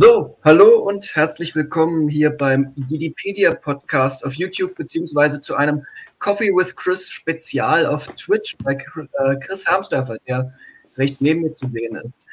[0.00, 5.84] So, hallo und herzlich willkommen hier beim Wikipedia Podcast auf YouTube beziehungsweise zu einem
[6.20, 10.54] Coffee with Chris Spezial auf Twitch bei äh, Chris Harmsdorfer, der
[10.96, 12.24] rechts neben mir zu sehen ist.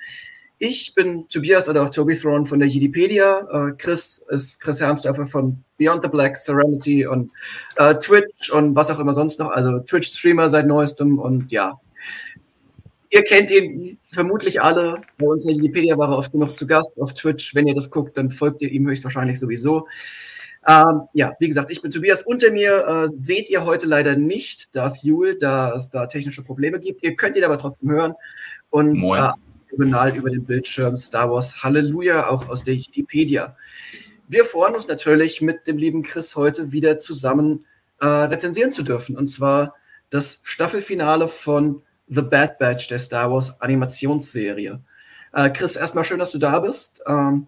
[0.59, 3.39] Ich bin Tobias oder auch Toby Throne von der Wikipedia.
[3.52, 7.32] Äh, Chris ist Chris Hermsdorfer von Beyond the Black, Serenity und
[7.77, 9.50] äh, Twitch und was auch immer sonst noch.
[9.50, 11.79] Also Twitch-Streamer seit neuestem und ja,
[13.10, 15.02] Ihr kennt ihn vermutlich alle.
[15.18, 17.55] Bei uns in Wikipedia war er oft genug zu Gast auf Twitch.
[17.55, 19.88] Wenn ihr das guckt, dann folgt ihr ihm höchstwahrscheinlich sowieso.
[20.68, 22.23] Ähm, ja, wie gesagt, ich bin Tobias.
[22.23, 26.80] Unter mir äh, seht ihr heute leider nicht Darth Yule, da es da technische Probleme
[26.80, 27.04] gibt.
[27.04, 28.13] Ihr könnt ihn aber trotzdem hören.
[28.72, 29.30] Und äh,
[29.72, 33.55] diagonal über den Bildschirm Star Wars Halleluja, auch aus der Wikipedia.
[34.27, 37.66] Wir freuen uns natürlich, mit dem lieben Chris heute wieder zusammen
[37.99, 39.16] äh, rezensieren zu dürfen.
[39.16, 39.76] Und zwar
[40.10, 44.80] das Staffelfinale von The Bad Batch der Star Wars Animationsserie.
[45.34, 47.02] Äh, Chris, erstmal schön, dass du da bist.
[47.08, 47.48] Ähm,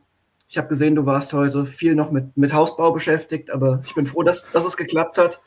[0.49, 4.05] ich habe gesehen, du warst heute viel noch mit, mit Hausbau beschäftigt, aber ich bin
[4.05, 5.41] froh, dass, dass es geklappt hat.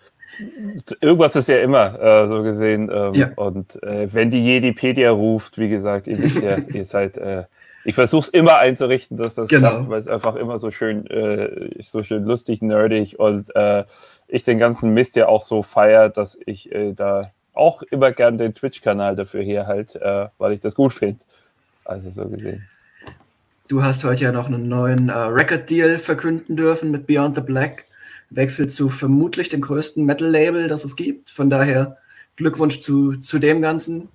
[1.00, 2.90] Irgendwas ist ja immer äh, so gesehen.
[2.92, 3.30] Ähm, ja.
[3.36, 7.16] Und äh, wenn die Jedipedia ruft, wie gesagt, ihr ja, ihr seid.
[7.16, 7.44] Äh,
[7.82, 9.70] ich versuche es immer einzurichten, dass das genau.
[9.70, 13.84] klappt, weil es einfach immer so schön, äh, so schön lustig, nerdig und äh,
[14.28, 18.54] ich den ganzen Mist ja auch so feiere, dass ich da auch immer gern den
[18.54, 21.20] Twitch-Kanal dafür herhalte, äh, weil ich das gut finde.
[21.84, 22.68] Also so gesehen.
[23.68, 27.84] Du hast heute ja noch einen neuen äh, Record-Deal verkünden dürfen mit Beyond the Black.
[28.30, 31.30] Wechsel zu vermutlich dem größten Metal-Label, das es gibt.
[31.30, 31.98] Von daher
[32.36, 34.08] Glückwunsch zu, zu dem Ganzen.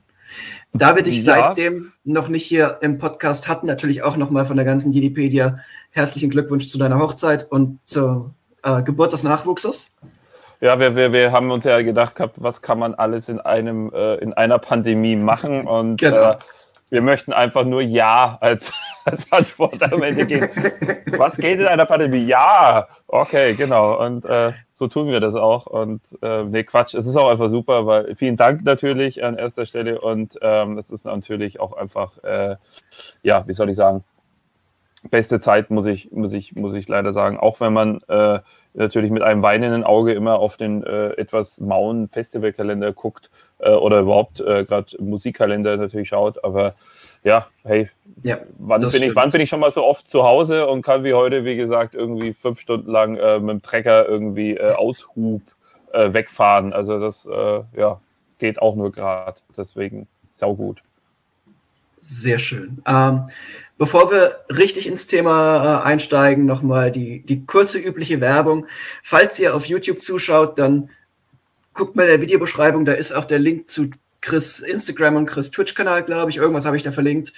[0.73, 1.23] Da wir dich ja.
[1.23, 5.59] seitdem noch nicht hier im Podcast hatten, natürlich auch nochmal von der ganzen Wikipedia
[5.91, 9.91] herzlichen Glückwunsch zu deiner Hochzeit und zur äh, Geburt des Nachwuchses.
[10.61, 13.91] Ja, wir, wir, wir haben uns ja gedacht gehabt, was kann man alles in einem
[13.93, 16.31] äh, in einer Pandemie machen und genau.
[16.31, 16.37] äh,
[16.89, 18.71] wir möchten einfach nur Ja als,
[19.05, 20.49] als Antwort am Ende geben.
[21.17, 22.25] Was geht in einer Pandemie?
[22.25, 24.01] Ja, okay, genau.
[24.03, 25.65] Und äh, so tun wir das auch.
[25.65, 29.65] Und äh, nee, Quatsch, es ist auch einfach super, weil vielen Dank natürlich an erster
[29.65, 32.55] Stelle und ähm, es ist natürlich auch einfach, äh,
[33.23, 34.03] ja, wie soll ich sagen,
[35.09, 37.37] beste Zeit, muss ich, muss ich, muss ich leider sagen.
[37.37, 38.39] Auch wenn man äh,
[38.73, 43.29] natürlich mit einem weinenden Auge immer auf den äh, etwas mauen Festivalkalender guckt
[43.59, 46.43] äh, oder überhaupt äh, gerade Musikkalender natürlich schaut.
[46.43, 46.75] Aber
[47.23, 47.89] ja, hey,
[48.23, 51.03] ja, wann, bin ich, wann bin ich schon mal so oft zu Hause und kann
[51.03, 55.41] wie heute, wie gesagt, irgendwie fünf Stunden lang äh, mit dem Trecker irgendwie äh, Aushub
[55.97, 56.73] wegfahren.
[56.73, 58.01] Also das ja,
[58.37, 59.39] geht auch nur gerade.
[59.55, 60.81] Deswegen saugut.
[62.01, 62.81] Sehr schön.
[62.85, 63.29] Ähm,
[63.77, 68.67] Bevor wir richtig ins Thema äh, einsteigen, nochmal die, die kurze übliche Werbung.
[69.03, 70.89] Falls ihr auf YouTube zuschaut, dann
[71.73, 73.89] guckt mal in der Videobeschreibung, da ist auch der Link zu
[74.25, 76.37] Chris Instagram und Chris Twitch-Kanal, glaube ich.
[76.37, 77.31] Irgendwas habe ich da verlinkt.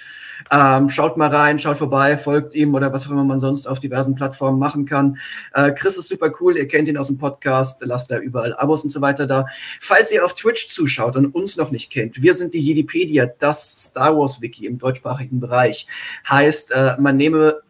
[0.50, 3.78] Ähm, schaut mal rein, schaut vorbei, folgt ihm oder was auch immer man sonst auf
[3.78, 5.18] diversen Plattformen machen kann.
[5.52, 8.84] Äh, Chris ist super cool, ihr kennt ihn aus dem Podcast, lasst da überall Abos
[8.84, 9.46] und so weiter da.
[9.80, 13.88] Falls ihr auf Twitch zuschaut und uns noch nicht kennt, wir sind die Jedipedia, das
[13.88, 15.86] Star Wars Wiki im deutschsprachigen Bereich.
[16.28, 17.60] Heißt, äh, man nehme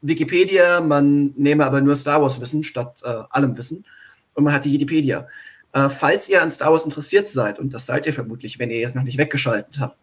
[0.00, 3.84] Wikipedia, man nehme aber nur Star Wars Wissen statt äh, allem Wissen
[4.32, 5.28] und man hat die Jedipedia.
[5.74, 8.78] Äh, falls ihr an Star Wars interessiert seid, und das seid ihr vermutlich, wenn ihr
[8.78, 9.98] jetzt noch nicht weggeschaltet habt,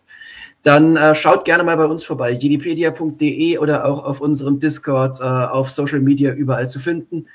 [0.63, 5.23] dann äh, schaut gerne mal bei uns vorbei, jedipedia.de oder auch auf unserem Discord, äh,
[5.23, 7.27] auf Social Media überall zu finden.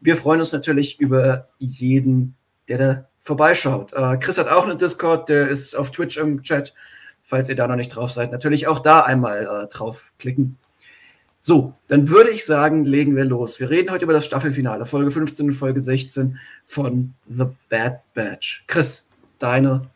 [0.00, 2.36] Wir freuen uns natürlich über jeden,
[2.68, 3.92] der da vorbeischaut.
[3.92, 6.72] Äh, Chris hat auch einen Discord, der ist auf Twitch im Chat,
[7.24, 8.30] falls ihr da noch nicht drauf seid.
[8.30, 10.56] Natürlich auch da einmal äh, draufklicken.
[11.42, 13.60] So, dann würde ich sagen, legen wir los.
[13.60, 18.64] Wir reden heute über das Staffelfinale, Folge 15 und Folge 16 von The Bad Batch.
[18.66, 19.06] Chris,
[19.38, 19.88] deine,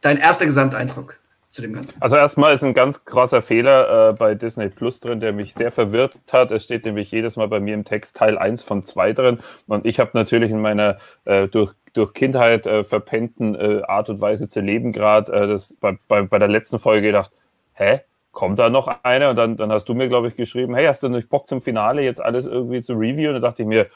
[0.00, 1.18] dein erster Gesamteindruck
[1.50, 2.00] zu dem Ganzen.
[2.00, 5.72] Also erstmal ist ein ganz krasser Fehler äh, bei Disney Plus drin, der mich sehr
[5.72, 6.52] verwirrt hat.
[6.52, 9.38] Es steht nämlich jedes Mal bei mir im Text Teil 1 von 2 drin.
[9.66, 14.20] Und ich habe natürlich in meiner äh, durch, durch Kindheit äh, verpennten äh, Art und
[14.20, 17.32] Weise zu leben gerade äh, bei, bei, bei der letzten Folge gedacht,
[17.72, 18.02] hä?
[18.32, 19.30] Kommt da noch einer?
[19.30, 21.60] Und dann, dann hast du mir, glaube ich, geschrieben, hey, hast du nicht Bock zum
[21.60, 23.34] Finale jetzt alles irgendwie zu reviewen?
[23.34, 23.86] Und da dachte ich mir,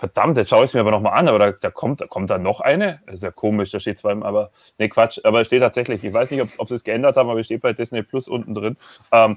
[0.00, 2.30] verdammt, jetzt schaue ich es mir aber nochmal an, aber da, da, kommt, da kommt
[2.30, 3.00] da noch eine.
[3.06, 6.12] Das ist ja komisch, da steht zwar, aber nee, Quatsch, aber es steht tatsächlich, ich
[6.12, 8.76] weiß nicht, ob sie es geändert haben, aber es steht bei Disney Plus unten drin.
[9.12, 9.36] Ähm,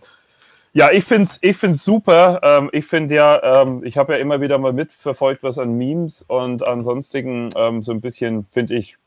[0.72, 2.40] ja, ich finde es ich find's super.
[2.42, 6.24] Ähm, ich finde ja, ähm, ich habe ja immer wieder mal mitverfolgt, was an Memes
[6.24, 8.98] und an sonstigen ähm, so ein bisschen, finde ich,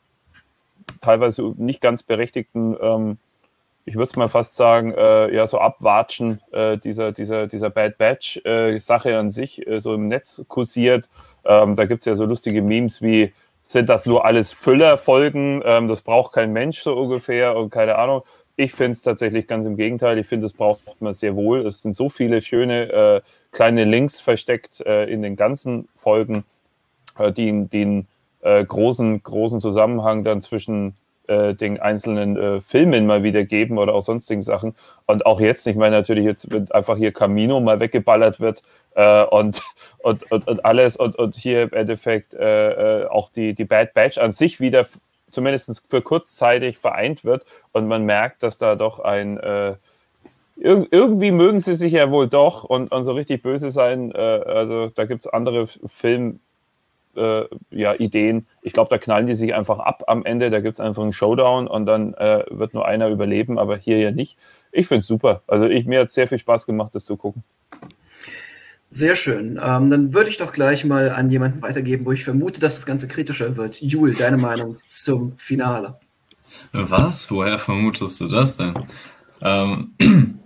[1.01, 3.19] teilweise nicht ganz berechtigten ähm,
[3.87, 7.99] ich würde es mal fast sagen, äh, ja, so abwatschen äh, dieser, dieser, dieser Bad
[7.99, 11.09] Batch-Sache äh, an sich äh, so im Netz kursiert.
[11.45, 15.63] Ähm, da gibt es ja so lustige Memes wie, sind das nur alles Füllerfolgen?
[15.65, 18.23] Ähm, das braucht kein Mensch so ungefähr und keine Ahnung.
[18.57, 20.19] Ich finde es tatsächlich ganz im Gegenteil.
[20.19, 21.65] Ich finde, es braucht man sehr wohl.
[21.65, 23.21] Es sind so viele schöne äh,
[23.53, 26.45] kleine Links versteckt äh, in den ganzen Folgen,
[27.19, 28.07] die, den
[28.43, 30.95] großen, großen Zusammenhang dann zwischen
[31.29, 34.75] äh, den einzelnen äh, Filmen mal wieder geben oder auch sonstigen Sachen.
[35.07, 38.63] Und auch jetzt, ich meine natürlich jetzt, wenn einfach hier Camino mal weggeballert wird
[38.95, 39.63] äh, und,
[39.99, 43.95] und, und, und, alles und, und hier im Endeffekt äh, äh, auch die, die Bad
[43.95, 44.87] Batch an sich wieder
[45.31, 49.75] zumindest für kurzzeitig vereint wird und man merkt, dass da doch ein äh,
[50.59, 54.11] Ir irgendwie mögen sie sich ja wohl doch und, und so richtig böse sein.
[54.17, 56.41] also da gibt es andere Film,
[57.17, 58.47] äh, ja, Ideen.
[58.63, 60.51] Ich glaube, da knallen die sich einfach ab am Ende.
[60.51, 63.99] Da gibt es einfach einen Showdown und dann äh, wird nur einer überleben, aber hier
[63.99, 64.37] ja nicht.
[64.73, 65.43] Ich finde es super.
[65.47, 67.43] Also ich, mir hat es sehr viel Spaß gemacht, das zu gucken.
[68.89, 69.61] Sehr schön.
[69.63, 72.87] Ähm, dann würde ich doch gleich mal an jemanden weitergeben, wo ich vermute, dass das
[72.87, 73.81] Ganze kritischer wird.
[73.81, 75.99] Jul, deine Meinung zum Finale?
[76.73, 77.31] Was?
[77.31, 78.75] Woher vermutest du das denn?
[79.43, 79.95] Ähm,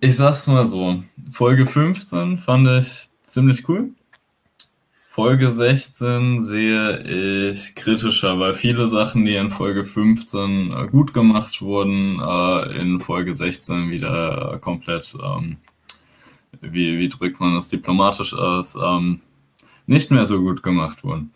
[0.00, 1.02] ich sag's mal so.
[1.30, 3.90] Folge 15 fand ich ziemlich cool.
[5.20, 11.60] Folge 16 sehe ich kritischer, weil viele Sachen, die in Folge 15 äh, gut gemacht
[11.60, 15.58] wurden, äh, in Folge 16 wieder äh, komplett, ähm,
[16.62, 19.20] wie, wie drückt man das diplomatisch aus, ähm,
[19.86, 21.34] nicht mehr so gut gemacht wurden.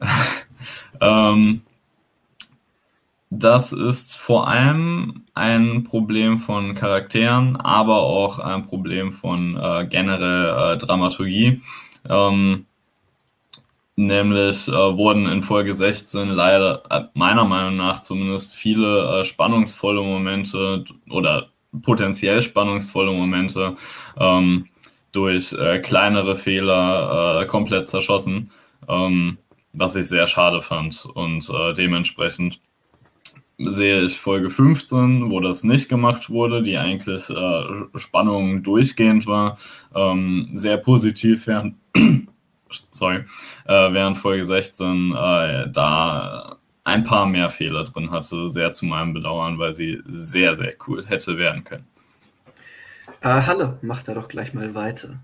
[1.00, 1.60] ähm,
[3.30, 9.54] das ist vor allem ein Problem von Charakteren, aber auch ein Problem von
[9.88, 11.62] generell Dramaturgie.
[12.08, 12.66] Ähm,
[13.96, 20.00] Nämlich äh, wurden in Folge 16 leider, äh, meiner Meinung nach zumindest, viele äh, spannungsvolle
[20.02, 21.48] Momente oder
[21.82, 23.76] potenziell spannungsvolle Momente
[24.16, 24.66] ähm,
[25.12, 28.50] durch äh, kleinere Fehler äh, komplett zerschossen,
[28.88, 29.38] ähm,
[29.72, 31.06] was ich sehr schade fand.
[31.14, 32.60] Und dementsprechend
[33.58, 37.30] sehe ich Folge 15, wo das nicht gemacht wurde, die eigentlich
[37.94, 39.58] Spannung durchgehend war,
[39.94, 41.46] ähm, sehr positiv,
[42.90, 43.24] sorry,
[43.66, 49.12] äh, während Folge 16 äh, da ein paar mehr Fehler drin hatte, sehr zu meinem
[49.12, 51.86] Bedauern, weil sie sehr, sehr cool hätte werden können.
[53.20, 55.20] Äh, Halle, mach da doch gleich mal weiter.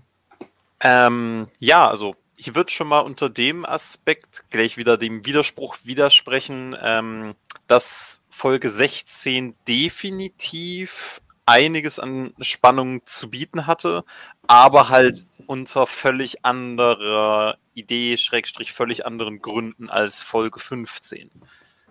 [0.81, 6.75] Ähm, ja, also ich würde schon mal unter dem Aspekt gleich wieder dem Widerspruch widersprechen,
[6.81, 7.35] ähm,
[7.67, 14.03] dass Folge 16 definitiv einiges an Spannung zu bieten hatte,
[14.45, 21.31] aber halt unter völlig anderer Idee, Schrägstrich völlig anderen Gründen als Folge 15.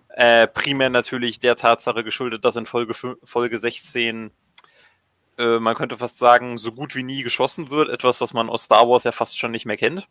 [0.09, 4.31] Äh, primär natürlich der Tatsache geschuldet, dass in Folge, Folge 16
[5.37, 7.89] äh, man könnte fast sagen, so gut wie nie geschossen wird.
[7.89, 10.07] Etwas, was man aus Star Wars ja fast schon nicht mehr kennt.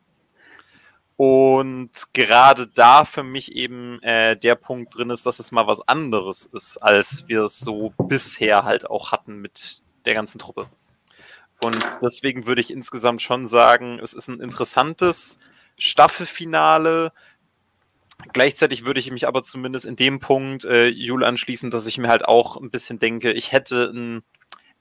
[1.16, 5.86] Und gerade da für mich eben äh, der Punkt drin ist, dass es mal was
[5.88, 10.68] anderes ist, als wir es so bisher halt auch hatten mit der ganzen Truppe.
[11.60, 15.38] Und deswegen würde ich insgesamt schon sagen, es ist ein interessantes
[15.78, 17.12] Staffelfinale.
[18.32, 22.08] Gleichzeitig würde ich mich aber zumindest in dem Punkt, äh, Jule, anschließen, dass ich mir
[22.08, 24.22] halt auch ein bisschen denke, ich hätte ein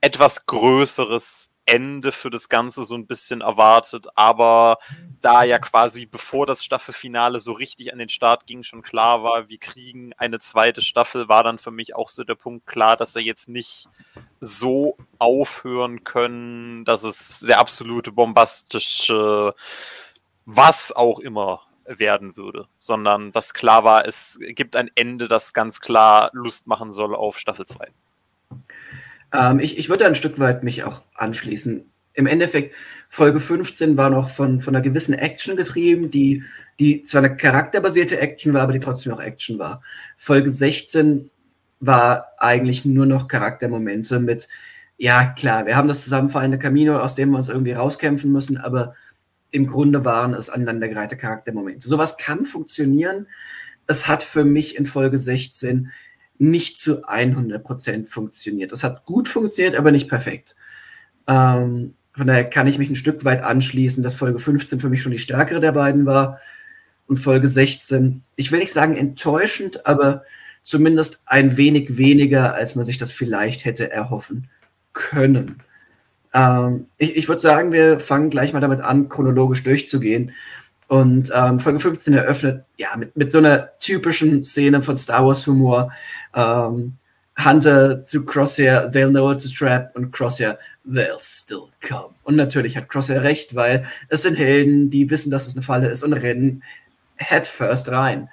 [0.02, 4.78] etwas größeres Ende für das Ganze so ein bisschen erwartet, aber
[5.22, 9.50] da ja quasi bevor das Staffelfinale so richtig an den Start ging, schon klar war,
[9.50, 13.16] wir kriegen eine zweite Staffel, war dann für mich auch so der Punkt klar, dass
[13.16, 13.88] er jetzt nicht
[14.46, 19.54] so aufhören können, dass es der absolute bombastische
[20.46, 25.80] was auch immer werden würde, sondern dass klar war, es gibt ein Ende, das ganz
[25.80, 27.88] klar Lust machen soll auf Staffel 2.
[29.34, 31.90] Ähm, ich, ich würde ein Stück weit mich auch anschließen.
[32.14, 32.74] Im Endeffekt,
[33.10, 36.44] Folge 15 war noch von, von einer gewissen Action getrieben, die,
[36.80, 39.82] die zwar eine charakterbasierte Action war, aber die trotzdem auch Action war.
[40.18, 41.30] Folge 16
[41.80, 44.48] war eigentlich nur noch Charaktermomente mit,
[44.98, 48.96] ja klar, wir haben das zusammenfallende Camino, aus dem wir uns irgendwie rauskämpfen müssen, aber
[49.52, 51.88] im Grunde waren es aneinandergereihte Charaktermomente.
[51.88, 53.28] Sowas kann funktionieren.
[53.88, 55.92] Es hat für mich in Folge 16
[56.38, 58.72] nicht zu 100% funktioniert.
[58.72, 60.56] Das hat gut funktioniert, aber nicht perfekt.
[61.28, 65.02] Ähm, von daher kann ich mich ein Stück weit anschließen, dass Folge 15 für mich
[65.02, 66.40] schon die stärkere der beiden war
[67.08, 70.24] und Folge 16, ich will nicht sagen enttäuschend, aber
[70.66, 74.50] zumindest ein wenig weniger, als man sich das vielleicht hätte erhoffen
[74.92, 75.62] können.
[76.34, 80.34] Ähm, ich ich würde sagen, wir fangen gleich mal damit an, chronologisch durchzugehen.
[80.88, 85.48] Und ähm, Folge 15 eröffnet ja mit, mit so einer typischen Szene von Star Wars
[85.48, 85.92] Humor.
[86.36, 86.98] Ähm,
[87.44, 90.58] Hunter zu Crosshair, they'll know it's a trap und Crosshair,
[90.88, 92.14] they'll still come.
[92.24, 95.90] Und natürlich hat Crosshair recht, weil es sind Helden, die wissen, dass es eine Falle
[95.90, 96.64] ist und rennen
[97.18, 98.30] headfirst rein.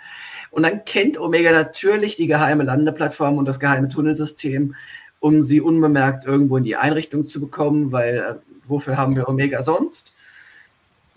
[0.52, 4.74] Und dann kennt Omega natürlich die geheime Landeplattform und das geheime Tunnelsystem,
[5.18, 8.34] um sie unbemerkt irgendwo in die Einrichtung zu bekommen, weil äh,
[8.68, 10.14] wofür haben wir Omega sonst?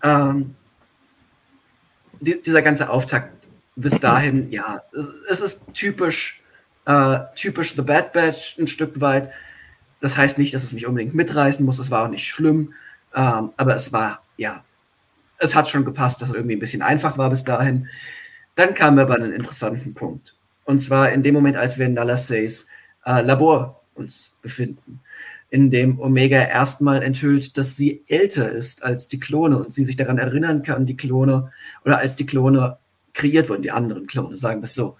[0.01, 0.55] Ähm,
[2.21, 6.41] die, dieser ganze Auftakt bis dahin, ja, es, es ist typisch,
[6.85, 9.31] äh, typisch The Bad Batch ein Stück weit.
[9.99, 12.73] Das heißt nicht, dass es mich unbedingt mitreißen muss, es war auch nicht schlimm,
[13.13, 14.63] ähm, aber es war, ja,
[15.39, 17.89] es hat schon gepasst, dass es irgendwie ein bisschen einfach war bis dahin.
[18.55, 20.35] Dann kamen wir aber an einen interessanten Punkt.
[20.63, 22.67] Und zwar in dem Moment, als wir in Nalassays
[23.05, 25.01] äh, Labor uns befinden,
[25.49, 29.95] in dem Omega erstmal enthüllt, dass sie älter ist als die Klone und sie sich
[29.95, 31.51] daran erinnern kann, die Klone,
[31.85, 32.77] oder als die Klone
[33.13, 34.97] kreiert wurden, die anderen Klone, sagen wir es so.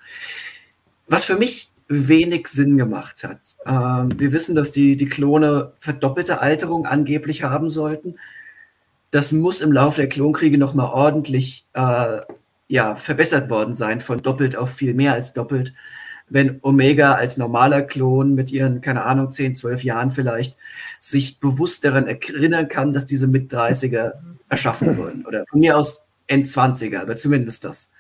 [1.07, 3.39] Was für mich wenig Sinn gemacht hat.
[3.65, 8.15] Ähm, wir wissen, dass die, die Klone verdoppelte Alterung angeblich haben sollten.
[9.12, 12.21] Das muss im Laufe der Klonkriege nochmal ordentlich äh,
[12.67, 15.74] ja, verbessert worden sein, von doppelt auf viel mehr als doppelt.
[16.27, 20.57] Wenn Omega als normaler Klon mit ihren, keine Ahnung, 10, 12 Jahren vielleicht,
[21.00, 24.13] sich bewusst daran erinnern kann, dass diese Mit-30er
[24.50, 25.25] erschaffen wurden.
[25.25, 27.91] Oder von mir aus End-20er, aber zumindest das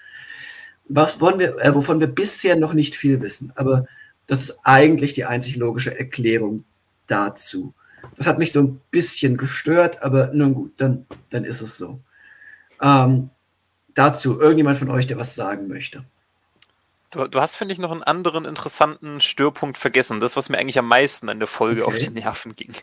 [0.87, 3.51] wovon wir, äh, wovon wir bisher noch nicht viel wissen.
[3.55, 3.85] Aber
[4.27, 6.65] das ist eigentlich die einzig logische Erklärung
[7.07, 7.73] dazu.
[8.17, 11.99] Das hat mich so ein bisschen gestört, aber nun gut, dann, dann ist es so.
[12.81, 13.29] Ähm,
[13.95, 16.05] dazu irgendjemand von euch, der was sagen möchte.
[17.15, 20.19] Du, du hast, finde ich, noch einen anderen interessanten Störpunkt vergessen.
[20.19, 21.95] Das, was mir eigentlich am meisten an der Folge okay.
[21.95, 22.73] auf die Nerven ging.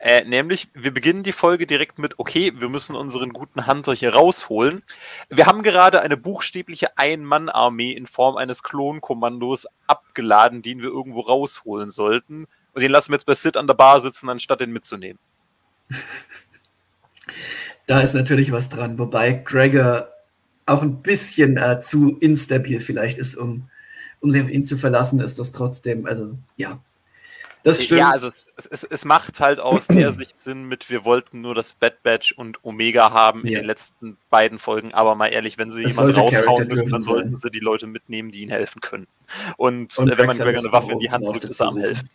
[0.00, 4.14] Äh, nämlich, wir beginnen die Folge direkt mit, okay, wir müssen unseren guten Hunter hier
[4.14, 4.82] rausholen.
[5.28, 11.90] Wir haben gerade eine buchstäbliche Ein-Mann-Armee in Form eines Klonkommandos abgeladen, den wir irgendwo rausholen
[11.90, 12.48] sollten.
[12.72, 15.20] Und den lassen wir jetzt bei Sid an der Bar sitzen, anstatt den mitzunehmen.
[17.86, 20.08] Da ist natürlich was dran, wobei Gregor
[20.68, 23.68] auch ein bisschen äh, zu instabil vielleicht ist, um,
[24.20, 26.80] um sich auf ihn zu verlassen, ist das trotzdem, also ja.
[27.64, 27.98] Das stimmt.
[27.98, 31.54] Ja, also es, es, es macht halt aus der Sicht Sinn mit, wir wollten nur
[31.54, 33.58] das Bad Batch und Omega haben in ja.
[33.60, 37.50] den letzten beiden Folgen, aber mal ehrlich, wenn sie jemanden raushauen müssen, dann sollten sie
[37.50, 39.08] die Leute mitnehmen, die ihnen helfen können.
[39.56, 41.78] Und, und äh, wenn man Gregor eine Waffe in die Hand drückt, ist er am
[41.78, 42.08] helfen.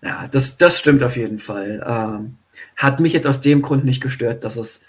[0.00, 1.84] Ja, das, das stimmt auf jeden Fall.
[1.86, 2.38] Ähm,
[2.76, 4.82] hat mich jetzt aus dem Grund nicht gestört, dass es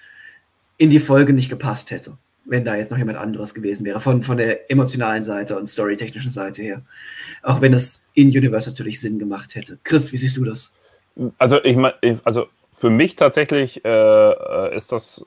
[0.83, 4.21] in die Folge nicht gepasst hätte, wenn da jetzt noch jemand anderes gewesen wäre, von,
[4.21, 6.81] von der emotionalen Seite und storytechnischen Seite her.
[7.41, 9.79] Auch wenn es in Universe natürlich Sinn gemacht hätte.
[9.85, 10.73] Chris, wie siehst du das?
[11.37, 11.93] Also ich meine,
[12.25, 15.25] also für mich tatsächlich äh, ist das,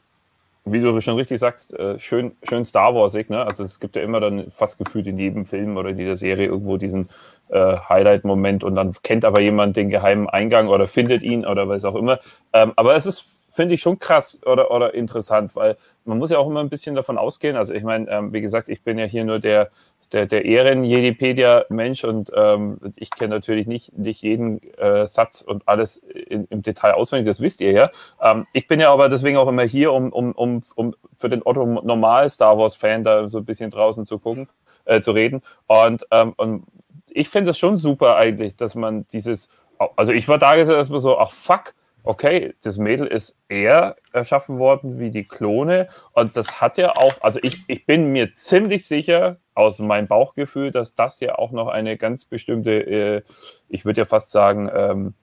[0.67, 3.31] wie du schon richtig sagst, äh, schön, schön Star Warsig.
[3.31, 3.43] Ne?
[3.43, 6.49] Also es gibt ja immer dann fast gefühlt in jedem Film oder in jeder Serie
[6.49, 7.09] irgendwo diesen
[7.49, 11.87] äh, Highlight-Moment und dann kennt aber jemand den geheimen Eingang oder findet ihn oder was
[11.87, 12.21] auch immer.
[12.53, 13.25] Ähm, aber es ist
[13.57, 16.95] finde ich schon krass oder, oder interessant, weil man muss ja auch immer ein bisschen
[16.95, 17.57] davon ausgehen.
[17.57, 19.71] Also ich meine, ähm, wie gesagt, ich bin ja hier nur der,
[20.13, 25.97] der, der Ehren-Jedipedia-Mensch und ähm, ich kenne natürlich nicht, nicht jeden äh, Satz und alles
[25.97, 27.91] in, im Detail auswendig, das wisst ihr ja.
[28.21, 31.43] Ähm, ich bin ja aber deswegen auch immer hier, um, um, um, um für den
[31.45, 34.49] Otto normal Star Wars-Fan da so ein bisschen draußen zu gucken,
[34.85, 35.43] äh, zu reden.
[35.67, 36.67] Und, ähm, und
[37.11, 39.49] ich finde es schon super eigentlich, dass man dieses,
[39.97, 41.73] also ich war da gesagt, erstmal so, ach fuck,
[42.07, 45.89] okay, das Mädel ist eher erschaffen worden wie die Klone.
[46.13, 50.71] Und das hat ja auch, also ich, ich bin mir ziemlich sicher aus meinem Bauchgefühl,
[50.71, 53.23] dass das ja auch noch eine ganz bestimmte, äh,
[53.69, 55.15] ich würde ja fast sagen, ähm,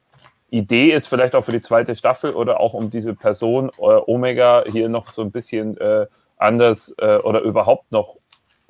[0.49, 4.65] Idee ist, vielleicht auch für die zweite Staffel oder auch um diese Person äh, Omega
[4.71, 6.05] hier noch so ein bisschen äh,
[6.37, 8.17] anders äh, oder überhaupt noch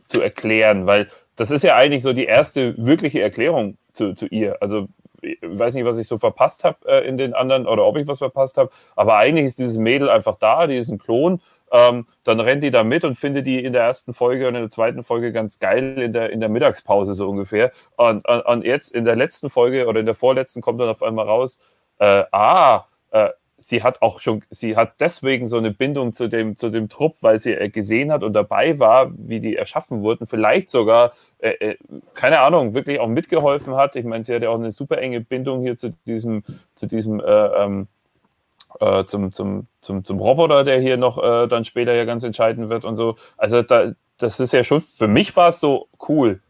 [0.05, 4.61] zu erklären, weil das ist ja eigentlich so die erste wirkliche Erklärung zu, zu ihr.
[4.61, 4.87] Also
[5.23, 8.07] ich weiß nicht, was ich so verpasst habe äh, in den anderen oder ob ich
[8.07, 11.41] was verpasst habe, aber eigentlich ist dieses Mädel einfach da, die ist ein Klon.
[11.71, 14.61] Ähm, dann rennt die da mit und findet die in der ersten Folge und in
[14.61, 17.71] der zweiten Folge ganz geil in der, in der Mittagspause so ungefähr.
[17.95, 21.01] Und, und, und jetzt in der letzten Folge oder in der vorletzten kommt dann auf
[21.01, 21.59] einmal raus,
[21.97, 23.29] äh, ah, äh,
[23.63, 27.15] sie hat auch schon, sie hat deswegen so eine Bindung zu dem, zu dem Trupp,
[27.21, 31.51] weil sie äh, gesehen hat und dabei war, wie die erschaffen wurden, vielleicht sogar, äh,
[31.51, 31.77] äh,
[32.13, 33.95] keine Ahnung, wirklich auch mitgeholfen hat.
[33.95, 36.43] Ich meine, sie hat ja auch eine super enge Bindung hier zu diesem,
[36.75, 37.87] zu diesem, äh, ähm,
[38.79, 42.69] äh, zum, zum, zum, zum Roboter, der hier noch äh, dann später ja ganz entscheidend
[42.69, 43.15] wird und so.
[43.37, 46.41] Also da, das ist ja schon, für mich war es so cool.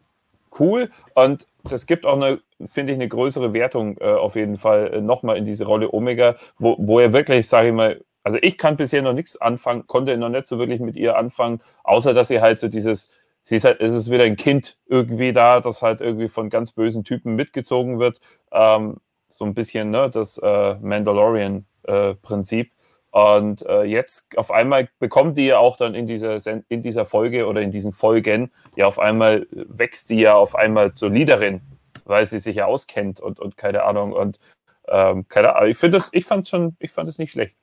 [0.59, 4.93] Cool und das gibt auch eine, finde ich, eine größere Wertung äh, auf jeden Fall
[4.93, 8.57] äh, nochmal in diese Rolle Omega, wo, wo er wirklich, sage ich mal, also ich
[8.57, 12.29] kann bisher noch nichts anfangen, konnte noch nicht so wirklich mit ihr anfangen, außer dass
[12.29, 13.09] sie halt so dieses,
[13.43, 16.71] sie ist halt, es ist wieder ein Kind irgendwie da, das halt irgendwie von ganz
[16.71, 18.19] bösen Typen mitgezogen wird.
[18.51, 18.97] Ähm,
[19.29, 22.71] so ein bisschen, ne, das äh, Mandalorian-Prinzip.
[23.13, 27.45] Und äh, jetzt auf einmal bekommt die ja auch dann in dieser, in dieser Folge
[27.45, 31.61] oder in diesen Folgen, ja auf einmal wächst die ja auf einmal zur Leaderin,
[32.05, 34.13] weil sie sich ja auskennt und, und keine Ahnung.
[34.13, 34.39] Und
[34.87, 37.55] ähm, keine Ahnung, ich finde das, ich fand schon, ich fand es nicht schlecht.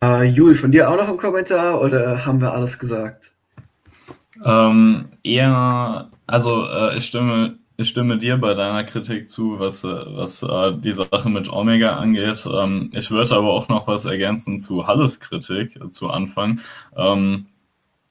[0.00, 3.32] Uh, Jul, von dir auch noch ein Kommentar oder haben wir alles gesagt?
[4.44, 9.88] Ähm, eher, also äh, ich stimme ich stimme dir bei deiner Kritik zu, was, äh,
[9.88, 12.46] was äh, die Sache mit Omega angeht.
[12.50, 16.60] Ähm, ich würde aber auch noch was ergänzen zu Halles Kritik äh, zu Anfang,
[16.96, 17.46] ähm,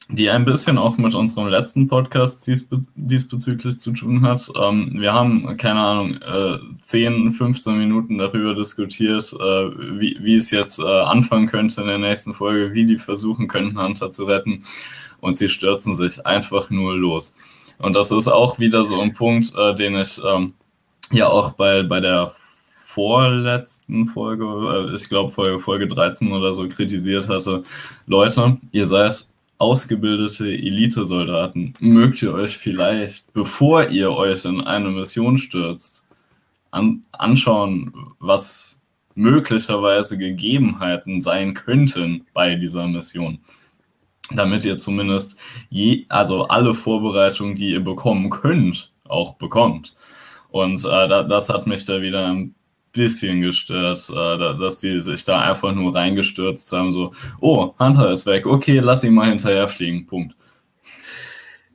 [0.10, 4.52] die ein bisschen auch mit unserem letzten Podcast diesbe diesbezüglich zu tun hat.
[4.62, 10.52] Ähm, wir haben, keine Ahnung, äh, 10, 15 Minuten darüber diskutiert, äh, wie, wie es
[10.52, 14.64] jetzt äh, anfangen könnte in der nächsten Folge, wie die versuchen könnten, Hunter zu retten.
[15.22, 17.34] Und sie stürzen sich einfach nur los.
[17.80, 20.54] Und das ist auch wieder so ein Punkt, äh, den ich ähm,
[21.12, 22.34] ja auch bei, bei der
[22.86, 27.64] vorletzten Folge, äh, ich glaube Folge, Folge 13 oder so, kritisiert hatte.
[28.06, 29.28] Leute, ihr seid
[29.58, 31.74] ausgebildete Elitesoldaten.
[31.80, 36.06] Mögt ihr euch vielleicht, bevor ihr euch in eine Mission stürzt,
[36.72, 38.82] an, anschauen, was
[39.16, 43.40] möglicherweise Gegebenheiten sein könnten bei dieser Mission?
[44.32, 45.38] Damit ihr zumindest
[45.70, 49.96] je, also alle Vorbereitungen, die ihr bekommen könnt, auch bekommt.
[50.50, 52.56] Und äh, da, das hat mich da wieder ein
[52.94, 57.12] bisschen gestört, äh, dass sie sich da einfach nur reingestürzt haben, so,
[57.42, 60.36] oh, Hunter ist weg, okay, lass ihn mal hinterher fliegen, Punkt.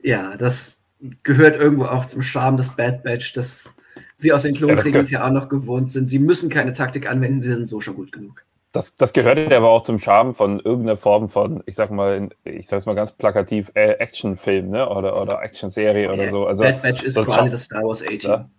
[0.01, 0.77] Ja, das
[1.23, 3.73] gehört irgendwo auch zum Charme des Bad Batch, dass
[4.15, 6.07] sie aus den Klonkriegen ja, ja auch noch gewohnt sind.
[6.07, 8.45] Sie müssen keine Taktik anwenden, sie sind so schon gut genug.
[8.71, 12.29] Das, das gehört ja aber auch zum Charme von irgendeiner Form von, ich sag mal,
[12.43, 14.87] ich sag's mal ganz plakativ, äh, Actionfilm, ne?
[14.87, 16.45] Oder, oder Actionserie oder so.
[16.45, 18.29] Also, Bad Batch ist so quasi das Star Wars A-Team.
[18.29, 18.49] Ja?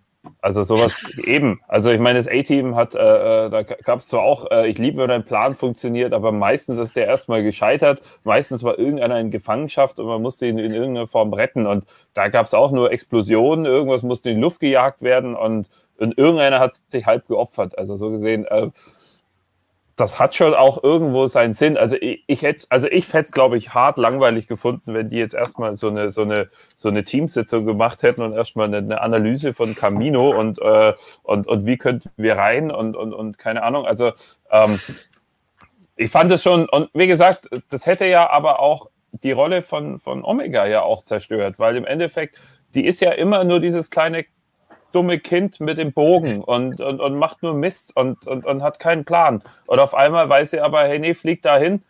[0.41, 1.61] Also sowas eben.
[1.67, 4.77] Also ich meine, das A-Team hat, äh, äh da gab es zwar auch, äh, ich
[4.77, 8.01] liebe, wenn ein Plan funktioniert, aber meistens ist der erstmal gescheitert.
[8.23, 11.65] Meistens war irgendeiner in Gefangenschaft und man musste ihn in irgendeiner Form retten.
[11.65, 15.69] Und da gab es auch nur Explosionen, irgendwas musste in die Luft gejagt werden und,
[15.97, 17.77] und irgendeiner hat sich halb geopfert.
[17.79, 18.69] Also so gesehen, äh,
[19.95, 21.77] das hat schon auch irgendwo seinen Sinn.
[21.77, 25.17] Also ich, ich hätte, also ich hätte es, glaube ich, hart langweilig gefunden, wenn die
[25.17, 29.01] jetzt erstmal so eine, so eine, so eine Teamsitzung gemacht hätten und erstmal eine, eine
[29.01, 33.63] Analyse von Camino und, äh, und, und wie könnten wir rein und, und, und keine
[33.63, 33.85] Ahnung.
[33.85, 34.11] Also
[34.49, 34.79] ähm,
[35.95, 39.99] ich fand es schon, und wie gesagt, das hätte ja aber auch die Rolle von,
[39.99, 42.37] von Omega ja auch zerstört, weil im Endeffekt,
[42.73, 44.25] die ist ja immer nur dieses kleine
[44.91, 48.79] dumme Kind mit dem Bogen und, und, und macht nur Mist und, und, und hat
[48.79, 49.43] keinen Plan.
[49.65, 51.83] Und auf einmal weiß sie aber, hey, nee, flieg da hin,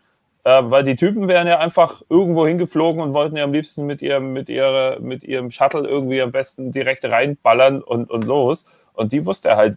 [0.44, 4.02] äh, weil die Typen wären ja einfach irgendwo hingeflogen und wollten ja am liebsten mit
[4.02, 8.66] ihrem, mit ihrer, mit ihrem Shuttle irgendwie am besten direkt reinballern und, und los.
[8.92, 9.76] Und die wusste halt,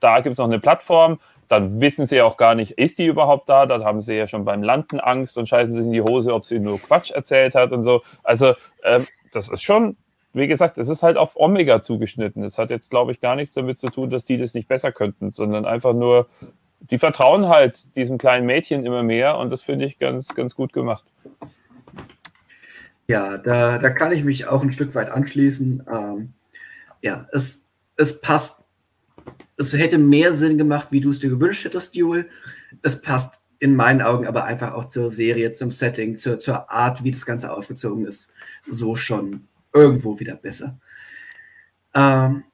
[0.00, 3.48] da gibt es noch eine Plattform, dann wissen sie auch gar nicht, ist die überhaupt
[3.48, 3.66] da?
[3.66, 6.44] Dann haben sie ja schon beim Landen Angst und scheißen sich in die Hose, ob
[6.44, 8.02] sie nur Quatsch erzählt hat und so.
[8.22, 9.96] Also, ähm, das ist schon
[10.34, 12.42] wie gesagt, es ist halt auf Omega zugeschnitten.
[12.42, 14.90] Es hat jetzt, glaube ich, gar nichts damit zu tun, dass die das nicht besser
[14.90, 16.28] könnten, sondern einfach nur,
[16.80, 20.72] die vertrauen halt diesem kleinen Mädchen immer mehr und das finde ich ganz, ganz gut
[20.72, 21.04] gemacht.
[23.06, 25.84] Ja, da, da kann ich mich auch ein Stück weit anschließen.
[25.90, 26.32] Ähm,
[27.00, 27.62] ja, es,
[27.96, 28.64] es passt.
[29.56, 32.28] Es hätte mehr Sinn gemacht, wie du es dir gewünscht hättest, Duel.
[32.82, 37.04] Es passt in meinen Augen aber einfach auch zur Serie, zum Setting, zur, zur Art,
[37.04, 38.32] wie das Ganze aufgezogen ist,
[38.68, 40.78] so schon irgendwo wieder besser.
[41.94, 42.44] Ähm,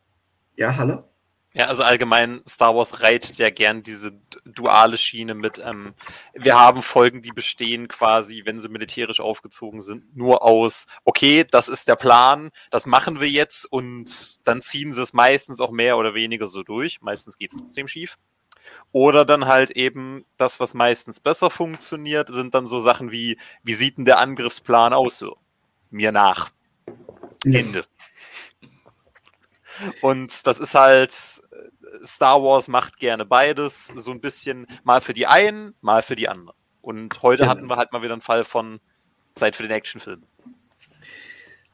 [0.56, 1.04] ja, hallo?
[1.52, 4.12] Ja, also allgemein, Star Wars reitet ja gern diese
[4.44, 5.94] duale Schiene mit, ähm,
[6.32, 11.68] wir haben Folgen, die bestehen quasi, wenn sie militärisch aufgezogen sind, nur aus, okay, das
[11.68, 15.98] ist der Plan, das machen wir jetzt und dann ziehen sie es meistens auch mehr
[15.98, 17.00] oder weniger so durch.
[17.00, 18.16] Meistens geht es trotzdem schief.
[18.92, 23.74] Oder dann halt eben das, was meistens besser funktioniert, sind dann so Sachen wie, wie
[23.74, 25.18] sieht denn der Angriffsplan aus?
[25.18, 25.36] So,
[25.90, 26.50] mir nach.
[27.44, 27.84] Ende.
[30.02, 35.26] Und das ist halt, Star Wars macht gerne beides, so ein bisschen mal für die
[35.26, 36.56] einen, mal für die anderen.
[36.82, 37.50] Und heute genau.
[37.50, 38.80] hatten wir halt mal wieder einen Fall von
[39.34, 40.22] Zeit für den Actionfilm.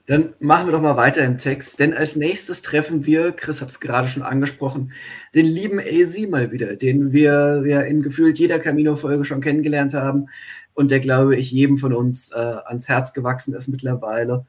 [0.06, 3.70] Dann machen wir doch mal weiter im Text, denn als nächstes treffen wir, Chris hat
[3.70, 4.92] es gerade schon angesprochen,
[5.34, 10.28] den lieben AZ mal wieder, den wir ja in gefühlt jeder Camino-Folge schon kennengelernt haben
[10.74, 14.46] und der, glaube ich, jedem von uns äh, ans Herz gewachsen ist mittlerweile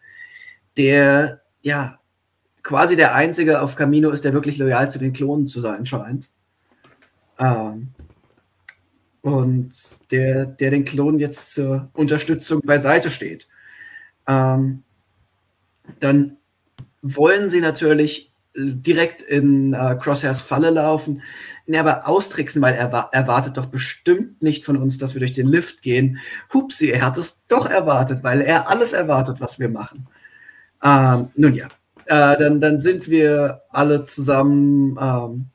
[0.78, 2.00] der ja
[2.63, 6.30] quasi der einzige auf Camino ist, der wirklich loyal zu den Klonen zu sein scheint.
[7.40, 7.90] Ähm,
[9.22, 9.72] und
[10.12, 13.48] der, der den Klonen jetzt zur Unterstützung beiseite steht.
[14.28, 14.84] Ähm,
[16.00, 16.38] dann
[17.02, 21.22] wollen sie natürlich direkt in äh, Crosshairs Falle laufen,
[21.68, 25.48] ihn aber austricksen, weil er erwartet doch bestimmt nicht von uns, dass wir durch den
[25.48, 26.20] Lift gehen.
[26.54, 30.08] Hupsi, er hat es doch erwartet, weil er alles erwartet, was wir machen.
[30.84, 31.68] Ähm, nun ja,
[32.06, 35.46] äh, dann, dann sind wir alle zusammen ähm,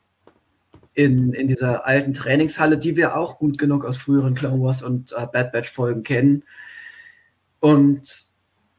[0.93, 5.13] in, in dieser alten Trainingshalle, die wir auch gut genug aus früheren Clone Wars und
[5.13, 6.43] äh, Bad Batch Folgen kennen.
[7.59, 8.27] Und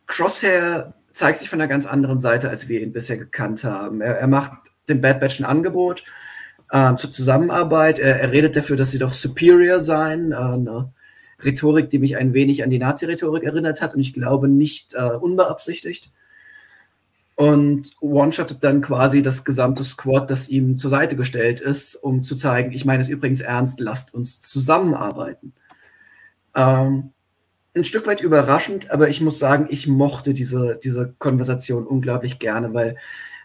[0.06, 4.00] Crosshair zeigt sich von einer ganz anderen Seite, als wir ihn bisher gekannt haben.
[4.00, 4.52] Er, er macht
[4.88, 6.04] dem Bad Batch ein Angebot
[6.70, 7.98] äh, zur Zusammenarbeit.
[7.98, 10.32] Er, er, redet dafür, dass sie doch superior seien.
[10.32, 10.92] Äh, eine
[11.42, 15.02] Rhetorik, die mich ein wenig an die Nazi-Rhetorik erinnert hat und ich glaube nicht äh,
[15.02, 16.12] unbeabsichtigt.
[17.36, 22.36] Und one-shottet dann quasi das gesamte Squad, das ihm zur Seite gestellt ist, um zu
[22.36, 25.52] zeigen, ich meine es übrigens ernst, lasst uns zusammenarbeiten.
[26.54, 27.10] Ähm,
[27.76, 32.72] ein Stück weit überraschend, aber ich muss sagen, ich mochte diese, diese Konversation unglaublich gerne,
[32.72, 32.96] weil,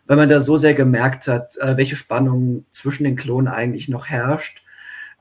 [0.05, 4.05] weil man da so sehr gemerkt hat, äh, welche Spannung zwischen den Klonen eigentlich noch
[4.07, 4.61] herrscht.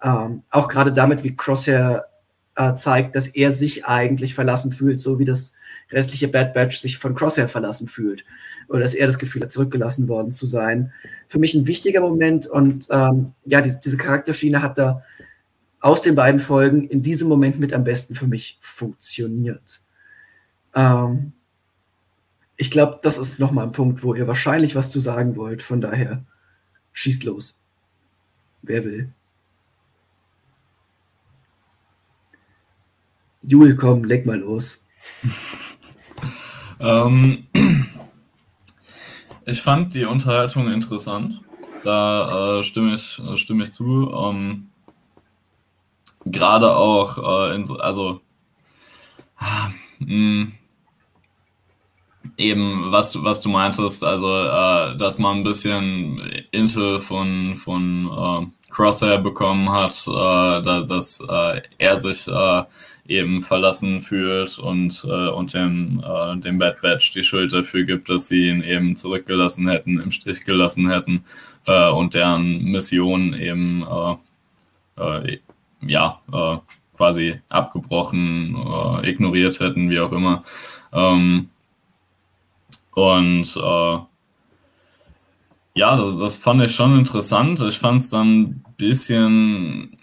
[0.02, 2.04] Ähm, auch gerade damit, wie Crosshair
[2.54, 5.54] äh, zeigt, dass er sich eigentlich verlassen fühlt, so wie das
[5.90, 8.24] restliche Bad Batch sich von Crosshair verlassen fühlt.
[8.68, 10.92] Oder dass er das Gefühl hat, zurückgelassen worden zu sein.
[11.26, 15.02] Für mich ein wichtiger Moment und ähm, ja, die, diese Charakterschiene hat da
[15.81, 19.81] aus den beiden Folgen in diesem Moment mit am besten für mich funktioniert.
[20.74, 21.33] Ähm,
[22.57, 25.62] ich glaube, das ist nochmal ein Punkt, wo ihr wahrscheinlich was zu sagen wollt.
[25.62, 26.24] Von daher,
[26.92, 27.57] schießt los.
[28.62, 29.12] Wer will?
[33.42, 34.85] Jul, komm, leg mal los.
[36.81, 37.46] ähm,
[39.49, 41.41] ich fand die Unterhaltung interessant.
[41.85, 44.13] Da äh, stimme, ich, äh, stimme ich zu.
[44.13, 44.69] Ähm,
[46.27, 48.21] gerade auch äh, in so, also
[50.01, 50.53] mh, hm,
[52.37, 56.19] eben was du was du meintest, also äh, dass man ein bisschen
[56.51, 61.21] Intel von von äh, Crosshair bekommen hat, äh, da, dass
[61.79, 62.29] er sich
[63.09, 68.11] eben verlassen fühlt und äh, und dem äh, dem Bad Batch die Schuld dafür gibt,
[68.11, 71.25] dass sie ihn eben zurückgelassen hätten, im Stich gelassen hätten
[71.66, 73.85] äh, und deren Mission eben
[74.97, 75.38] äh, äh,
[75.81, 76.59] ja, äh,
[76.97, 78.57] quasi abgebrochen,
[79.05, 80.42] ignoriert hätten, wie auch immer.
[80.92, 81.49] Ähm,
[82.94, 83.55] und
[85.75, 87.61] ja, das, das, fand ich schon interessant.
[87.61, 89.97] Ich fand es dann ein bisschen,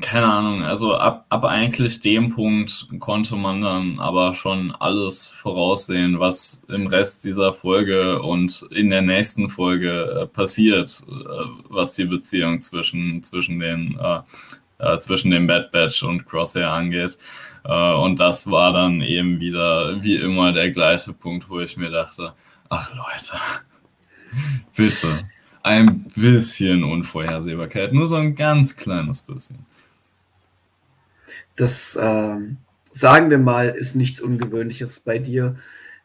[0.00, 6.20] keine Ahnung, also ab, ab eigentlich dem Punkt konnte man dann aber schon alles voraussehen,
[6.20, 11.12] was im Rest dieser Folge und in der nächsten Folge äh, passiert, äh,
[11.68, 14.20] was die Beziehung zwischen, zwischen den äh,
[14.78, 17.18] äh, zwischen dem Bad Batch und Crosshair angeht.
[17.64, 21.90] Äh, und das war dann eben wieder wie immer der gleiche Punkt, wo ich mir
[21.90, 22.34] dachte,
[22.68, 23.40] ach Leute,
[24.76, 25.08] bitte,
[25.62, 29.66] ein bisschen Unvorhersehbarkeit, nur so ein ganz kleines bisschen.
[31.56, 32.58] Das, ähm,
[32.90, 35.56] sagen wir mal, ist nichts Ungewöhnliches bei dir.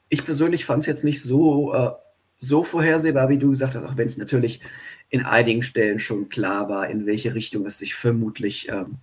[0.10, 1.92] Ich persönlich fand es jetzt nicht so, äh,
[2.40, 4.62] so vorhersehbar, wie du gesagt hast, auch wenn es natürlich
[5.10, 8.98] in einigen Stellen schon klar war, in welche Richtung es sich vermutlich ähm,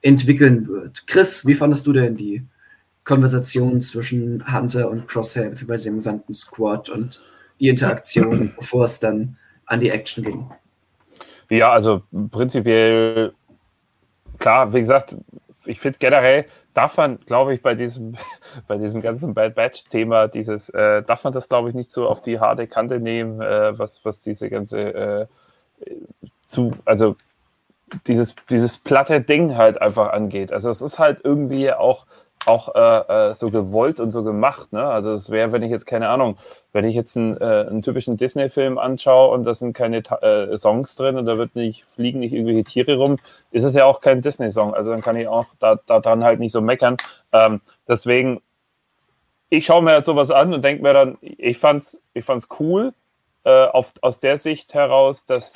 [0.00, 1.06] entwickeln wird.
[1.06, 2.44] Chris, wie fandest du denn die
[3.04, 7.20] Konversation zwischen Hunter und Crosshair, beziehungsweise dem gesamten Squad und
[7.60, 9.36] die Interaktion, bevor es dann
[9.66, 10.50] an die Action ging?
[11.50, 13.32] Ja, also prinzipiell
[14.38, 15.16] klar, wie gesagt,
[15.66, 18.16] ich finde generell, darf man, glaube ich, bei diesem,
[18.68, 22.22] bei diesem ganzen Bad Batch-Thema, dieses, äh, darf man das, glaube ich, nicht so auf
[22.22, 25.26] die harte Kante nehmen, äh, was, was diese ganze äh,
[26.44, 27.16] zu, also
[28.06, 30.52] dieses, dieses platte Ding halt einfach angeht.
[30.52, 32.06] Also es ist halt irgendwie auch
[32.46, 34.72] auch äh, äh, so gewollt und so gemacht.
[34.72, 34.82] Ne?
[34.84, 36.36] Also es wäre, wenn ich jetzt keine Ahnung,
[36.72, 40.94] wenn ich jetzt einen, äh, einen typischen Disney-Film anschaue und da sind keine äh, Songs
[40.96, 43.18] drin und da wird nicht fliegen nicht irgendwelche Tiere rum,
[43.50, 44.74] ist es ja auch kein Disney-Song.
[44.74, 46.96] Also dann kann ich auch da, daran halt nicht so meckern.
[47.32, 48.40] Ähm, deswegen,
[49.50, 52.92] ich schaue mir halt sowas an und denke mir dann, ich fand's, ich fand's cool
[53.44, 55.52] äh, auf, aus der Sicht heraus, dass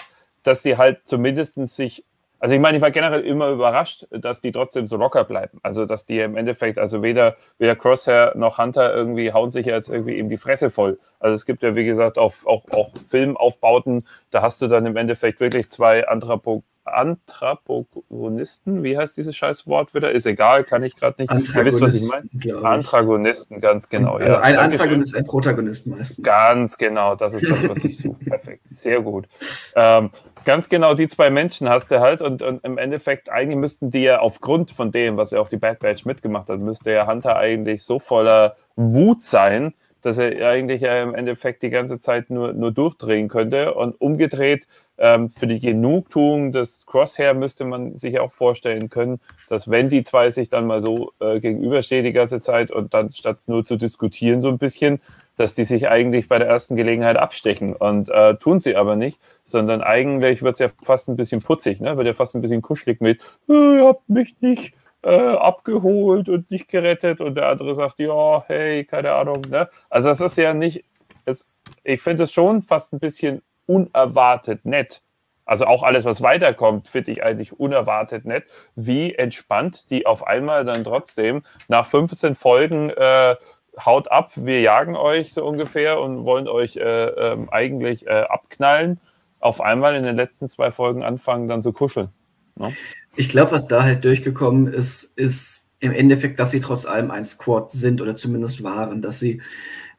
[0.46, 2.05] dass sie halt zumindest sich
[2.38, 5.59] also ich meine, ich war generell immer überrascht, dass die trotzdem so locker bleiben.
[5.62, 9.88] Also dass die im Endeffekt, also weder, weder Crosshair noch Hunter irgendwie hauen sich jetzt
[9.88, 10.99] irgendwie eben die Fresse voll.
[11.18, 14.96] Also es gibt ja, wie gesagt, auch, auch, auch Filmaufbauten, da hast du dann im
[14.96, 20.12] Endeffekt wirklich zwei Anthropo Anthroponisten, wie heißt dieses scheiß Wort wieder?
[20.12, 21.33] Ist egal, kann ich gerade nicht.
[21.55, 22.64] Ihr wisst, was ich meine?
[22.64, 24.14] Antagonisten, ganz genau.
[24.14, 24.40] Also ja.
[24.40, 26.25] Ein Antagonist, ein Protagonist meistens.
[26.25, 28.25] Ganz genau, das ist das, was ich suche.
[28.25, 29.27] Perfekt, sehr gut.
[29.75, 30.11] Ähm,
[30.47, 34.03] ganz genau die zwei Menschen hast du halt und, und, im Endeffekt eigentlich müssten die
[34.03, 37.37] ja aufgrund von dem, was er auf die Bad Batch mitgemacht hat, müsste ja Hunter
[37.37, 42.53] eigentlich so voller Wut sein, dass er eigentlich äh, im Endeffekt die ganze Zeit nur,
[42.53, 43.75] nur durchdrehen könnte.
[43.75, 49.69] Und umgedreht, ähm, für die Genugtuung des Crosshair müsste man sich auch vorstellen können, dass
[49.69, 53.41] wenn die zwei sich dann mal so äh, gegenüberstehen die ganze Zeit und dann statt
[53.49, 55.01] nur zu diskutieren so ein bisschen,
[55.37, 59.20] dass die sich eigentlich bei der ersten Gelegenheit abstechen und äh, tun sie aber nicht,
[59.44, 61.96] sondern eigentlich wird es ja fast ein bisschen putzig, ne?
[61.96, 66.51] wird ja fast ein bisschen kuschelig mit, äh, ihr habt mich nicht äh, abgeholt und
[66.51, 69.42] nicht gerettet und der andere sagt, ja, hey, keine Ahnung.
[69.49, 69.68] Ne?
[69.88, 70.85] Also das ist ja nicht,
[71.25, 71.46] es,
[71.85, 75.03] ich finde es schon fast ein bisschen unerwartet nett.
[75.44, 80.64] Also auch alles, was weiterkommt, finde ich eigentlich unerwartet nett, wie entspannt die auf einmal
[80.64, 83.37] dann trotzdem nach 15 Folgen äh,
[83.85, 89.01] haut ab, wir jagen euch so ungefähr und wollen euch äh, ähm, eigentlich äh, abknallen,
[89.41, 92.09] auf einmal in den letzten zwei Folgen anfangen dann zu kuscheln.
[92.57, 92.75] Ne?
[93.17, 97.25] Ich glaube, was da halt durchgekommen ist, ist im Endeffekt, dass sie trotz allem ein
[97.25, 99.43] Squad sind oder zumindest waren, dass sie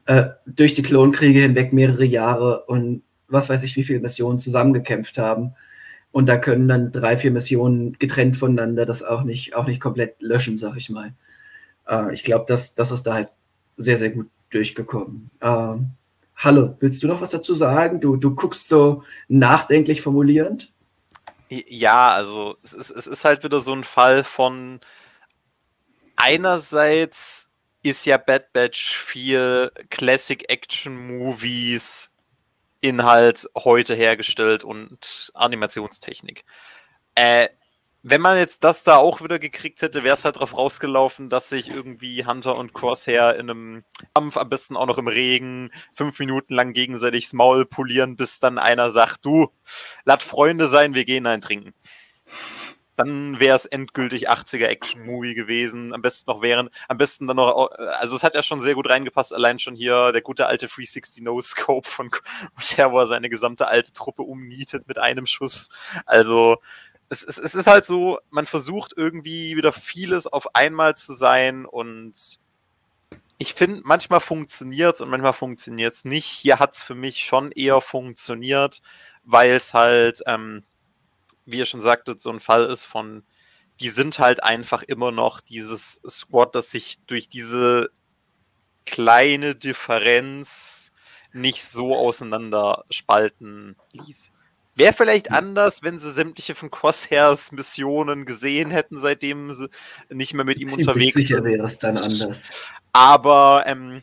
[0.06, 5.18] äh, durch die Klonkriege hinweg mehrere Jahre und was weiß ich, wie viele Missionen zusammengekämpft
[5.18, 5.54] haben.
[6.10, 10.20] Und da können dann drei, vier Missionen getrennt voneinander das auch nicht, auch nicht komplett
[10.22, 11.12] löschen, sag ich mal.
[11.86, 13.28] Äh, ich glaube, das, das ist da halt
[13.78, 15.30] sehr, sehr gut durchgekommen.
[15.40, 15.92] Ähm,
[16.40, 18.00] Hallo, willst du noch was dazu sagen?
[18.00, 20.72] Du, du guckst so nachdenklich formulierend.
[21.48, 24.78] Ja, also es ist, es ist halt wieder so ein Fall von
[26.14, 27.50] einerseits
[27.82, 32.14] ist ja Bad Batch viel Classic Action Movies
[32.80, 36.44] Inhalt heute hergestellt und Animationstechnik.
[37.16, 37.48] Äh,
[38.10, 41.48] wenn man jetzt das da auch wieder gekriegt hätte, wäre es halt drauf rausgelaufen, dass
[41.48, 46.18] sich irgendwie Hunter und Crosshair in einem Kampf, am besten auch noch im Regen, fünf
[46.18, 49.48] Minuten lang gegenseitig das Maul polieren, bis dann einer sagt, du,
[50.04, 51.74] lass Freunde sein, wir gehen ein trinken
[52.98, 55.94] dann wäre es endgültig 80er Action-Movie gewesen.
[55.94, 58.90] Am besten noch während, am besten dann noch, also es hat ja schon sehr gut
[58.90, 62.10] reingepasst, allein schon hier der gute alte 360 No-Scope von
[62.76, 65.68] der, wo er seine gesamte alte Truppe umnietet mit einem Schuss.
[66.06, 66.56] Also
[67.08, 71.64] es, es, es ist halt so, man versucht irgendwie wieder vieles auf einmal zu sein
[71.64, 72.38] und
[73.38, 76.26] ich finde, manchmal funktioniert es und manchmal funktioniert es nicht.
[76.26, 78.82] Hier hat es für mich schon eher funktioniert,
[79.22, 80.64] weil es halt, ähm,
[81.46, 83.22] wie ihr schon sagtet, so ein Fall ist von,
[83.80, 87.90] die sind halt einfach immer noch dieses Squad, das sich durch diese
[88.86, 90.92] kleine Differenz
[91.32, 94.32] nicht so auseinander spalten ließ.
[94.78, 99.68] Wäre vielleicht anders, wenn sie sämtliche von Crosshairs Missionen gesehen hätten, seitdem sie
[100.08, 101.46] nicht mehr mit ihm Ziemlich unterwegs sicher sind.
[101.46, 102.48] wäre es dann anders.
[102.92, 104.02] Aber ähm,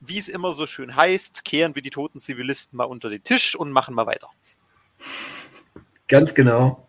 [0.00, 3.54] wie es immer so schön heißt, kehren wir die toten Zivilisten mal unter den Tisch
[3.54, 4.28] und machen mal weiter.
[6.08, 6.88] Ganz genau.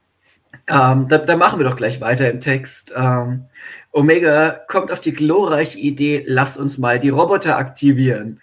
[0.68, 2.92] Ähm, da, da, machen wir doch gleich weiter im Text.
[2.96, 3.46] Ähm,
[3.92, 8.42] Omega kommt auf die glorreiche Idee, lass uns mal die Roboter aktivieren.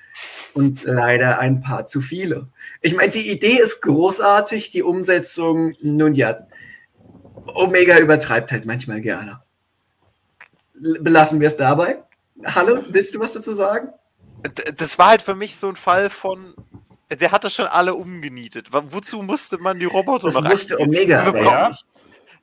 [0.55, 2.47] Und leider ein paar zu viele.
[2.81, 6.47] Ich meine, die Idee ist großartig, die Umsetzung, nun ja,
[7.47, 9.43] Omega übertreibt halt manchmal gerne.
[10.75, 12.03] Belassen wir es dabei.
[12.45, 13.88] Hallo, willst du was dazu sagen?
[14.77, 16.55] Das war halt für mich so ein Fall von,
[17.11, 18.69] der hatte schon alle umgenietet.
[18.71, 21.69] Wozu musste man die Roboter das noch wusste Omega ja.
[21.69, 21.85] nicht.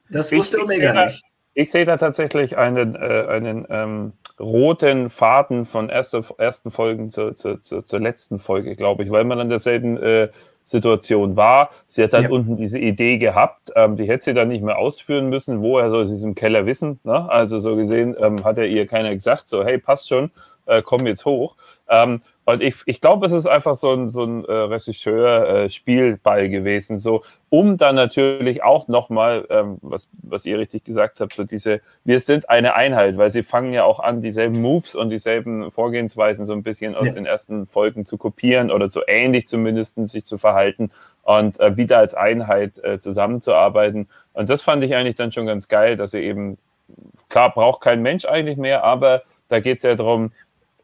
[0.10, 1.26] Das wusste ich, Omega ich nicht.
[1.56, 7.36] Ich sehe da tatsächlich einen, äh, einen ähm, roten Faden von erste, ersten Folgen zur,
[7.36, 10.28] zur, zur, zur letzten Folge, glaube ich, weil man an derselben äh,
[10.66, 11.70] Situation war.
[11.88, 12.30] Sie hat dann ja.
[12.30, 15.62] unten diese Idee gehabt, ähm, die hätte sie dann nicht mehr ausführen müssen.
[15.62, 17.00] Woher soll sie es im Keller wissen?
[17.04, 17.30] Ne?
[17.30, 20.32] Also so gesehen ähm, hat er ihr keiner gesagt, so hey, passt schon,
[20.66, 21.56] äh, komm jetzt hoch.
[21.88, 26.50] Ähm, und ich, ich glaube, es ist einfach so ein, so ein äh, Regisseur-Spielball äh,
[26.50, 31.44] gewesen, so um dann natürlich auch nochmal, ähm, was, was ihr richtig gesagt habt, so
[31.44, 35.72] diese, wir sind eine Einheit, weil sie fangen ja auch an, dieselben Moves und dieselben
[35.72, 37.14] Vorgehensweisen so ein bisschen aus ja.
[37.14, 40.92] den ersten Folgen zu kopieren oder so ähnlich zumindest sich zu verhalten
[41.24, 44.08] und äh, wieder als Einheit äh, zusammenzuarbeiten.
[44.34, 46.60] Und das fand ich eigentlich dann schon ganz geil, dass sie eben,
[47.28, 50.32] klar, braucht kein Mensch eigentlich mehr, aber da geht es ja darum,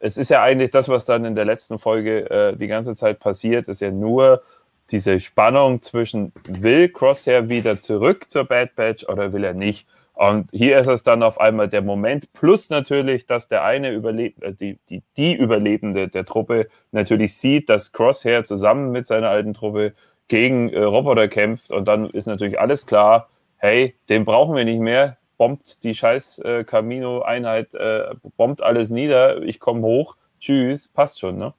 [0.02, 3.20] es ist ja eigentlich das, was dann in der letzten Folge äh, die ganze Zeit
[3.20, 4.42] passiert, ist ja nur
[4.90, 9.88] diese Spannung zwischen, will Crosshair wieder zurück zur Bad Batch oder will er nicht?
[10.14, 14.44] Und hier ist es dann auf einmal der Moment, plus natürlich, dass der eine Überleb
[14.44, 19.54] äh, die, die, die Überlebende der Truppe natürlich sieht, dass Crosshair zusammen mit seiner alten
[19.54, 19.94] Truppe
[20.28, 24.80] gegen äh, Roboter kämpft und dann ist natürlich alles klar, hey, den brauchen wir nicht
[24.80, 31.20] mehr, bombt die scheiß äh, Camino-Einheit, äh, bombt alles nieder, ich komme hoch, tschüss, passt
[31.20, 31.56] schon, ne?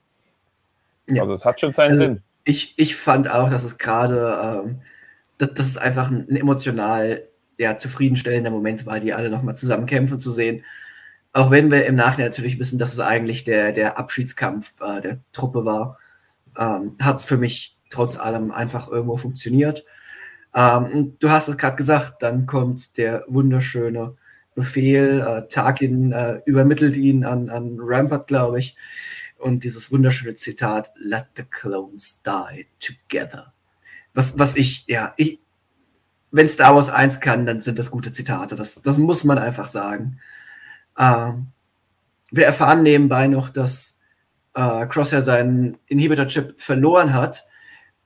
[1.09, 1.23] Ja.
[1.23, 2.23] Also es hat schon seinen also, Sinn.
[2.45, 4.83] Ich, ich fand auch, dass es gerade, ähm,
[5.37, 7.25] dass, dass es einfach ein, ein emotional
[7.59, 10.65] ja, zufriedenstellender Moment war, die alle nochmal zusammen kämpfen zu sehen.
[11.33, 15.19] Auch wenn wir im Nachhinein natürlich wissen, dass es eigentlich der, der Abschiedskampf äh, der
[15.33, 15.99] Truppe war,
[16.57, 19.85] ähm, hat es für mich trotz allem einfach irgendwo funktioniert.
[20.55, 24.17] Ähm, du hast es gerade gesagt, dann kommt der wunderschöne
[24.55, 28.77] Befehl, äh, Tarkin äh, übermittelt ihn an, an Rampart, glaube ich,
[29.39, 33.53] und dieses wunderschöne Zitat, Let the clones die together.
[34.15, 35.41] Was, was ich, ja, ich,
[36.31, 38.57] wenn Star Wars 1 kann, dann sind das gute Zitate.
[38.57, 40.19] Das, das muss man einfach sagen.
[40.99, 41.49] Ähm,
[42.31, 43.99] wir erfahren nebenbei noch, dass
[44.55, 47.47] äh, Crosshair seinen Inhibitor-Chip verloren hat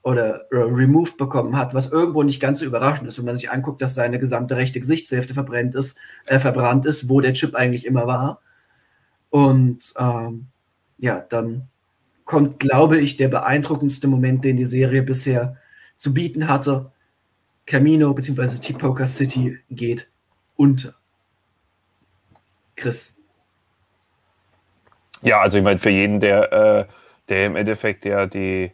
[0.07, 3.81] oder removed bekommen hat, was irgendwo nicht ganz so überraschend ist, wenn man sich anguckt,
[3.81, 8.07] dass seine gesamte rechte Gesichtshälfte verbrennt ist, äh, verbrannt ist, wo der Chip eigentlich immer
[8.07, 8.39] war.
[9.31, 10.47] Und ähm,
[10.97, 11.67] ja, dann
[12.23, 15.57] kommt, glaube ich, der beeindruckendste Moment, den die Serie bisher
[15.97, 16.89] zu bieten hatte.
[17.65, 18.59] Camino bzw.
[18.59, 20.09] T-Poker City geht
[20.55, 20.95] unter.
[22.77, 23.19] Chris.
[25.21, 26.85] Ja, also ich meine, für jeden, der, äh,
[27.27, 28.71] der im Endeffekt ja die,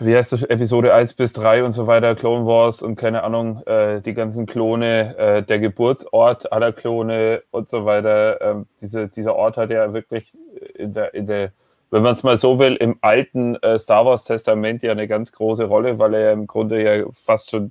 [0.00, 3.62] wie heißt das, Episode 1 bis 3 und so weiter, Clone Wars und keine Ahnung,
[3.66, 8.40] äh, die ganzen Klone, äh, der Geburtsort aller Klone und so weiter.
[8.40, 10.36] Ähm, diese, dieser Ort hat ja wirklich
[10.74, 11.52] in der, in der
[11.94, 15.30] wenn man es mal so will, im alten äh, Star Wars Testament ja eine ganz
[15.30, 17.70] große Rolle, weil er ja im Grunde ja fast schon,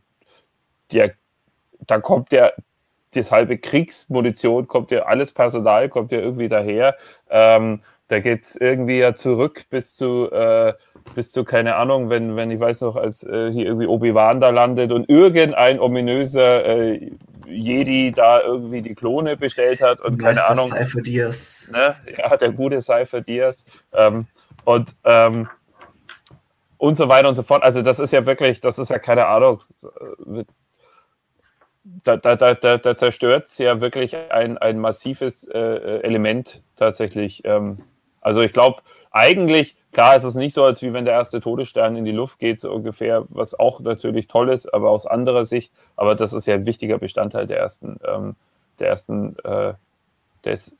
[0.93, 1.07] ja,
[1.87, 2.53] da kommt ja
[3.13, 6.95] das halbe Kriegsmunition, kommt ja alles Personal, kommt ja irgendwie daher.
[7.29, 10.73] Ähm, da geht es irgendwie ja zurück bis zu, äh,
[11.15, 14.49] bis zu, keine Ahnung, wenn, wenn ich weiß noch, als äh, hier irgendwie Obi-Wan da
[14.49, 17.11] landet und irgendein ominöser äh,
[17.47, 20.69] Jedi da irgendwie die Klone bestellt hat und keine Meister Ahnung.
[20.69, 21.67] Cypher Diaz.
[21.71, 21.95] Ne?
[22.17, 23.65] Ja, der gute Cypher Diaz.
[23.93, 24.27] Ähm,
[24.65, 25.49] und, ähm,
[26.77, 27.63] und so weiter und so fort.
[27.63, 29.61] Also das ist ja wirklich, das ist ja keine Ahnung.
[32.03, 37.41] Da, da, da, da zerstört es ja wirklich ein, ein massives äh, Element tatsächlich.
[37.45, 37.79] Ähm,
[38.23, 38.81] also ich glaube,
[39.11, 42.39] eigentlich, klar ist es nicht so, als wie wenn der erste Todesstern in die Luft
[42.39, 46.47] geht, so ungefähr, was auch natürlich toll ist, aber aus anderer Sicht, aber das ist
[46.47, 48.35] ja ein wichtiger Bestandteil der ersten, ähm,
[48.79, 49.73] der ersten, äh,
[50.45, 50.75] des,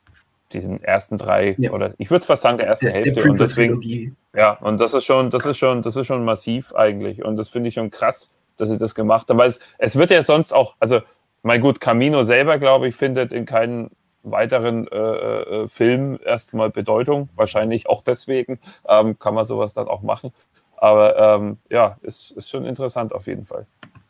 [0.52, 1.70] diesen ersten drei, ja.
[1.70, 3.12] oder ich würde fast sagen, der ersten der, Hälfte.
[3.12, 6.74] Der und deswegen, ja, und das ist schon, das ist schon, das ist schon massiv
[6.74, 7.24] eigentlich.
[7.24, 9.38] Und das finde ich schon krass, dass sie das gemacht haben.
[9.38, 11.00] Weil es, es wird ja sonst auch, also
[11.42, 13.90] mein gut, Camino selber, glaube ich, findet in keinen
[14.24, 17.28] weiteren äh, äh, Film erstmal Bedeutung.
[17.36, 18.58] Wahrscheinlich auch deswegen
[18.88, 20.32] ähm, kann man sowas dann auch machen.
[20.76, 23.66] Aber ähm, ja, ist, ist schon interessant auf jeden Fall.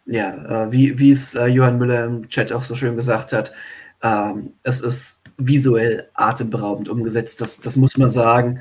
[0.06, 3.52] Ja, äh, wie, wie es äh, Johann Müller im Chat auch so schön gesagt hat,
[4.02, 8.60] ähm, es ist visuell atemberaubend umgesetzt, das, das muss man sagen.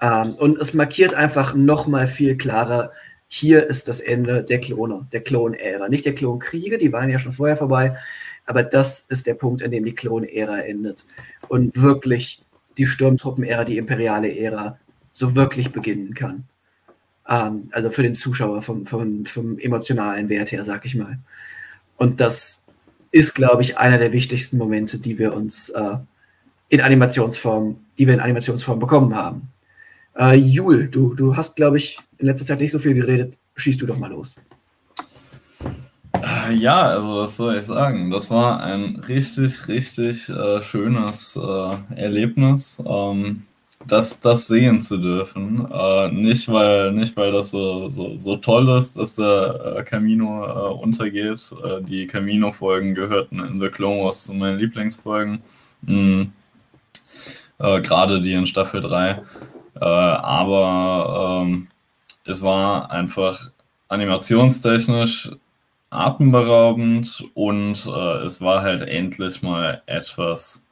[0.00, 2.92] Ähm, und es markiert einfach nochmal viel klarer,
[3.28, 5.88] hier ist das Ende der Klone, der Klon-Ära.
[5.88, 7.96] Nicht der Klonkriege, die waren ja schon vorher vorbei,
[8.46, 11.04] aber das ist der Punkt, an dem die Klon-Ära endet.
[11.48, 12.42] Und wirklich
[12.76, 14.78] die Sturmtruppen-Ära, die imperiale Ära,
[15.10, 16.44] so wirklich beginnen kann.
[17.28, 21.18] Ähm, also für den Zuschauer vom, vom, vom emotionalen Wert her, sag ich mal.
[21.96, 22.64] Und das
[23.12, 25.96] ist, glaube ich, einer der wichtigsten Momente, die wir uns äh,
[26.68, 29.48] in Animationsform, die wir in Animationsform bekommen haben.
[30.18, 33.38] Äh, Jul, du, du hast, glaube ich, in letzter Zeit nicht so viel geredet.
[33.56, 34.36] Schießt du doch mal los.
[36.44, 38.10] Äh, ja, also was soll ich sagen?
[38.10, 43.44] Das war ein richtig, richtig äh, schönes äh, Erlebnis, ähm,
[43.86, 45.68] das, das sehen zu dürfen.
[45.70, 50.44] Äh, nicht, weil, nicht, weil das so, so, so toll ist, dass der äh, Camino
[50.44, 51.54] äh, untergeht.
[51.82, 55.42] die Camino-Folgen gehörten in The Clone Wars zu meinen Lieblingsfolgen.
[55.82, 56.32] Mhm.
[57.58, 59.22] Gerade die in Staffel 3.
[59.74, 61.68] aber ähm,
[62.24, 63.50] es war einfach
[63.88, 65.30] animationstechnisch
[65.94, 70.66] atemberaubend und äh, es war halt endlich mal etwas,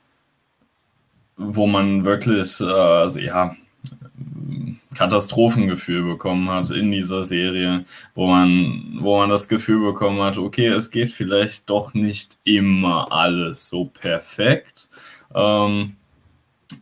[1.37, 3.57] wo man wirklich, äh, also ja,
[4.95, 10.67] Katastrophengefühl bekommen hat in dieser Serie, wo man, wo man das Gefühl bekommen hat, okay,
[10.67, 14.89] es geht vielleicht doch nicht immer alles so perfekt.
[15.35, 15.97] Ähm,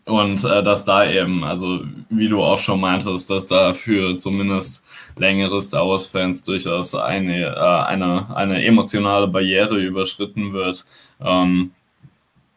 [0.05, 4.85] und äh, dass da eben, also wie du auch schon meintest, dass da für zumindest
[5.17, 10.87] längere Star Wars-Fans durchaus eine, äh, eine, eine emotionale Barriere überschritten wird,
[11.21, 11.73] ähm,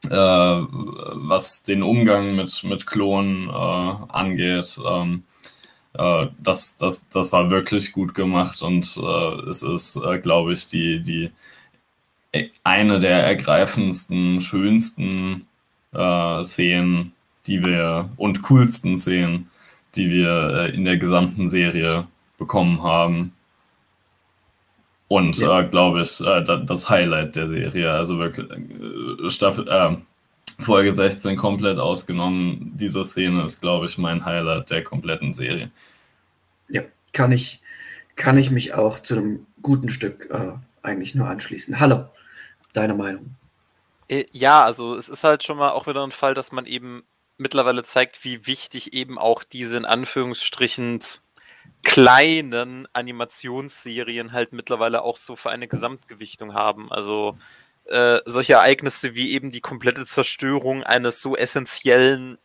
[0.05, 4.79] äh, was den Umgang mit, mit Klonen äh, angeht.
[4.85, 5.23] Ähm,
[5.93, 10.67] äh, das, das, das war wirklich gut gemacht und äh, es ist, äh, glaube ich,
[10.67, 11.31] die, die
[12.63, 15.45] eine der ergreifendsten, schönsten
[16.43, 17.13] Szenen,
[17.45, 19.51] die wir und coolsten Szenen,
[19.95, 22.07] die wir in der gesamten Serie
[22.43, 23.33] bekommen haben.
[25.07, 25.59] Und ja.
[25.59, 29.97] äh, glaube ich, äh, das Highlight der Serie, also wirklich äh, Staffel, äh,
[30.59, 32.73] Folge 16 komplett ausgenommen.
[32.75, 35.71] Diese Szene ist, glaube ich, mein Highlight der kompletten Serie.
[36.69, 36.81] Ja,
[37.11, 37.61] kann ich,
[38.15, 41.79] kann ich mich auch zu einem guten Stück äh, eigentlich nur anschließen.
[41.79, 42.05] Hallo,
[42.73, 43.35] deine Meinung?
[44.09, 47.03] Äh, ja, also es ist halt schon mal auch wieder ein Fall, dass man eben
[47.37, 50.99] mittlerweile zeigt, wie wichtig eben auch diese in Anführungsstrichen
[51.83, 56.91] kleinen Animationsserien halt mittlerweile auch so für eine Gesamtgewichtung haben.
[56.91, 57.37] Also
[57.85, 62.37] äh, solche Ereignisse wie eben die komplette Zerstörung eines so essentiellen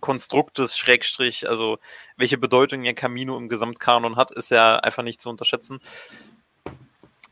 [0.00, 1.78] Konstruktes, Schrägstrich, also
[2.16, 5.80] welche Bedeutung ja Camino im Gesamtkanon hat, ist ja einfach nicht zu unterschätzen.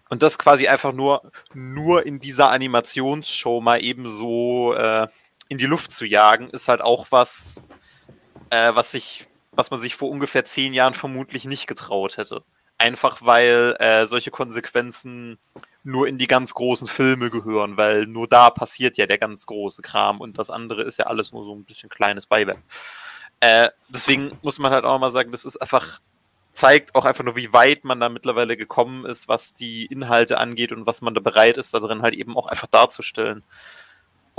[0.09, 5.07] Und das quasi einfach nur, nur in dieser Animationsshow mal eben so äh,
[5.49, 7.65] in die Luft zu jagen, ist halt auch was,
[8.51, 9.27] äh, was sich,
[9.61, 12.43] was man sich vor ungefähr zehn Jahren vermutlich nicht getraut hätte.
[12.79, 15.39] Einfach weil äh, solche Konsequenzen
[15.85, 19.83] nur in die ganz großen Filme gehören, weil nur da passiert ja der ganz große
[19.83, 22.63] Kram und das andere ist ja alles nur so ein bisschen kleines Beiwerk.
[23.41, 26.01] Äh, deswegen muss man halt auch mal sagen, das ist einfach,
[26.53, 30.73] zeigt auch einfach nur, wie weit man da mittlerweile gekommen ist, was die Inhalte angeht
[30.73, 33.43] und was man da bereit ist, da drin halt eben auch einfach darzustellen.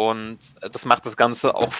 [0.09, 0.39] Und
[0.73, 1.71] das macht das Ganze auch,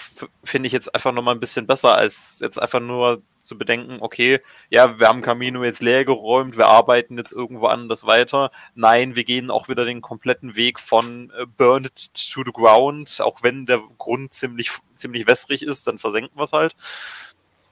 [0.44, 4.40] finde ich, jetzt einfach nochmal ein bisschen besser, als jetzt einfach nur zu bedenken, okay,
[4.70, 8.52] ja, wir haben Camino jetzt leer geräumt, wir arbeiten jetzt irgendwo anders weiter.
[8.76, 13.20] Nein, wir gehen auch wieder den kompletten Weg von äh, Burn it to the ground,
[13.22, 16.76] auch wenn der Grund ziemlich, ziemlich wässrig ist, dann versenken wir es halt.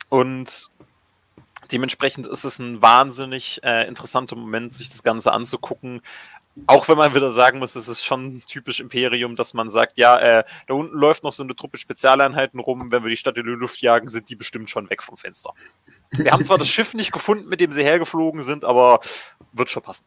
[0.09, 0.71] Und
[1.71, 6.01] dementsprechend ist es ein wahnsinnig äh, interessanter Moment, sich das Ganze anzugucken,
[6.65, 10.17] auch wenn man wieder sagen muss, es ist schon typisch Imperium, dass man sagt, ja,
[10.17, 13.45] äh, da unten läuft noch so eine Truppe Spezialeinheiten rum, wenn wir die Stadt in
[13.45, 15.53] die Luft jagen, sind die bestimmt schon weg vom Fenster.
[16.11, 18.99] Wir haben zwar das Schiff nicht gefunden, mit dem sie hergeflogen sind, aber
[19.53, 20.05] wird schon passen.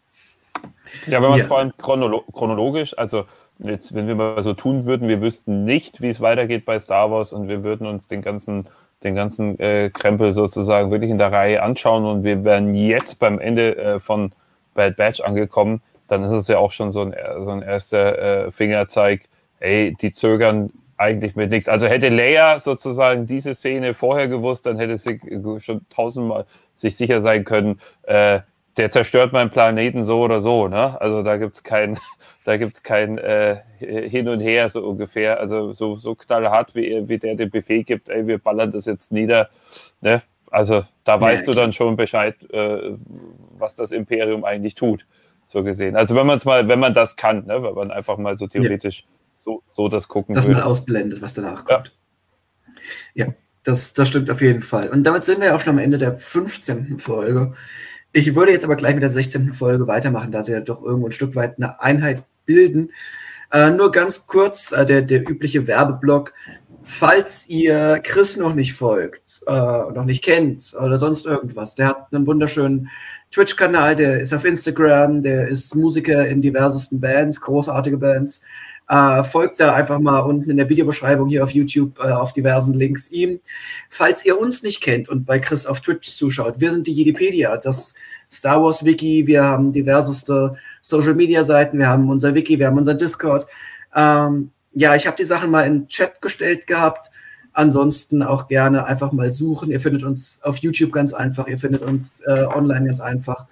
[1.07, 1.49] Ja, wenn man es ja.
[1.49, 3.25] vor allem chronolo chronologisch, also
[3.59, 7.11] jetzt, wenn wir mal so tun würden, wir wüssten nicht, wie es weitergeht bei Star
[7.11, 8.69] Wars und wir würden uns den ganzen,
[9.03, 13.39] den ganzen äh, Krempel sozusagen wirklich in der Reihe anschauen und wir wären jetzt beim
[13.39, 14.33] Ende äh, von
[14.75, 15.83] Bad Batch angekommen,
[16.13, 19.23] dann ist es ja auch schon so ein, so ein erster äh, Fingerzeig,
[19.61, 21.71] ey, die zögern eigentlich mit nichts.
[21.71, 25.19] Also hätte Leia sozusagen diese Szene vorher gewusst, dann hätte sie
[25.59, 26.45] schon tausendmal
[26.75, 28.41] sich sicher sein können, äh,
[28.77, 30.69] der zerstört meinen Planeten so oder so.
[30.69, 31.01] Ne?
[31.01, 31.99] Also da gibt es kein,
[32.45, 35.41] da gibt's kein äh, Hin und Her so ungefähr.
[35.41, 39.13] Also so, so knallhart, wie, wie der den Befehl gibt, ey, wir ballern das jetzt
[39.13, 39.49] nieder.
[40.03, 40.21] Ne?
[40.51, 42.93] Also da weißt ja, du dann schon Bescheid, äh,
[43.57, 45.07] was das Imperium eigentlich tut
[45.45, 45.97] so gesehen.
[45.97, 48.47] Also wenn man es mal, wenn man das kann, ne, wenn man einfach mal so
[48.47, 49.07] theoretisch ja.
[49.35, 50.61] so, so das gucken Dass würde.
[50.61, 51.93] man ausblendet, was danach kommt.
[53.15, 53.35] Ja, ja
[53.65, 54.89] das, das stimmt auf jeden Fall.
[54.89, 56.99] Und damit sind wir auch schon am Ende der 15.
[56.99, 57.55] Folge.
[58.13, 59.53] Ich würde jetzt aber gleich mit der 16.
[59.53, 62.91] Folge weitermachen, da sie ja doch irgendwo ein Stück weit eine Einheit bilden.
[63.53, 66.33] Äh, nur ganz kurz äh, der, der übliche Werbeblock.
[66.83, 72.13] Falls ihr Chris noch nicht folgt, äh, noch nicht kennt oder sonst irgendwas, der hat
[72.13, 72.91] einen wunderschönen
[73.33, 78.43] Twitch-Kanal, der ist auf Instagram, der ist Musiker in diversesten Bands, großartige Bands.
[78.89, 82.75] Äh, folgt da einfach mal unten in der Videobeschreibung hier auf YouTube äh, auf diversen
[82.75, 83.41] Links ihm.
[83.89, 87.57] Falls ihr uns nicht kennt und bei Chris auf Twitch zuschaut, wir sind die Jedipedia,
[87.57, 87.95] das
[88.31, 92.79] Star Wars Wiki, wir haben diverseste Social Media Seiten, wir haben unser Wiki, wir haben
[92.79, 93.47] unser Discord.
[93.95, 97.11] Ähm, ja, ich habe die Sachen mal in Chat gestellt gehabt.
[97.53, 99.71] Ansonsten auch gerne einfach mal suchen.
[99.71, 103.47] Ihr findet uns auf YouTube ganz einfach, ihr findet uns äh, online ganz einfach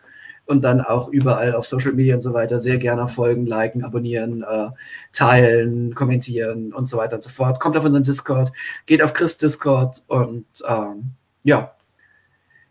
[0.47, 4.43] und dann auch überall auf Social Media und so weiter sehr gerne folgen, liken, abonnieren,
[4.43, 4.71] äh,
[5.13, 7.61] teilen, kommentieren und so weiter und so fort.
[7.61, 8.53] Kommt auf unseren Discord,
[8.87, 11.13] geht auf Chris Discord und ähm,
[11.45, 11.75] ja,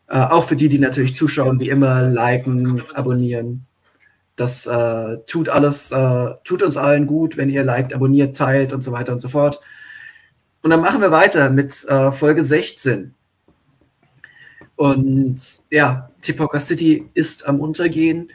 [0.10, 3.66] äh, auch für die, die natürlich zuschauen, wie immer, liken, abonnieren.
[4.36, 8.84] Das äh, tut alles, äh, tut uns allen gut, wenn ihr liked, abonniert, teilt und
[8.84, 9.60] so weiter und so fort.
[10.62, 13.14] Und dann machen wir weiter mit äh, Folge 16.
[14.76, 18.32] Und ja, Tipoca City ist am Untergehen.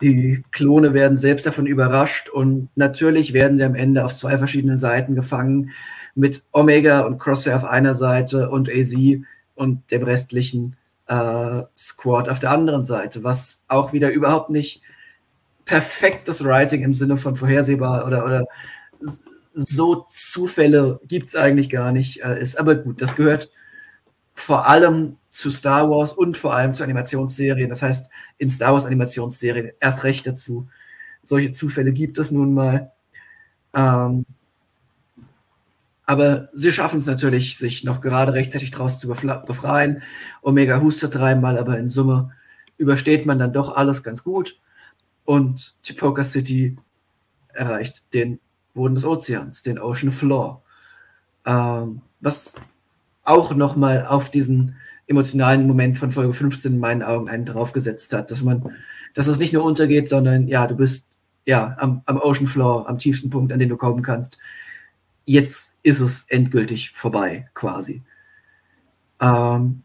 [0.00, 4.76] Die Klone werden selbst davon überrascht und natürlich werden sie am Ende auf zwei verschiedenen
[4.76, 5.70] Seiten gefangen
[6.14, 8.94] mit Omega und Crosshair auf einer Seite und AZ
[9.54, 10.76] und dem restlichen
[11.06, 14.82] äh, Squad auf der anderen Seite, was auch wieder überhaupt nicht
[15.64, 18.44] perfektes Writing im Sinne von vorhersehbar oder, oder
[19.54, 22.22] so Zufälle gibt es eigentlich gar nicht.
[22.22, 23.50] Äh, ist aber gut, das gehört
[24.34, 27.70] vor allem zu Star Wars und vor allem zu Animationsserien.
[27.70, 30.68] Das heißt, in Star Wars Animationsserien erst recht dazu.
[31.22, 32.92] Solche Zufälle gibt es nun mal.
[33.72, 34.26] Ähm,
[36.06, 40.02] aber sie schaffen es natürlich, sich noch gerade rechtzeitig daraus zu befreien.
[40.42, 42.32] Omega hustet dreimal, aber in Summe
[42.76, 44.60] übersteht man dann doch alles ganz gut.
[45.24, 46.76] Und Chipoka City
[47.54, 48.40] erreicht den
[48.74, 50.62] Boden des Ozeans, den Ocean Floor.
[51.46, 52.54] Ähm, was
[53.24, 58.30] auch nochmal auf diesen emotionalen Moment von Folge 15 in meinen Augen einen draufgesetzt hat,
[58.30, 58.74] dass man,
[59.14, 61.10] dass es nicht nur untergeht, sondern ja, du bist
[61.46, 64.38] ja am, am Ocean Floor, am tiefsten Punkt, an den du kommen kannst.
[65.26, 68.02] Jetzt ist es endgültig vorbei, quasi.
[69.20, 69.82] Ähm,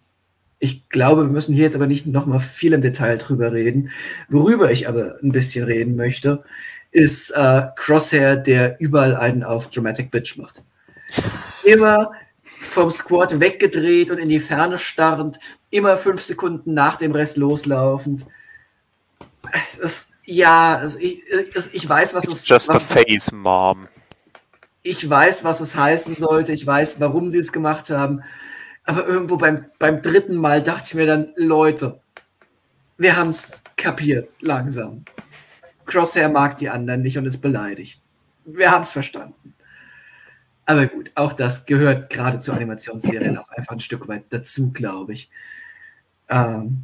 [0.59, 3.91] ich glaube, wir müssen hier jetzt aber nicht nochmal viel im Detail drüber reden.
[4.27, 6.43] Worüber ich aber ein bisschen reden möchte,
[6.91, 10.63] ist äh, Crosshair, der überall einen auf Dramatic Bitch macht.
[11.63, 12.11] Immer
[12.59, 18.25] vom Squad weggedreht und in die Ferne starrend, immer fünf Sekunden nach dem Rest loslaufend.
[19.51, 21.23] Es ist, ja, es, ich,
[21.55, 23.87] es, ich weiß, was It's es just was, a face, Mom.
[24.83, 26.53] Ich weiß, was es heißen sollte.
[26.53, 28.23] Ich weiß, warum sie es gemacht haben.
[28.85, 31.99] Aber irgendwo beim, beim dritten Mal dachte ich mir dann, Leute,
[32.97, 35.05] wir haben es kapiert, langsam.
[35.89, 38.01] Crosshair mag die anderen nicht und ist beleidigt.
[38.45, 39.53] Wir haben es verstanden.
[40.65, 45.13] Aber gut, auch das gehört gerade zu Animationsserien auch einfach ein Stück weit dazu, glaube
[45.13, 45.31] ich.
[46.29, 46.83] Ähm,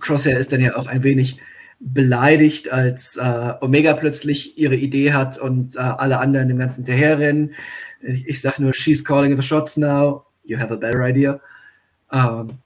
[0.00, 1.40] Crosshair ist dann ja auch ein wenig
[1.78, 7.54] beleidigt, als äh, Omega plötzlich ihre Idee hat und äh, alle anderen dem Ganzen hinterherrennen.
[8.00, 11.40] Ich, ich sage nur, she's calling the shots now, you have a better idea.
[12.12, 12.58] Ähm,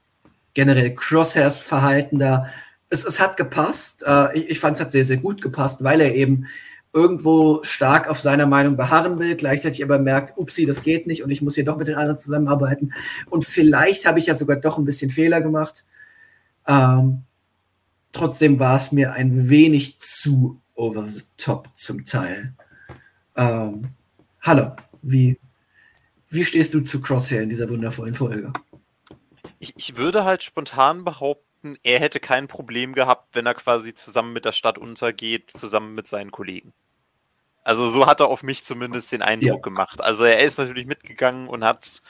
[0.53, 2.47] generell Crosshairs Verhalten da,
[2.89, 4.03] es, es hat gepasst.
[4.05, 6.47] Äh, ich ich fand es hat sehr, sehr gut gepasst, weil er eben
[6.93, 11.29] irgendwo stark auf seiner Meinung beharren will, gleichzeitig aber merkt, upsi, das geht nicht und
[11.29, 12.93] ich muss hier doch mit den anderen zusammenarbeiten.
[13.29, 15.85] Und vielleicht habe ich ja sogar doch ein bisschen Fehler gemacht.
[16.65, 17.23] Ähm,
[18.11, 22.53] trotzdem war es mir ein wenig zu over the top zum Teil.
[23.35, 23.89] Ähm,
[24.41, 24.71] hallo,
[25.01, 25.39] wie,
[26.29, 28.53] wie stehst du zu Crosshair in dieser wundervollen Folge?
[29.59, 31.46] Ich, ich würde halt spontan behaupten,
[31.83, 36.07] er hätte kein Problem gehabt, wenn er quasi zusammen mit der Stadt untergeht, zusammen mit
[36.07, 36.73] seinen Kollegen.
[37.63, 39.61] Also so hat er auf mich zumindest den Eindruck Ja.
[39.61, 40.01] gemacht.
[40.01, 42.01] Also er ist natürlich mitgegangen und hat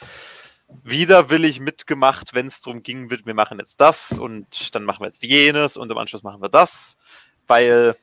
[0.83, 5.23] widerwillig mitgemacht, wenn es darum ging, wir machen jetzt das und dann machen wir jetzt
[5.23, 6.97] jenes und im Anschluss machen wir das,
[7.47, 7.95] weil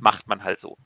[0.00, 0.76] macht man halt so.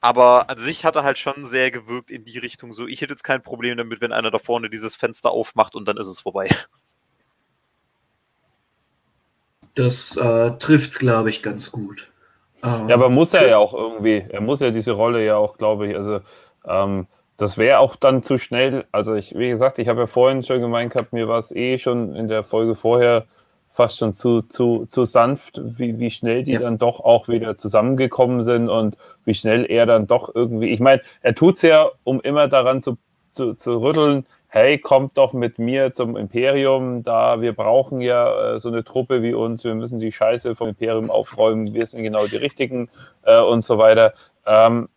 [0.00, 3.12] Aber an sich hat er halt schon sehr gewirkt in die Richtung so, ich hätte
[3.12, 6.20] jetzt kein Problem damit, wenn einer da vorne dieses Fenster aufmacht und dann ist es
[6.20, 6.48] vorbei.
[9.74, 12.10] Das äh, trifft es, glaube ich, ganz gut.
[12.62, 15.56] Ähm, Ja, aber muss er ja auch irgendwie, er muss ja diese Rolle ja auch,
[15.58, 16.20] glaube ich, also
[16.66, 17.06] ähm,
[17.36, 18.84] das wäre auch dann zu schnell.
[18.92, 21.78] Also ich, wie gesagt, ich habe ja vorhin schon gemeint gehabt, mir war es eh
[21.78, 23.24] schon in der Folge vorher
[23.72, 26.60] fast schon zu, zu, zu sanft, wie, wie schnell die Ja.
[26.60, 31.00] dann doch auch wieder zusammengekommen sind und wie schnell er dann doch irgendwie, ich meine,
[31.22, 32.98] er tut es ja, um immer daran zu,
[33.30, 38.58] zu, zu rütteln, hey, kommt doch mit mir zum Imperium, da wir brauchen ja äh,
[38.58, 42.26] so eine Truppe wie uns, wir müssen die Scheiße vom Imperium aufräumen, wir sind genau
[42.26, 42.88] die Richtigen
[43.22, 44.12] äh, und so weiter.
[44.44, 44.88] Ähm,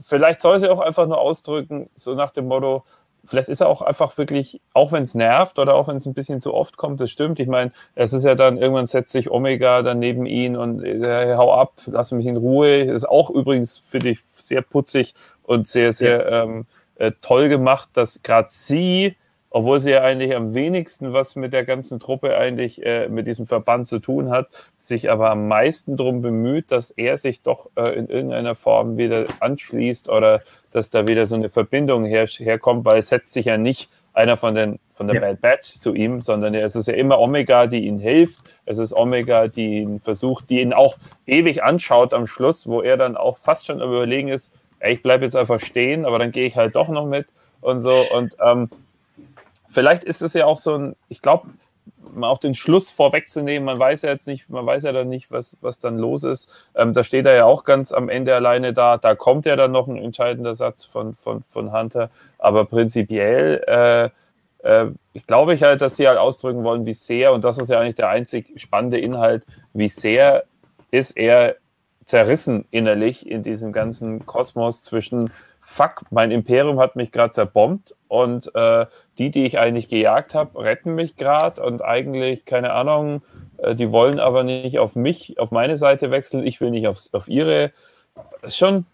[0.00, 2.84] vielleicht soll sie auch einfach nur ausdrücken, so nach dem Motto,
[3.24, 6.12] vielleicht ist er auch einfach wirklich, auch wenn es nervt oder auch wenn es ein
[6.12, 7.40] bisschen zu oft kommt, das stimmt.
[7.40, 11.36] Ich meine, es ist ja dann, irgendwann setzt sich Omega dann neben ihn und äh,
[11.36, 12.82] hau ab, lass mich in Ruhe.
[12.82, 16.66] Ist auch übrigens, finde ich, sehr putzig und sehr, sehr ähm,
[16.98, 19.16] äh, toll gemacht, dass gerade sie,
[19.50, 23.46] obwohl sie ja eigentlich am wenigsten was mit der ganzen Truppe eigentlich äh, mit diesem
[23.46, 27.90] Verband zu tun hat, sich aber am meisten darum bemüht, dass er sich doch äh,
[27.90, 30.42] in irgendeiner Form wieder anschließt oder
[30.72, 34.36] dass da wieder so eine Verbindung her herkommt, weil es setzt sich ja nicht einer
[34.36, 35.20] von, den, von der Ja.
[35.20, 38.40] Bad Batch zu ihm, sondern es ist ja immer Omega, die ihn hilft.
[38.66, 42.96] Es ist Omega, die ihn versucht, die ihn auch ewig anschaut am Schluss, wo er
[42.96, 46.46] dann auch fast schon Überlegen ist, ey, ich bleibe jetzt einfach stehen, aber dann gehe
[46.46, 47.26] ich halt doch noch mit
[47.60, 47.94] und so.
[48.14, 48.70] Und ähm,
[49.70, 51.48] vielleicht ist es ja auch so ein, ich glaube,
[52.14, 55.30] mal auch den Schluss vorwegzunehmen, man weiß ja jetzt nicht, man weiß ja dann nicht,
[55.30, 56.50] was, was dann los ist.
[56.74, 58.96] Ähm, da steht er ja auch ganz am Ende alleine da.
[58.96, 62.10] Da kommt ja dann noch ein entscheidender Satz von, von, von Hunter.
[62.38, 64.10] Aber prinzipiell, äh,
[64.66, 67.68] äh, ich glaube ich halt, dass die halt ausdrücken wollen, wie sehr, und das ist
[67.68, 70.44] ja eigentlich der einzig spannende Inhalt, wie sehr
[70.90, 71.56] ist er
[72.08, 75.30] zerrissen innerlich in diesem ganzen Kosmos zwischen
[75.60, 78.86] fuck, mein Imperium hat mich gerade zerbombt und äh,
[79.18, 83.20] die, die ich eigentlich gejagt habe, retten mich gerade und eigentlich, keine Ahnung,
[83.58, 86.98] äh, die wollen aber nicht auf mich, auf meine Seite wechseln, ich will nicht auf,
[87.12, 87.72] auf ihre.
[88.48, 88.86] Schon,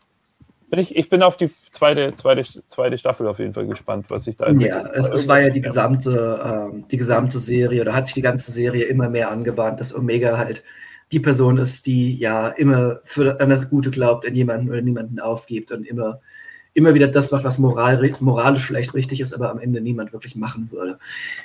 [0.68, 4.24] bin ich, ich bin auf die zweite, zweite, zweite Staffel auf jeden Fall gespannt, was
[4.24, 8.06] sich da Ja, es, es war ja die gesamte, ähm, die gesamte Serie, oder hat
[8.06, 10.64] sich die ganze Serie immer mehr angebahnt, dass Omega halt
[11.12, 15.20] die Person ist, die ja immer für an das Gute glaubt, in jemanden oder niemanden
[15.20, 16.20] aufgibt und immer,
[16.72, 20.36] immer wieder das macht, was moral, moralisch vielleicht richtig ist, aber am Ende niemand wirklich
[20.36, 20.98] machen würde.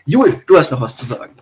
[0.06, 1.34] Jul, du hast noch was zu sagen.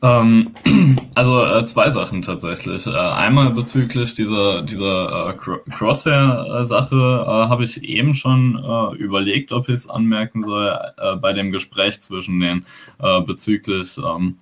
[0.00, 0.54] Ähm,
[1.14, 2.86] also äh, zwei Sachen tatsächlich.
[2.86, 5.34] Äh, einmal bezüglich dieser, dieser äh,
[5.70, 11.32] Crosshair-Sache äh, habe ich eben schon äh, überlegt, ob ich es anmerken soll äh, bei
[11.32, 12.64] dem Gespräch zwischen den
[13.26, 14.38] bezüglich, ähm,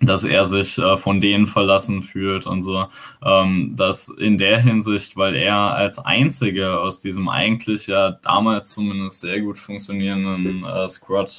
[0.00, 2.86] dass er sich von denen verlassen fühlt und so.
[3.24, 9.20] Ähm, dass in der Hinsicht, weil er als einziger aus diesem eigentlich ja damals zumindest
[9.20, 11.30] sehr gut funktionierenden Squad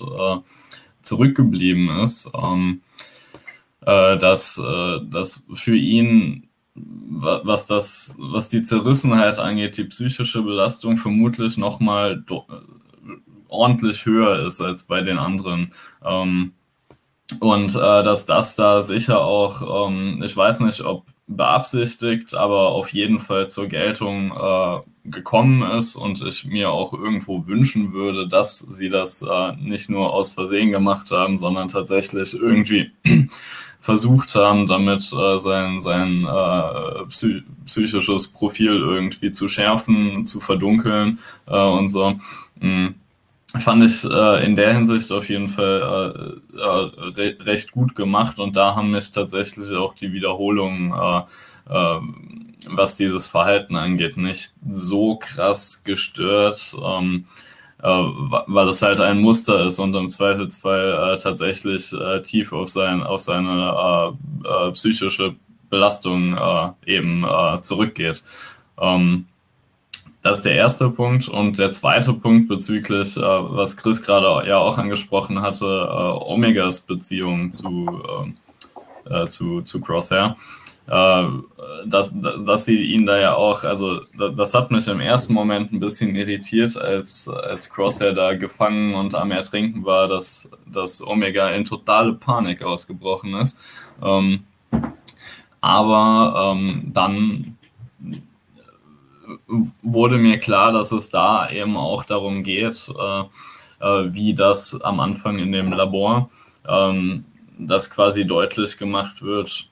[1.02, 2.30] zurückgeblieben ist.
[2.34, 2.82] Ähm,
[3.86, 10.98] äh, dass, äh, dass für ihn, was das, was die Zerrissenheit angeht, die psychische Belastung
[10.98, 12.24] vermutlich nochmal
[13.48, 15.72] ordentlich höher ist als bei den anderen.
[16.04, 16.54] Ähm,
[17.40, 22.90] und äh, dass das da sicher auch, ähm, ich weiß nicht, ob beabsichtigt, aber auf
[22.94, 28.60] jeden Fall zur Geltung äh, gekommen ist und ich mir auch irgendwo wünschen würde, dass
[28.60, 32.92] sie das äh, nicht nur aus Versehen gemacht haben, sondern tatsächlich irgendwie
[33.80, 41.20] versucht haben, damit äh, sein, sein äh, psy psychisches Profil irgendwie zu schärfen, zu verdunkeln
[41.48, 42.16] äh, und so.
[42.60, 42.96] Mhm.
[43.60, 48.40] Fand ich äh, in der Hinsicht auf jeden Fall äh, äh, re recht gut gemacht
[48.40, 50.92] und da haben mich tatsächlich auch die Wiederholungen,
[52.68, 56.76] was dieses Verhalten angeht, nicht so krass gestört.
[56.80, 57.26] Ähm,
[57.82, 62.70] äh, weil es halt ein Muster ist und im Zweifelsfall äh, tatsächlich äh, tief auf,
[62.70, 65.36] sein, auf seine äh, äh, psychische
[65.70, 67.26] Belastung äh, eben
[67.62, 68.24] zurückgeht.
[68.80, 69.26] Ähm,
[70.26, 71.28] das ist der erste Punkt.
[71.28, 75.88] Und der zweite Punkt bezüglich, was Chris gerade ja auch angesprochen hatte,
[76.26, 78.02] Omegas Beziehung zu,
[79.30, 80.36] zu, zu Crosshair
[80.88, 81.24] äh,
[81.86, 82.14] dass,
[82.46, 86.16] dass sie ihn da ja auch, also das hat mich im ersten Moment ein bisschen
[86.16, 92.14] irritiert, als, als Crosshair da gefangen und am Ertrinken war, dass, dass Omega in totale
[92.14, 93.62] Panik ausgebrochen ist.
[94.04, 94.44] Ähm,
[95.62, 97.55] aber ähm, dann
[99.82, 103.22] wurde mir klar, dass es da eben auch darum geht, äh,
[103.80, 106.30] äh, wie das am Anfang in dem Labor,
[106.68, 107.26] ähm,
[107.58, 109.70] das quasi deutlich gemacht wird,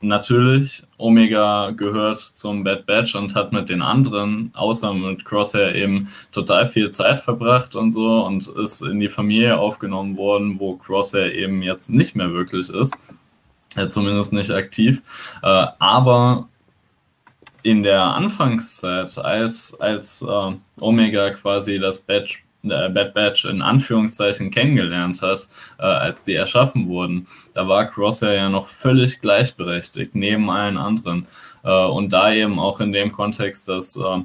[0.00, 6.08] natürlich, Omega gehört zum Bad Batch und hat mit den anderen, außer mit Crosshair, eben
[6.32, 11.34] total viel Zeit verbracht und so und ist in die Familie aufgenommen worden, wo Crosshair
[11.34, 12.96] eben jetzt nicht mehr wirklich ist.
[13.76, 15.02] Äh, zumindest nicht aktiv.
[15.42, 16.48] Aber
[17.62, 24.50] in der Anfangszeit, als, als äh, Omega quasi das Badge äh, Bad Batch in Anführungszeichen
[24.50, 25.48] kennengelernt hat,
[25.78, 31.26] äh, als die erschaffen wurden, da war Crosshair ja noch völlig gleichberechtigt neben allen anderen.
[31.62, 34.22] Äh, und da eben auch in dem Kontext, dass, äh,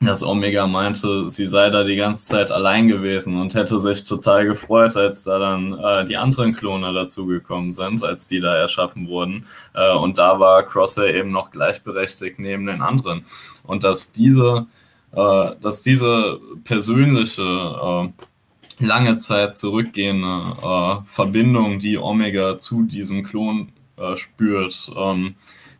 [0.00, 4.46] dass Omega meinte, sie sei da die ganze Zeit allein gewesen und hätte sich total
[4.46, 9.46] gefreut, als da dann äh, die anderen Klone dazugekommen sind, als die da erschaffen wurden.
[9.74, 13.24] Äh, und da war Crosshair eben noch gleichberechtigt neben den anderen.
[13.64, 14.66] Und dass diese
[15.12, 18.08] äh, dass diese persönliche, äh,
[18.84, 25.36] lange Zeit zurückgehende äh, Verbindung, die Omega zu diesem Klon äh, spürt, ähm,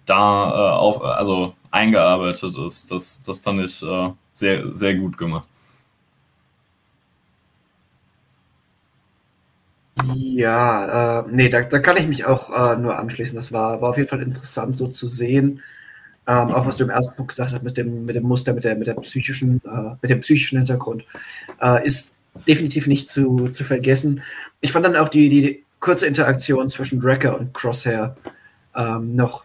[0.07, 2.91] da äh, auch also eingearbeitet ist.
[2.91, 5.47] Das, das fand ich äh, sehr, sehr gut gemacht.
[10.15, 13.37] Ja, äh, nee, da, da kann ich mich auch äh, nur anschließen.
[13.37, 15.63] Das war, war auf jeden Fall interessant so zu sehen,
[16.27, 18.65] ähm, auch was du im ersten Punkt gesagt hast mit dem, mit dem Muster, mit,
[18.65, 21.05] der, mit, der psychischen, äh, mit dem psychischen Hintergrund,
[21.63, 22.15] äh, ist
[22.47, 24.23] definitiv nicht zu, zu vergessen.
[24.61, 28.17] Ich fand dann auch die, die, kurze Interaktion zwischen Wrecker und Crosshair
[28.75, 29.45] ähm, noch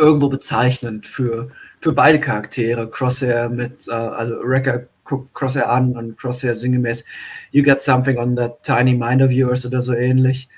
[0.00, 2.90] irgendwo bezeichnend für, für beide Charaktere.
[2.90, 7.04] Crosshair mit, äh, also Wrecker guckt Crosshair an und Crosshair sinngemäß
[7.50, 10.48] You got something on that tiny mind of yours oder so ähnlich.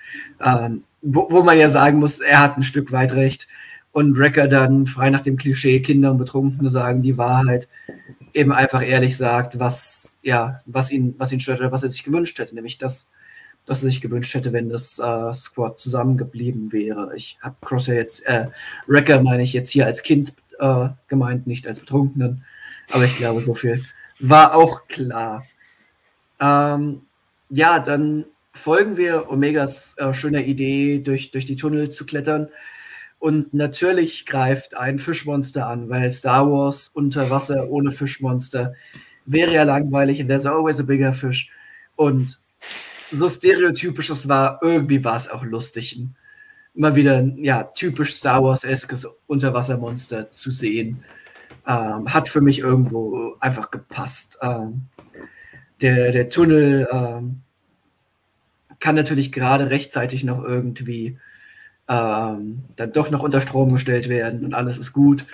[0.40, 3.48] Ähm, wo, wo man ja sagen muss, er hat ein Stück weit recht
[3.90, 7.68] und Wrecker dann frei nach dem Klischee Kinder und Betrunkene sagen die Wahrheit
[8.34, 12.04] eben einfach ehrlich sagt, was ja, was ihn, was ihn stört oder was er sich
[12.04, 13.10] gewünscht hätte, nämlich das,
[13.66, 17.16] was er sich gewünscht hätte, wenn das äh, Squad zusammengeblieben wäre.
[17.16, 18.46] Ich habe Crosshair jetzt, äh,
[18.86, 22.44] Wrecker meine ich jetzt hier als Kind äh, gemeint, nicht als Betrunkenen,
[22.90, 23.82] aber ich glaube, so viel
[24.18, 25.44] war auch klar.
[26.40, 27.02] Ähm,
[27.50, 32.48] ja, dann folgen wir Omegas äh, schöner Idee, durch, durch die Tunnel zu klettern
[33.22, 38.74] und natürlich greift ein Fischmonster an, weil Star Wars unter Wasser ohne Fischmonster
[39.26, 40.26] wäre ja langweilig.
[40.26, 41.48] There's always a bigger fish.
[41.94, 42.40] Und
[43.12, 46.00] so stereotypisch es war, irgendwie war es auch lustig,
[46.74, 51.04] mal wieder ein ja, typisch Star Wars-eskes Unterwassermonster zu sehen.
[51.66, 54.38] Ähm, hat für mich irgendwo einfach gepasst.
[54.42, 54.82] Ähm,
[55.80, 57.42] der, der Tunnel ähm,
[58.80, 61.18] kann natürlich gerade rechtzeitig noch irgendwie
[61.88, 65.26] ähm, dann doch noch unter Strom gestellt werden und alles ist gut.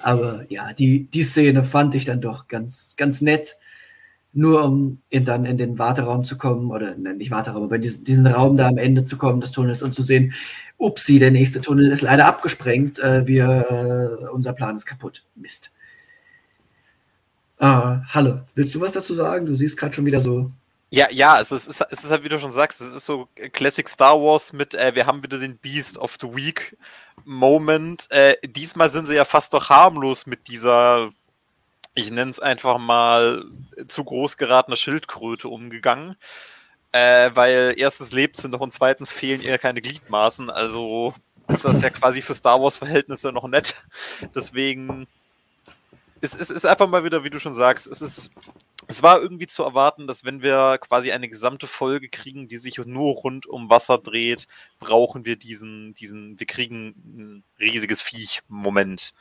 [0.00, 3.56] Aber ja, die, die Szene fand ich dann doch ganz, ganz nett.
[4.34, 8.04] Nur um in, dann in den Warteraum zu kommen, oder ne, nicht Warteraum, aber diesen,
[8.04, 10.34] diesen Raum da am Ende zu kommen des Tunnels und zu sehen,
[10.76, 15.24] upsi, der nächste Tunnel ist leider abgesprengt, äh, wir, äh, unser Plan ist kaputt.
[15.36, 15.70] Mist.
[17.58, 19.46] Äh, hallo, willst du was dazu sagen?
[19.46, 20.50] Du siehst gerade schon wieder so
[20.94, 23.26] ja, ja, also es ist, es ist halt, wie du schon sagst, es ist so
[23.52, 26.76] Classic Star Wars mit, äh, wir haben wieder den Beast of the Week
[27.24, 28.06] Moment.
[28.12, 31.10] Äh, diesmal sind sie ja fast doch harmlos mit dieser,
[31.94, 33.44] ich nenne es einfach mal,
[33.88, 36.16] zu groß geratene Schildkröte umgegangen.
[36.92, 40.48] Äh, weil erstens lebt sie noch und zweitens fehlen ihr keine Gliedmaßen.
[40.50, 41.14] Also
[41.48, 43.74] ist das ja quasi für Star Wars-Verhältnisse noch nett.
[44.34, 45.08] Deswegen
[46.20, 48.30] es, es ist einfach mal wieder, wie du schon sagst, es ist
[48.86, 52.78] es war irgendwie zu erwarten, dass wenn wir quasi eine gesamte Folge kriegen, die sich
[52.78, 54.46] nur rund um Wasser dreht,
[54.78, 59.14] brauchen wir diesen, diesen, wir kriegen ein riesiges Viech-Moment.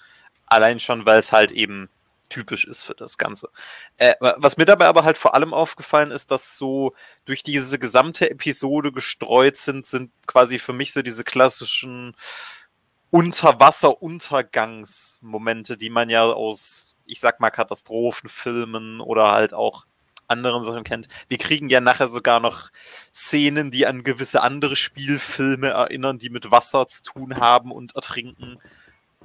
[0.48, 1.90] Allein schon, weil es halt eben
[2.34, 3.50] typisch ist für das Ganze.
[3.98, 6.94] Äh, was mir dabei aber halt vor allem aufgefallen ist, dass so
[7.26, 12.16] durch diese gesamte Episode gestreut sind, sind quasi für mich so diese klassischen
[13.12, 19.86] Unterwasser-Untergangsmomente, die man ja aus ich sag mal, Katastrophenfilmen oder halt auch
[20.28, 21.08] anderen Sachen kennt.
[21.28, 22.70] Wir kriegen ja nachher sogar noch
[23.14, 28.58] Szenen, die an gewisse andere Spielfilme erinnern, die mit Wasser zu tun haben und ertrinken.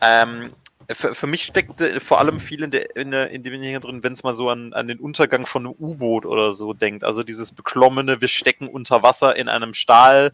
[0.01, 0.53] Ähm,
[0.91, 4.13] für, für, mich steckte vor allem viel in, der, in, der, in dem drin, wenn
[4.13, 7.05] es mal so an, an den Untergang von einem U-Boot oder so denkt.
[7.05, 10.33] Also dieses beklommene, wir stecken unter Wasser in einem Stahl,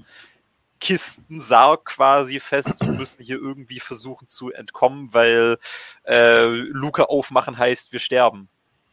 [0.81, 5.59] Kistensarg quasi fest und müssen hier irgendwie versuchen zu entkommen, weil
[6.07, 8.49] äh, Luke aufmachen heißt, wir sterben.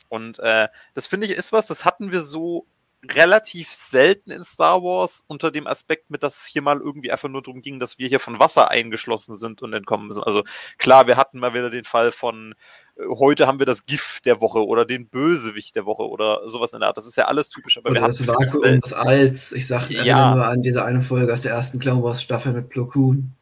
[0.09, 2.65] Und äh, das finde ich ist was, das hatten wir so
[3.09, 7.29] relativ selten in Star Wars unter dem Aspekt mit, dass es hier mal irgendwie einfach
[7.29, 10.23] nur darum ging, dass wir hier von Wasser eingeschlossen sind und entkommen müssen.
[10.23, 10.43] Also
[10.77, 12.53] klar, wir hatten mal wieder den Fall von
[12.95, 16.73] äh, heute haben wir das Gift der Woche oder den Bösewicht der Woche oder sowas
[16.73, 16.97] in der Art.
[16.97, 17.77] Das ist ja alles typisch.
[17.77, 19.51] Aber oder wir das Vakuum des Alts.
[19.51, 20.35] Ich sage ja.
[20.35, 23.33] nur an diese eine Folge aus der ersten Clown Wars Staffel mit Plo Koon.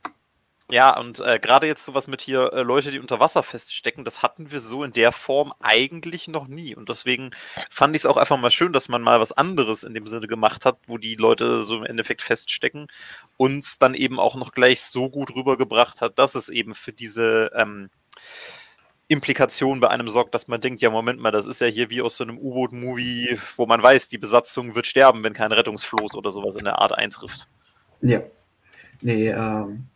[0.71, 4.21] Ja, und äh, gerade jetzt sowas mit hier äh, Leute, die unter Wasser feststecken, das
[4.21, 6.75] hatten wir so in der Form eigentlich noch nie.
[6.75, 7.31] Und deswegen
[7.71, 10.27] fand ich es auch einfach mal schön, dass man mal was anderes in dem Sinne
[10.27, 12.87] gemacht hat, wo die Leute so im Endeffekt feststecken
[13.35, 17.51] und dann eben auch noch gleich so gut rübergebracht hat, dass es eben für diese
[17.55, 17.89] ähm,
[19.07, 22.03] Implikation bei einem sorgt, dass man denkt, ja, Moment mal, das ist ja hier wie
[22.03, 26.29] aus so einem U-Boot-Movie, wo man weiß, die Besatzung wird sterben, wenn kein Rettungsfloß oder
[26.29, 27.47] sowas in der Art eintrifft.
[28.01, 28.21] Ja.
[29.01, 29.87] Nee, ähm,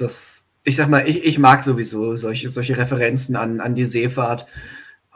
[0.00, 4.46] das, ich sag mal, ich, ich mag sowieso solche, solche Referenzen an, an die Seefahrt.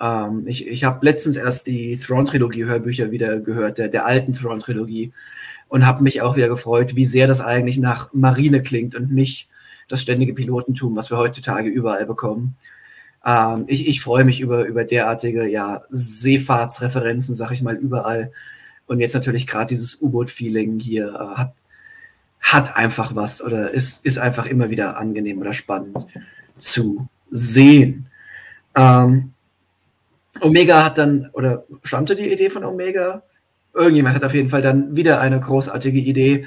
[0.01, 5.13] Ähm, ich ich habe letztens erst die Thrawn-Trilogie-Hörbücher wieder gehört, der, der alten Thrawn-Trilogie,
[5.69, 9.49] und habe mich auch wieder gefreut, wie sehr das eigentlich nach Marine klingt und nicht
[9.89, 12.57] das ständige Pilotentum, was wir heutzutage überall bekommen.
[13.25, 18.33] Ähm, ich ich freue mich über, über derartige ja, Seefahrtsreferenzen, sag ich mal, überall.
[18.87, 21.55] Und jetzt natürlich gerade dieses U-Boot-Feeling hier äh, hat,
[22.45, 26.07] hat einfach was oder ist, ist einfach immer wieder angenehm oder spannend
[26.59, 28.07] zu sehen.
[28.77, 29.33] Ähm,
[30.41, 33.23] Omega hat dann, oder stammte die Idee von Omega?
[33.73, 36.47] Irgendjemand hat auf jeden Fall dann wieder eine großartige Idee,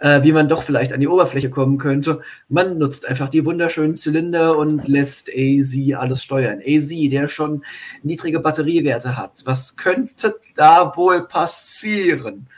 [0.00, 2.22] äh, wie man doch vielleicht an die Oberfläche kommen könnte.
[2.48, 6.60] Man nutzt einfach die wunderschönen Zylinder und lässt AZ alles steuern.
[6.60, 7.64] AZ, der schon
[8.02, 9.42] niedrige Batteriewerte hat.
[9.44, 12.48] Was könnte da wohl passieren?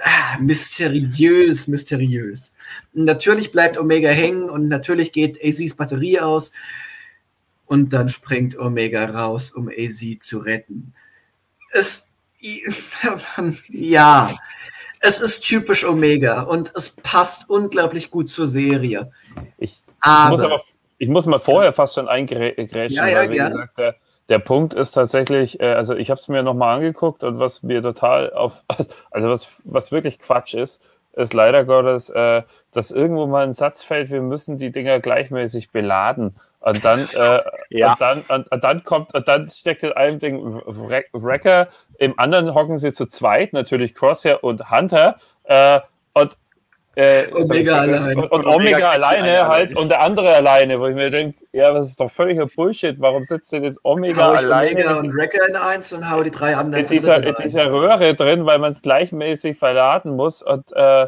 [0.00, 2.52] Ah, mysteriös, mysteriös.
[2.92, 6.52] Natürlich bleibt Omega hängen und natürlich geht AZs Batterie aus
[7.66, 10.94] und dann springt Omega raus, um AZ zu retten.
[11.72, 12.10] Es,
[13.68, 14.34] ja,
[15.00, 19.12] es ist typisch Omega und es passt unglaublich gut zur Serie.
[19.58, 20.64] Ich, aber, muss, aber,
[20.98, 23.78] ich muss mal vorher fast schon eingrätschen, ja, ja, weil, wie gesagt,
[24.28, 27.82] der, Punkt ist tatsächlich, äh, also ich habe es mir nochmal angeguckt und was mir
[27.82, 28.64] total auf,
[29.10, 33.82] also was, was wirklich Quatsch ist, ist leider Gottes, äh, dass irgendwo mal ein Satz
[33.82, 36.36] fällt, wir müssen die Dinger gleichmäßig beladen.
[36.60, 37.92] Und dann, äh, ja.
[37.92, 41.68] und dann, und, und, dann kommt, und dann steckt in einem Ding Wrecker,
[41.98, 45.16] im anderen hocken sie zu zweit, natürlich Crosshair und Hunter.
[45.44, 45.80] Äh,
[46.14, 46.36] und
[46.96, 48.16] äh, Omega alleine.
[48.16, 51.72] Und, und, Omega, Omega alleine halt und der andere alleine, wo ich mir denke, ja,
[51.72, 53.00] das ist doch völliger Bullshit.
[53.00, 54.72] Warum sitzt denn jetzt Omega hau alleine?
[54.72, 58.14] Omega und Wrecker in eins und hau die drei anderen in dieser, in dieser Röhre
[58.14, 61.06] drin, weil man es gleichmäßig verladen muss und äh,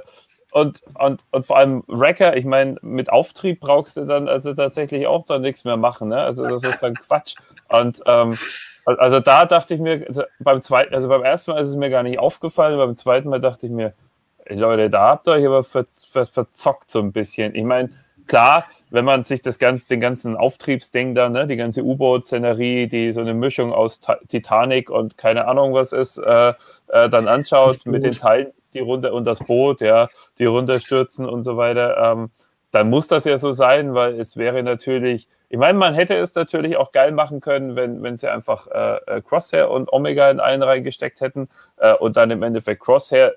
[0.52, 5.06] und, und, und vor allem Wrecker, ich meine, mit Auftrieb brauchst du dann also tatsächlich
[5.06, 6.08] auch dann nichts mehr machen.
[6.08, 6.16] Ne?
[6.16, 7.34] Also das ist dann Quatsch.
[7.68, 8.34] Und ähm,
[8.86, 11.90] also da dachte ich mir, also beim zweiten, also beim ersten Mal ist es mir
[11.90, 13.92] gar nicht aufgefallen, beim zweiten Mal dachte ich mir,
[14.48, 17.54] Leute, da habt ihr euch aber ver, ver, verzockt so ein bisschen.
[17.54, 17.90] Ich meine,
[18.26, 23.12] klar, wenn man sich das ganze, den ganzen Auftriebsding da, ne, die ganze U-Boot-Szenerie, die
[23.12, 26.54] so eine Mischung aus Titanic und keine Ahnung was ist, äh,
[26.88, 31.42] äh, dann anschaut mit den Teilen, die runter und das Boot, ja, die runterstürzen und
[31.42, 32.30] so weiter, ähm,
[32.70, 36.34] dann muss das ja so sein, weil es wäre natürlich, ich meine, man hätte es
[36.34, 40.40] natürlich auch geil machen können, wenn, wenn sie einfach äh, äh Crosshair und Omega in
[40.40, 43.34] einen reingesteckt hätten äh, und dann im Endeffekt Crosshair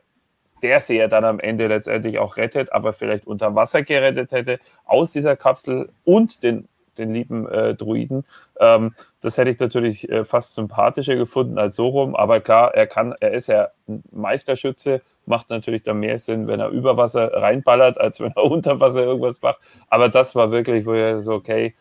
[0.62, 4.60] der sie ja dann am Ende letztendlich auch rettet, aber vielleicht unter Wasser gerettet hätte,
[4.86, 8.26] aus dieser Kapsel und den, den lieben äh, Druiden.
[8.60, 12.88] Ähm, das hätte ich natürlich äh, fast sympathischer gefunden als so rum, aber klar, er
[12.88, 17.32] kann, er ist ja ein Meisterschütze, macht natürlich dann mehr Sinn, wenn er über Wasser
[17.34, 19.60] reinballert, als wenn er unter Wasser irgendwas macht.
[19.89, 21.76] Aber das war wirklich, wo er so, okay,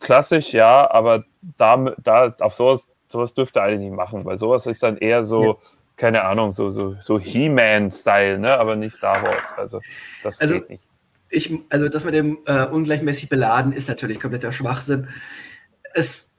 [0.00, 1.24] klassisch, ja, aber
[1.58, 5.24] da, da auf sowas, sowas dürfte er eigentlich nicht machen, weil sowas ist dann eher
[5.24, 5.44] so.
[5.44, 5.56] Ja
[6.02, 8.58] keine Ahnung, so, so, so He-Man-Style, ne?
[8.58, 9.54] aber nicht Star Wars.
[9.56, 9.80] Also
[10.24, 10.84] das also, geht nicht.
[11.30, 15.06] Ich, also das mit dem äh, ungleichmäßig beladen ist natürlich kompletter Schwachsinn.
[15.94, 16.32] Es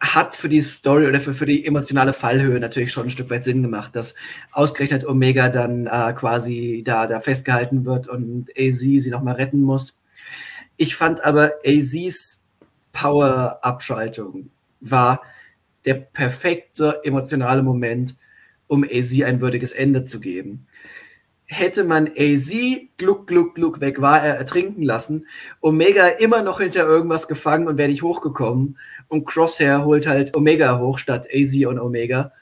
[0.00, 3.44] hat für die Story oder für, für die emotionale Fallhöhe natürlich schon ein Stück weit
[3.44, 4.14] Sinn gemacht, dass
[4.50, 9.98] ausgerechnet Omega dann äh, quasi da, da festgehalten wird und AZ sie nochmal retten muss.
[10.78, 12.40] Ich fand aber AZs
[12.94, 14.48] Power-Abschaltung
[14.80, 15.20] war
[15.84, 18.16] der perfekte emotionale Moment,
[18.72, 20.66] um AZ ein würdiges Ende zu geben.
[21.44, 22.50] Hätte man AZ
[22.96, 25.26] gluck, gluck, gluck weg war er ertrinken lassen,
[25.60, 30.78] Omega immer noch hinter irgendwas gefangen und wäre nicht hochgekommen und Crosshair holt halt Omega
[30.78, 32.32] hoch statt AZ und Omega,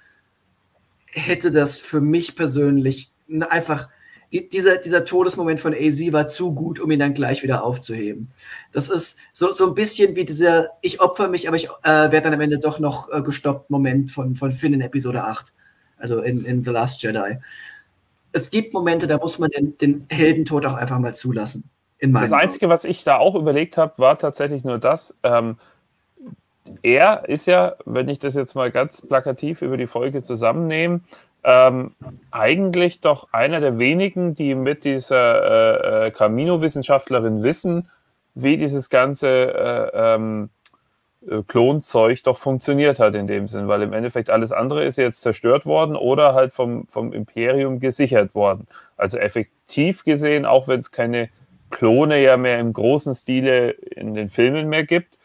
[1.06, 3.10] hätte das für mich persönlich
[3.48, 3.88] einfach
[4.32, 8.30] die, dieser, dieser Todesmoment von AZ war zu gut, um ihn dann gleich wieder aufzuheben.
[8.70, 12.20] Das ist so, so ein bisschen wie dieser Ich opfer mich, aber ich äh, werde
[12.20, 15.54] dann am Ende doch noch äh, gestoppt Moment von, von Finn in Episode 8
[16.00, 17.38] also in, in The Last Jedi.
[18.32, 21.68] Es gibt Momente, da muss man den, den Heldentod auch einfach mal zulassen.
[22.00, 22.72] das Einzige, Augen.
[22.72, 25.16] was ich da auch überlegt habe, war tatsächlich nur das.
[25.22, 25.56] Ähm,
[26.82, 31.00] er ist ja, wenn ich das jetzt mal ganz plakativ über die Folge zusammennehme,
[31.42, 31.92] ähm,
[32.30, 37.88] eigentlich doch einer der wenigen, die mit dieser äh, äh, Camino-Wissenschaftlerin wissen,
[38.34, 40.50] wie dieses ganze äh, ähm,
[41.28, 45.20] äh, Klonzeug doch funktioniert hat in dem Sinn, weil im Endeffekt alles andere ist jetzt
[45.20, 48.66] zerstört worden oder halt vom, vom Imperium gesichert worden.
[48.96, 51.30] Also effektiv gesehen, auch wenn es keine
[51.70, 55.18] Klone ja mehr im großen Stile in den Filmen mehr gibt,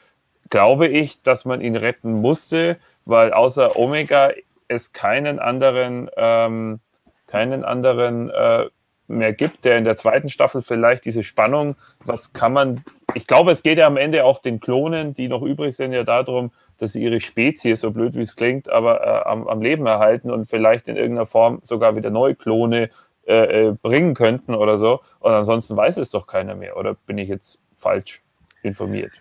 [0.49, 4.31] glaube ich, dass man ihn retten musste, weil außer Omega
[4.67, 6.79] es keinen anderen, ähm,
[7.27, 8.65] keinen anderen äh,
[9.07, 12.83] mehr gibt, der in der zweiten Staffel vielleicht diese Spannung, was kann man,
[13.15, 16.03] ich glaube, es geht ja am Ende auch den Klonen, die noch übrig sind, ja
[16.03, 19.85] darum, dass sie ihre Spezies, so blöd wie es klingt, aber äh, am, am, Leben
[19.87, 22.89] erhalten und vielleicht in irgendeiner Form sogar wieder neue Klone
[23.25, 25.01] äh, äh, bringen könnten oder so.
[25.19, 28.21] Und ansonsten weiß es doch keiner mehr, oder bin ich jetzt falsch
[28.63, 29.13] informiert?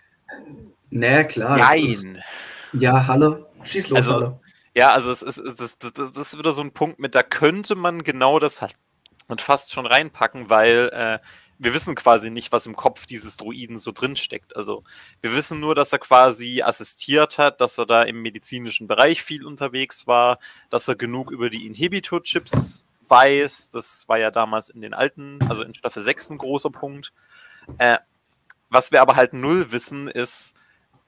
[0.91, 1.57] Na klar.
[1.57, 1.85] Nein.
[1.85, 2.07] Ist,
[2.73, 3.47] ja, hallo.
[3.63, 4.41] Schieß los, also, hallo.
[4.75, 7.77] Ja, also es ist, das, das, das ist wieder so ein Punkt mit, da könnte
[7.77, 8.75] man genau das halt
[9.29, 11.19] und fast schon reinpacken, weil äh,
[11.65, 14.55] wir wissen quasi nicht, was im Kopf dieses Druiden so drin steckt.
[14.57, 14.85] Also
[15.21, 19.45] wir wissen nur, dass er quasi assistiert hat, dass er da im medizinischen Bereich viel
[19.45, 20.39] unterwegs war,
[20.71, 23.71] dass er genug über die Inhibitor-Chips weiß.
[23.71, 27.13] Das war ja damals in den alten, also in Staffel 6 ein großer Punkt.
[27.79, 27.99] Äh,
[28.69, 30.55] was wir aber halt null wissen, ist,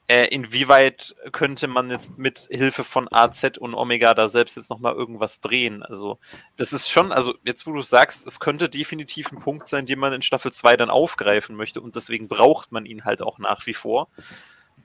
[0.09, 4.95] äh, inwieweit könnte man jetzt mit Hilfe von AZ und Omega da selbst jetzt nochmal
[4.95, 5.83] irgendwas drehen?
[5.83, 6.19] Also,
[6.57, 9.99] das ist schon, also jetzt wo du sagst, es könnte definitiv ein Punkt sein, den
[9.99, 13.67] man in Staffel 2 dann aufgreifen möchte und deswegen braucht man ihn halt auch nach
[13.67, 14.09] wie vor.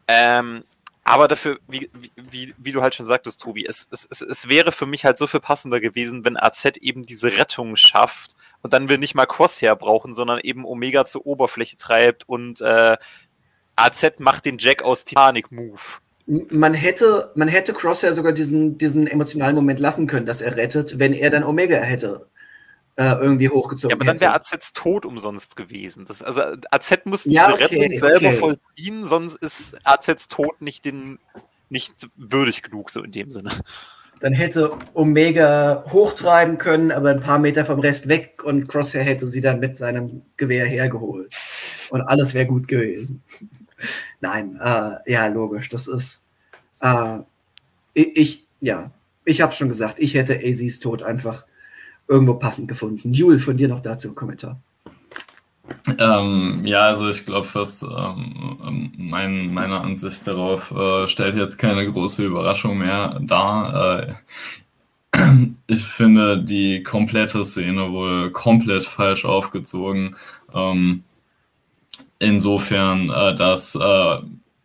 [0.07, 0.63] Ähm,
[1.03, 4.71] aber dafür, wie, wie, wie du halt schon sagtest, Tobi, es, es, es, es wäre
[4.71, 8.87] für mich halt so viel passender gewesen, wenn AZ eben diese Rettung schafft und dann
[8.87, 12.97] wir nicht mal Crosshair brauchen, sondern eben Omega zur Oberfläche treibt und äh,
[13.75, 15.79] AZ macht den Jack aus Titanic Move.
[16.25, 20.99] Man hätte, man hätte Crosshair sogar diesen, diesen emotionalen Moment lassen können, dass er rettet,
[20.99, 22.27] wenn er dann Omega hätte
[22.95, 23.91] äh, irgendwie hochgezogen.
[23.91, 26.05] Ja, aber dann wäre AZ tot umsonst gewesen.
[26.07, 28.37] Das, also AZ muss diese ja, okay, Rettung selber okay.
[28.37, 31.19] vollziehen, sonst ist AZs Tod nicht, den,
[31.69, 33.51] nicht würdig genug, so in dem Sinne.
[34.19, 39.27] Dann hätte Omega hochtreiben können, aber ein paar Meter vom Rest weg und Crosshair hätte
[39.27, 41.33] sie dann mit seinem Gewehr hergeholt.
[41.89, 43.23] Und alles wäre gut gewesen.
[44.19, 45.69] Nein, äh, ja, logisch.
[45.69, 46.23] Das ist.
[46.79, 47.19] Äh,
[47.93, 48.91] ich, ja,
[49.25, 51.45] ich habe schon gesagt, ich hätte AZs Tod einfach
[52.07, 53.13] irgendwo passend gefunden.
[53.13, 54.59] Jule, von dir noch dazu ein Kommentar.
[55.97, 61.89] Ähm, ja, also ich glaube fast, ähm, mein, meine Ansicht darauf äh, stellt jetzt keine
[61.89, 63.99] große Überraschung mehr dar.
[63.99, 64.13] Äh,
[65.67, 70.15] ich finde, die komplette Szene wurde komplett falsch aufgezogen.
[70.53, 71.03] Ähm,
[72.21, 74.17] insofern, äh, dass äh,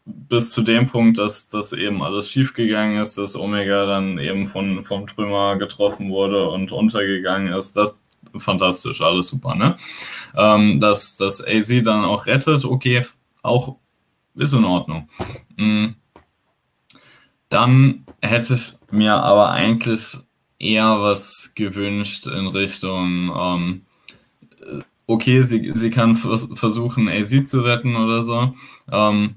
[0.05, 4.85] bis zu dem Punkt, dass das eben alles schiefgegangen ist, dass Omega dann eben von,
[4.85, 7.97] vom Trümmer getroffen wurde und untergegangen ist, das
[8.37, 9.77] fantastisch, alles super, ne?
[10.37, 13.05] Ähm, dass das AZ dann auch rettet, okay,
[13.43, 13.77] auch
[14.35, 15.09] ist in Ordnung.
[15.57, 15.97] Mhm.
[17.49, 20.19] Dann hätte ich mir aber eigentlich
[20.59, 23.86] eher was gewünscht in Richtung, ähm,
[25.07, 28.55] okay, sie, sie kann versuchen, AZ zu retten oder so.
[28.91, 29.37] Ähm,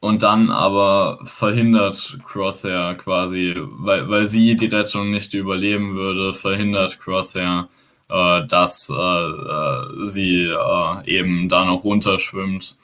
[0.00, 7.00] und dann aber verhindert Crosshair quasi, weil, weil sie die Rettung nicht überleben würde, verhindert
[7.00, 7.68] Crosshair,
[8.08, 12.76] äh, dass äh, äh, sie äh, eben da noch runterschwimmt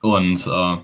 [0.00, 0.76] und, äh,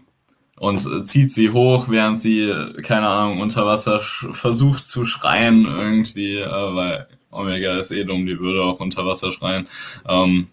[0.58, 2.52] und zieht sie hoch, während sie,
[2.82, 8.38] keine Ahnung, unter Wasser versucht zu schreien irgendwie, äh, weil Omega ist eh dumm, die
[8.38, 9.66] würde auch unter Wasser schreien.
[10.08, 10.48] Ähm,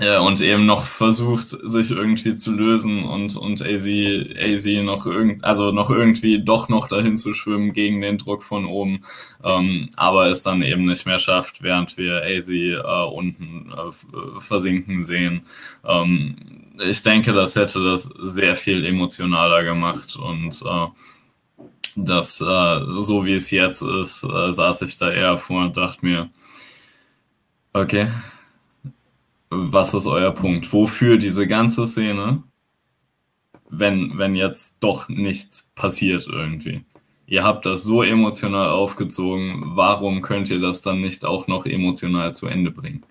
[0.00, 5.44] ja, und eben noch versucht, sich irgendwie zu lösen und, und AZ, AZ noch irgend,
[5.44, 9.04] also noch irgendwie doch noch dahin zu schwimmen gegen den Druck von oben,
[9.44, 15.04] ähm, aber es dann eben nicht mehr schafft, während wir AZ äh, unten äh, versinken
[15.04, 15.42] sehen.
[15.84, 16.36] Ähm,
[16.78, 20.86] ich denke, das hätte das sehr viel emotionaler gemacht und äh,
[21.96, 26.04] das, äh, so wie es jetzt ist, äh, saß ich da eher vor und dachte
[26.04, 26.30] mir,
[27.72, 28.08] okay,
[29.50, 30.72] was ist euer Punkt?
[30.72, 32.42] Wofür diese ganze Szene,
[33.68, 36.84] wenn, wenn jetzt doch nichts passiert irgendwie?
[37.26, 42.34] Ihr habt das so emotional aufgezogen, warum könnt ihr das dann nicht auch noch emotional
[42.34, 43.02] zu Ende bringen?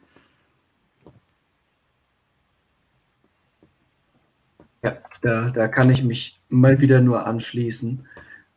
[4.83, 8.05] Ja, da, da kann ich mich mal wieder nur anschließen.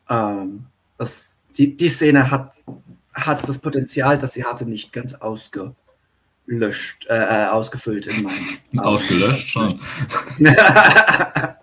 [0.08, 0.66] Ähm,
[0.98, 2.52] das, die, die Szene hat,
[3.12, 5.74] hat das Potenzial, das sie hatte, nicht ganz ausge,
[6.46, 8.58] löscht, äh, äh, ausgefüllt in meinem.
[8.78, 9.80] Ausgelöscht schon.
[10.38, 11.56] ja,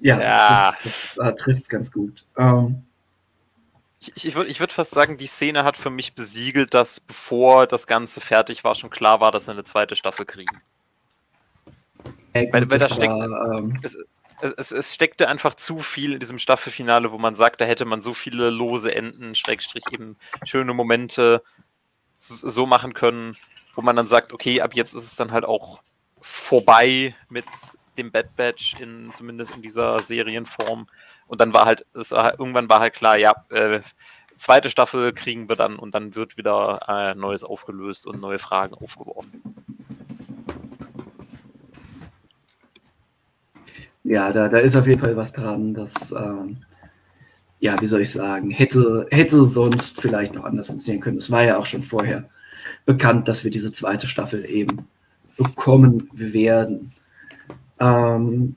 [0.00, 2.24] ja, das, das äh, trifft es ganz gut.
[2.36, 2.82] Ähm,
[4.00, 7.66] ich, ich würde ich würd fast sagen, die Szene hat für mich besiegelt, dass bevor
[7.66, 10.60] das Ganze fertig war, schon klar war, dass wir eine zweite Staffel kriegen.
[12.32, 13.96] Ey, weil, weil da steckt, war, ähm, es,
[14.44, 18.00] es, es, steckte einfach zu viel in diesem Staffelfinale, wo man sagt, da hätte man
[18.00, 21.42] so viele lose Enden, Schrägstrich eben schöne Momente
[22.16, 23.36] so machen können
[23.74, 25.80] wo man dann sagt, okay, ab jetzt ist es dann halt auch
[26.20, 27.44] vorbei mit
[27.98, 30.88] dem Bad Batch in zumindest in dieser Serienform.
[31.26, 33.80] Und dann war halt, es war, irgendwann war halt klar, ja, äh,
[34.36, 38.74] zweite Staffel kriegen wir dann und dann wird wieder äh, Neues aufgelöst und neue Fragen
[38.74, 39.63] aufgeworfen.
[44.04, 46.58] Ja, da, da ist auf jeden Fall was dran, dass, ähm,
[47.58, 51.16] ja, wie soll ich sagen, hätte, hätte sonst vielleicht noch anders funktionieren können.
[51.16, 52.28] Das war ja auch schon vorher
[52.84, 54.86] bekannt, dass wir diese zweite Staffel eben
[55.38, 56.92] bekommen werden.
[57.80, 58.56] Ähm,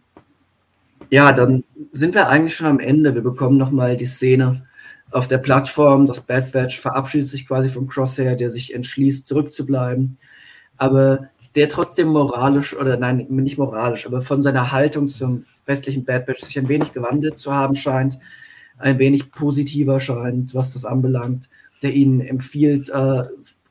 [1.10, 3.16] ja, dann sind wir eigentlich schon am Ende.
[3.16, 4.62] Wir bekommen nochmal die Szene
[5.12, 6.06] auf der Plattform.
[6.06, 10.18] Das Bad Batch verabschiedet sich quasi vom Crosshair, der sich entschließt, zurückzubleiben.
[10.78, 16.28] Aber der trotzdem moralisch, oder nein, nicht moralisch, aber von seiner Haltung zum restlichen Bad
[16.28, 18.20] Batch sich ein wenig gewandelt zu haben scheint,
[18.78, 21.50] ein wenig positiver scheint, was das anbelangt,
[21.82, 23.24] der ihnen empfiehlt, äh,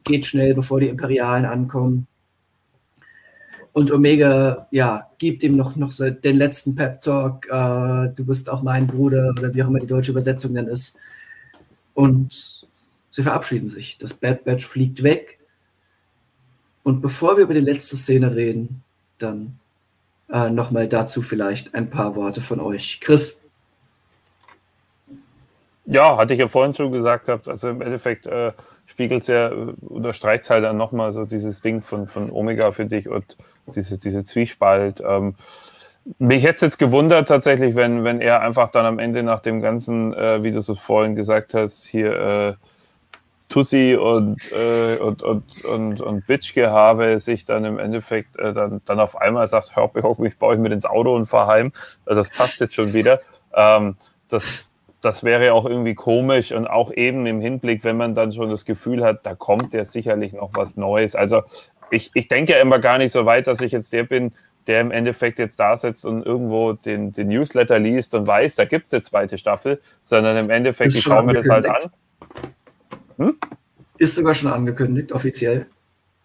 [0.02, 2.08] geht schnell, bevor die Imperialen ankommen.
[3.72, 8.88] Und Omega, ja, gibt ihm noch, noch den letzten Pep-Talk, äh, du bist auch mein
[8.88, 10.96] Bruder oder wie auch immer die deutsche Übersetzung dann ist.
[11.94, 12.66] Und
[13.10, 13.96] sie verabschieden sich.
[13.98, 15.35] Das Bad Batch fliegt weg.
[16.86, 18.84] Und bevor wir über die letzte Szene reden,
[19.18, 19.58] dann
[20.32, 23.00] äh, nochmal dazu vielleicht ein paar Worte von euch.
[23.00, 23.42] Chris.
[25.84, 27.48] Ja, hatte ich ja vorhin schon gesagt gehabt.
[27.48, 28.52] Also im Endeffekt äh,
[28.86, 32.86] spiegelt es ja, unterstreicht es halt dann nochmal so dieses Ding von, von Omega für
[32.86, 33.36] dich und
[33.74, 35.02] diese, diese Zwiespalt.
[35.04, 35.34] Ähm,
[36.20, 39.60] mich hätte es jetzt gewundert tatsächlich, wenn, wenn er einfach dann am Ende nach dem
[39.60, 42.54] ganzen, äh, wie du so vorhin gesagt hast, hier äh,
[43.48, 49.00] Tussi und, äh, und, und, und, und Bitchgehabe sich dann im Endeffekt äh, dann, dann
[49.00, 51.72] auf einmal sagt, hör auf, ich baue ich mit ins Auto und fahre heim.
[52.04, 53.20] Also das passt jetzt schon wieder.
[53.54, 53.96] Ähm,
[54.28, 54.66] das
[55.06, 58.64] das wäre auch irgendwie komisch und auch eben im Hinblick, wenn man dann schon das
[58.64, 61.14] Gefühl hat, da kommt ja sicherlich noch was Neues.
[61.14, 61.42] Also
[61.90, 64.32] ich, ich denke ja immer gar nicht so weit, dass ich jetzt der bin,
[64.66, 68.64] der im Endeffekt jetzt da sitzt und irgendwo den, den Newsletter liest und weiß, da
[68.64, 71.90] gibt es eine zweite Staffel, sondern im Endeffekt, ich schaue mir das halt an.
[73.16, 73.36] Hm?
[73.98, 75.66] Ist sogar schon angekündigt, offiziell.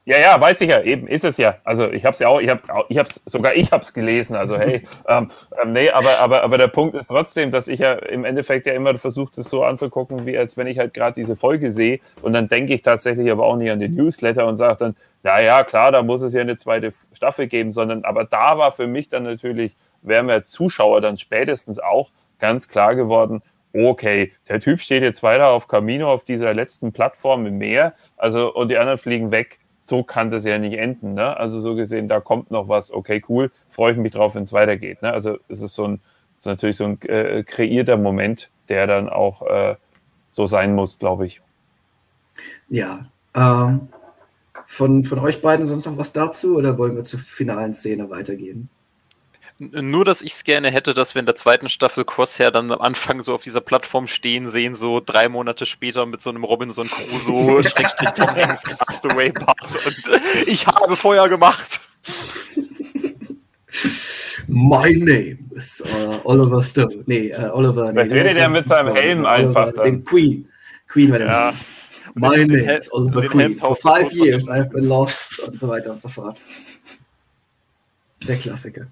[0.04, 1.58] Ja, ja, weiß ich ja, eben ist es ja.
[1.64, 4.36] Also ich habe es ja auch, ich habe ich hab's, sogar ich habe es gelesen.
[4.36, 5.28] Also hey, ähm,
[5.62, 8.74] ähm, nee, aber, aber, aber der Punkt ist trotzdem, dass ich ja im Endeffekt ja
[8.74, 12.34] immer versuche, das so anzugucken, wie als wenn ich halt gerade diese Folge sehe und
[12.34, 15.64] dann denke ich tatsächlich aber auch nicht an den Newsletter und sage dann, na ja,
[15.64, 19.10] klar, da muss es ja eine zweite Staffel geben, sondern aber da war für mich
[19.10, 24.80] dann natürlich, wären wir als Zuschauer dann spätestens auch ganz klar geworden, okay, der Typ
[24.82, 28.98] steht jetzt weiter auf Camino auf dieser letzten Plattform im Meer, also und die anderen
[28.98, 31.16] fliegen weg so kann das ja nicht enden.
[31.16, 31.36] Ne?
[31.38, 34.54] Also so gesehen, da kommt noch was, okay, cool, freue ich mich drauf, wenn es
[34.54, 35.02] weitergeht.
[35.02, 35.12] Ne?
[35.12, 36.00] Also es ist so ein,
[36.38, 39.76] ist natürlich so ein äh, kreierter Moment, der dann auch äh,
[40.32, 41.42] so sein muss, glaube ich.
[42.70, 43.06] Ja.
[43.36, 43.90] Ähm,
[44.66, 48.70] von, von euch beiden sonst noch was dazu oder wollen wir zur finalen Szene weitergehen?
[49.70, 52.82] Nur, dass ich es gerne hätte, dass wir in der zweiten Staffel Crosshair dann am
[52.82, 56.90] Anfang so auf dieser Plattform stehen sehen, so drei Monate später mit so einem Robinson
[56.90, 60.04] Crusoe, Schrägstrich Tom Hanks Castaway Part und
[60.48, 61.80] ich habe Feuer gemacht.
[64.48, 67.04] My name is uh, Oliver Stone.
[67.06, 67.94] Nee, uh, Oliver.
[67.94, 69.74] Nee, redet er mit seinem Helm einfach.
[69.74, 70.50] Den Queen.
[70.88, 71.54] Queen war der ja.
[72.16, 73.56] My name is Oliver Queen.
[73.58, 76.42] For five years I have been lost und so weiter und so fort.
[78.28, 78.88] Der Klassiker.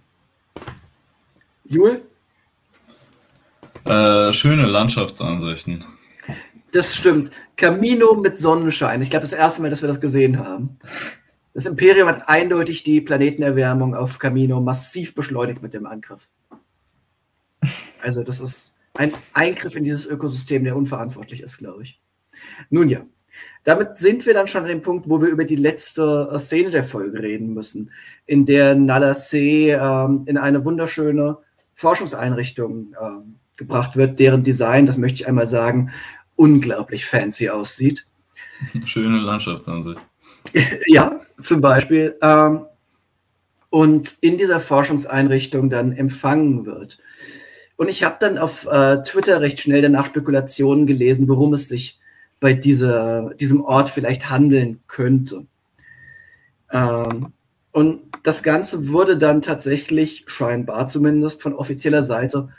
[1.70, 2.01] Jule?
[3.86, 5.86] Äh, schöne Landschaftsansichten.
[6.72, 7.32] Das stimmt.
[7.55, 9.01] Camino mit Sonnenschein.
[9.03, 10.80] Ich glaube, das erste Mal, dass wir das gesehen haben.
[11.53, 16.28] Das Imperium hat eindeutig die Planetenerwärmung auf Camino massiv beschleunigt mit dem Angriff.
[18.01, 22.01] Also, das ist ein Eingriff in dieses Ökosystem, der unverantwortlich ist, glaube ich.
[22.72, 23.01] Nun ja,
[23.63, 26.84] damit sind wir dann schon an dem Punkt, wo wir über die letzte Szene der
[26.84, 27.91] Folge reden müssen,
[28.26, 31.38] in der Nala C ähm, in eine wunderschöne
[31.80, 35.91] Forschungseinrichtung äh, gebracht wird, deren Design, das möchte ich einmal sagen,
[36.36, 38.05] unglaublich fancy aussieht.
[38.84, 40.01] Schöne Landschaftsansicht.
[40.88, 42.17] ja, zum Beispiel.
[42.21, 42.65] Ähm,
[43.69, 46.99] und in dieser Forschungseinrichtung dann empfangen wird.
[47.77, 51.97] Und ich habe dann auf äh, Twitter recht schnell danach Spekulationen gelesen, worum es sich
[52.41, 55.45] bei dieser, diesem Ort vielleicht handeln könnte.
[56.73, 57.32] Ähm,
[57.80, 62.49] und das Ganze wurde dann tatsächlich, scheinbar zumindest, von offizieller Seite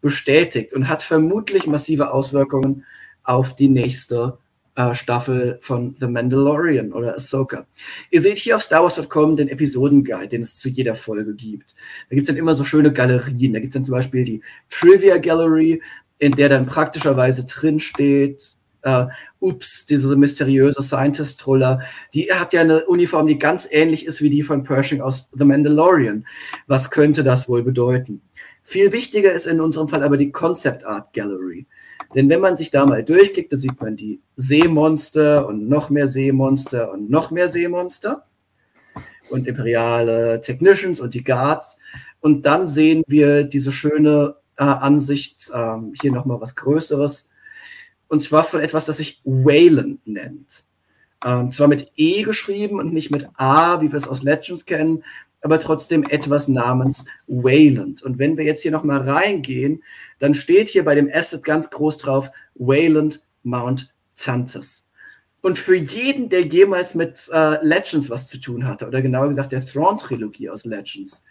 [0.00, 2.86] bestätigt und hat vermutlich massive Auswirkungen
[3.22, 4.38] auf die nächste
[4.76, 7.66] äh, Staffel von The Mandalorian oder Ahsoka.
[8.10, 11.74] Ihr seht hier auf StarWars.com den Episodenguide, den es zu jeder Folge gibt.
[12.08, 13.52] Da gibt es dann immer so schöne Galerien.
[13.52, 15.82] Da gibt es dann zum Beispiel die Trivia Gallery,
[16.18, 19.06] in der dann praktischerweise drin steht, äh,
[19.40, 21.80] ups, diese mysteriöse Scientist-Troller,
[22.14, 25.44] die hat ja eine Uniform, die ganz ähnlich ist wie die von Pershing aus The
[25.44, 26.26] Mandalorian.
[26.66, 28.22] Was könnte das wohl bedeuten?
[28.62, 31.66] Viel wichtiger ist in unserem Fall aber die Concept Art Gallery.
[32.14, 36.08] Denn wenn man sich da mal durchklickt, da sieht man die Seemonster und noch mehr
[36.08, 38.26] Seemonster und noch mehr Seemonster
[39.30, 41.78] und imperiale Technicians und die Guards.
[42.20, 47.29] Und dann sehen wir diese schöne äh, Ansicht, äh, hier nochmal was Größeres,
[48.10, 50.64] und zwar von etwas, das sich Wayland nennt.
[51.24, 55.04] Ähm, zwar mit E geschrieben und nicht mit A, wie wir es aus Legends kennen,
[55.42, 58.02] aber trotzdem etwas namens Wayland.
[58.02, 59.82] Und wenn wir jetzt hier nochmal reingehen,
[60.18, 64.88] dann steht hier bei dem Asset ganz groß drauf Wayland Mount Zantes.
[65.40, 69.52] Und für jeden, der jemals mit äh, Legends was zu tun hatte, oder genauer gesagt
[69.52, 71.24] der Thrawn-Trilogie aus Legends,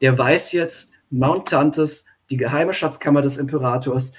[0.00, 4.12] der weiß jetzt, Mount Tantes, die geheime Schatzkammer des Imperators,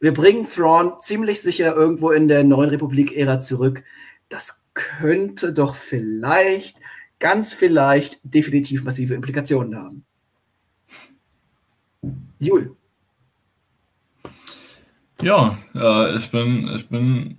[0.00, 3.82] wir bringen Thrawn ziemlich sicher irgendwo in der neuen Republik-Ära zurück.
[4.28, 6.76] Das könnte doch vielleicht,
[7.18, 10.04] ganz vielleicht, definitiv massive Implikationen haben.
[12.38, 12.76] Jul.
[15.20, 17.38] Ja, äh, ich bin, ich bin,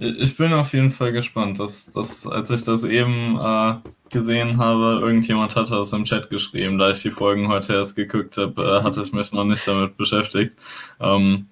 [0.00, 1.60] ich bin auf jeden Fall gespannt.
[1.60, 3.74] Dass, dass, als ich das eben äh,
[4.10, 8.36] gesehen habe, irgendjemand hatte das im Chat geschrieben, da ich die Folgen heute erst geguckt
[8.38, 10.56] habe, äh, hatte ich mich noch nicht damit beschäftigt.
[11.00, 11.46] Ähm,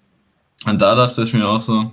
[0.67, 1.93] und da dachte ich mir auch so,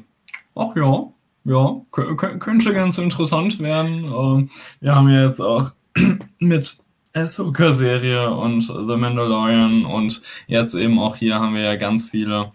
[0.56, 1.04] ach ja,
[1.44, 4.06] ja, könnte ganz interessant werden.
[4.06, 4.50] Ähm,
[4.80, 5.72] wir haben ja jetzt auch
[6.40, 6.78] mit
[7.14, 12.52] Ahsoka-Serie und The Mandalorian und jetzt eben auch hier haben wir ja ganz viele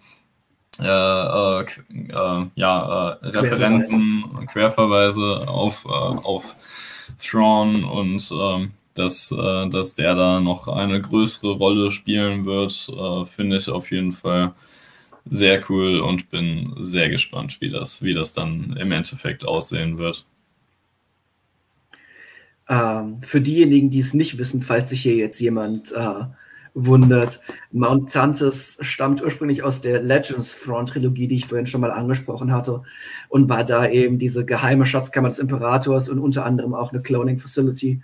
[0.79, 1.65] äh, äh,
[2.09, 6.55] äh äh, Referenzen, Querverweise auf, äh, auf
[7.19, 12.91] Thrawn und ähm, dass, äh, dass der da noch eine größere Rolle spielen wird,
[13.29, 14.53] finde ich auf jeden Fall
[15.25, 20.25] sehr cool und bin sehr gespannt, wie das, wie das dann im Endeffekt aussehen wird.
[22.67, 26.23] Ähm, für diejenigen, die es nicht wissen, falls sich hier jetzt jemand äh,
[26.73, 27.41] wundert.
[27.71, 32.51] Mount Tantis stammt ursprünglich aus der Legends Thrawn Trilogie, die ich vorhin schon mal angesprochen
[32.51, 32.83] hatte,
[33.29, 37.39] und war da eben diese geheime Schatzkammer des Imperators und unter anderem auch eine Cloning
[37.39, 38.01] Facility,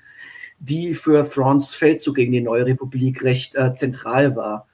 [0.60, 4.68] die für Thrawns Feldzug gegen die Neue Republik recht äh, zentral war,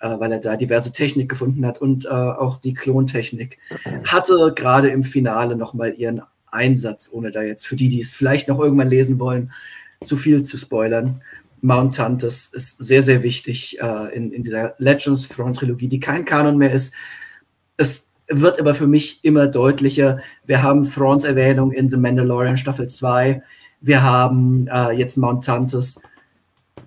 [0.00, 3.58] äh, weil er da diverse Technik gefunden hat und äh, auch die Klontechnik.
[4.04, 8.48] Hatte gerade im Finale nochmal ihren Einsatz, ohne da jetzt für die, die es vielleicht
[8.48, 9.52] noch irgendwann lesen wollen,
[10.02, 11.22] zu viel zu spoilern.
[11.64, 16.26] Mount Tantus ist sehr, sehr wichtig äh, in, in dieser Legends Throne Trilogie, die kein
[16.26, 16.92] Kanon mehr ist.
[17.78, 20.20] Es wird aber für mich immer deutlicher.
[20.44, 23.42] Wir haben Thrawns Erwähnung in The Mandalorian Staffel 2.
[23.80, 25.98] Wir haben äh, jetzt Mount Tantus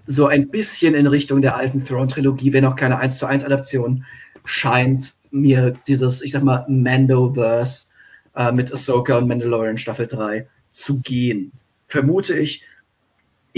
[0.06, 4.06] so ein bisschen in Richtung der alten Throne-Trilogie, wenn auch keine 1 zu 1 Adaption,
[4.45, 7.88] scheint mir dieses, ich sag mal, Mandoverse
[8.36, 11.52] äh, mit Ahsoka und Mandalorian Staffel 3 zu gehen.
[11.88, 12.64] Vermute ich,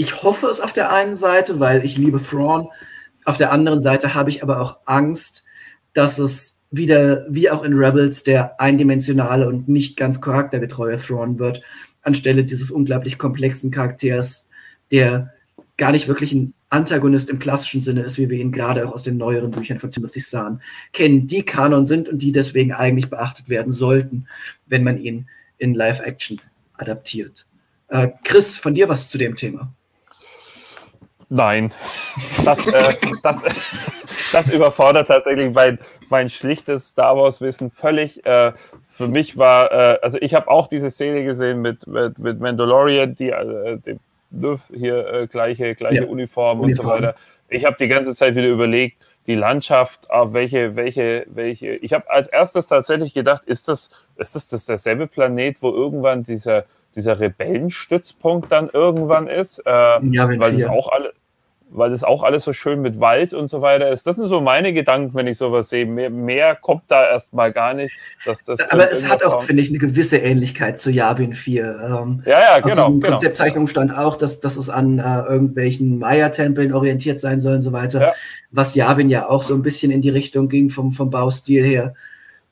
[0.00, 2.68] ich hoffe es auf der einen Seite, weil ich liebe Thrawn.
[3.26, 5.44] Auf der anderen Seite habe ich aber auch Angst,
[5.92, 11.60] dass es wieder, wie auch in Rebels, der eindimensionale und nicht ganz charaktergetreue Thrawn wird,
[12.00, 14.48] anstelle dieses unglaublich komplexen Charakters,
[14.90, 15.34] der
[15.76, 19.02] gar nicht wirklich ein Antagonist im klassischen Sinne ist, wie wir ihn gerade auch aus
[19.02, 20.62] den neueren Büchern von Timothy Zahn
[20.94, 24.28] kennen, die Kanon sind und die deswegen eigentlich beachtet werden sollten,
[24.66, 25.28] wenn man ihn
[25.58, 26.40] in Live-Action
[26.72, 27.44] adaptiert.
[27.88, 29.74] Äh, Chris, von dir was zu dem Thema?
[31.32, 31.72] Nein,
[32.44, 33.44] das, äh, das,
[34.32, 35.78] das überfordert tatsächlich mein,
[36.08, 38.26] mein schlichtes Star Wars-Wissen völlig.
[38.26, 38.52] Äh,
[38.88, 43.14] für mich war, äh, also ich habe auch diese Szene gesehen mit, mit, mit Mandalorian,
[43.14, 43.98] die, äh, die
[44.72, 46.08] hier äh, gleiche, gleiche ja.
[46.08, 47.14] Uniform, Uniform und so weiter.
[47.48, 48.96] Ich habe die ganze Zeit wieder überlegt,
[49.28, 51.76] die Landschaft, auf welche, welche, welche.
[51.76, 56.24] Ich habe als erstes tatsächlich gedacht, ist das, ist das, das derselbe Planet, wo irgendwann
[56.24, 56.64] dieser,
[56.94, 59.60] dieser Rebellenstützpunkt dann irgendwann ist?
[59.60, 61.12] Äh, ja, weil das auch alle,
[61.72, 64.06] weil das auch alles so schön mit Wald und so weiter ist.
[64.06, 65.86] Das sind so meine Gedanken, wenn ich sowas sehe.
[65.86, 67.94] Mehr, mehr kommt da erstmal gar nicht.
[68.24, 71.64] Dass das Aber es hat auch, finde ich, eine gewisse Ähnlichkeit zu Yavin 4.
[71.64, 72.88] Ähm, ja, ja, genau.
[72.88, 73.12] In genau.
[73.12, 77.72] Konzeptzeichnung stand auch, dass, dass es an äh, irgendwelchen Maya-Tempeln orientiert sein soll und so
[77.72, 78.00] weiter.
[78.00, 78.12] Ja.
[78.50, 81.94] Was Yavin ja auch so ein bisschen in die Richtung ging vom, vom Baustil her.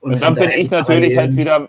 [0.00, 1.68] Und, und dann bin ich natürlich halt wieder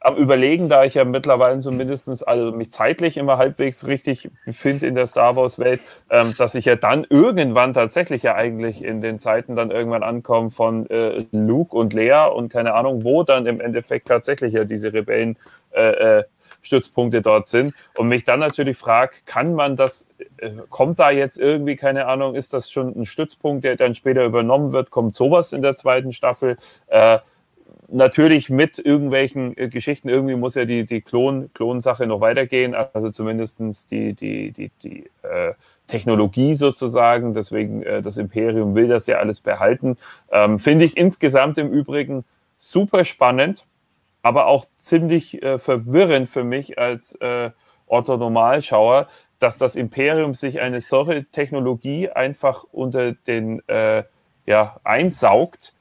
[0.00, 4.94] am Überlegen, da ich ja mittlerweile zumindest also mich zeitlich immer halbwegs richtig befinde in
[4.94, 9.56] der Star Wars-Welt, ähm, dass ich ja dann irgendwann tatsächlich ja eigentlich in den Zeiten
[9.56, 14.08] dann irgendwann ankomme von äh, Luke und Lea und keine Ahnung, wo dann im Endeffekt
[14.08, 15.36] tatsächlich ja diese Rebellen
[15.72, 16.24] äh, äh,
[16.62, 20.08] Stützpunkte dort sind und mich dann natürlich fragt, kann man das,
[20.38, 24.24] äh, kommt da jetzt irgendwie, keine Ahnung, ist das schon ein Stützpunkt, der dann später
[24.24, 26.56] übernommen wird, kommt sowas in der zweiten Staffel?
[26.88, 27.18] Äh,
[27.92, 33.10] natürlich mit irgendwelchen äh, Geschichten, irgendwie muss ja die, die Klon, Klonsache noch weitergehen, also
[33.10, 33.60] zumindest
[33.90, 35.54] die, die, die, die äh,
[35.86, 39.96] Technologie sozusagen, deswegen äh, das Imperium will das ja alles behalten.
[40.30, 42.24] Ähm, Finde ich insgesamt im Übrigen
[42.56, 43.66] super spannend,
[44.22, 47.50] aber auch ziemlich äh, verwirrend für mich als äh,
[47.86, 49.08] Orthonormalschauer,
[49.38, 54.04] dass das Imperium sich eine solche Technologie einfach unter den äh,
[54.46, 55.72] ja, einsaugt,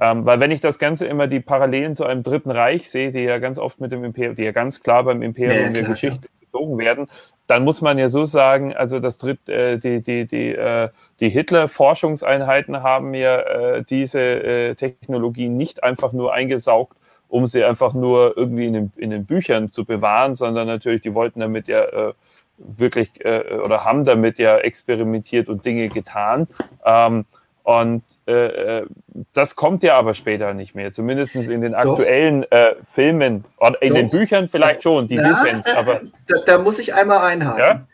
[0.00, 3.20] ähm, weil wenn ich das Ganze immer die Parallelen zu einem Dritten Reich sehe, die
[3.20, 5.82] ja ganz oft mit dem Imperium, die ja ganz klar beim Imperium ja, in der
[5.84, 7.08] Geschichte gezogen werden,
[7.46, 10.88] dann muss man ja so sagen, also das Dritt, äh, die, die, die, äh,
[11.20, 16.96] die Hitler-Forschungseinheiten haben ja äh, diese äh, Technologie nicht einfach nur eingesaugt,
[17.28, 21.14] um sie einfach nur irgendwie in den, in den Büchern zu bewahren, sondern natürlich, die
[21.14, 22.12] wollten damit ja äh,
[22.58, 26.48] wirklich äh, oder haben damit ja experimentiert und Dinge getan.
[26.84, 27.26] Ähm,
[27.66, 28.86] und äh, äh,
[29.32, 33.88] das kommt ja aber später nicht mehr, zumindest in den aktuellen äh, Filmen oder in
[33.88, 33.96] Doch.
[33.96, 35.68] den Büchern vielleicht schon, die ja, du kennst.
[35.68, 37.58] Aber da, da, muss ich einmal einhaken.
[37.58, 37.86] Ja?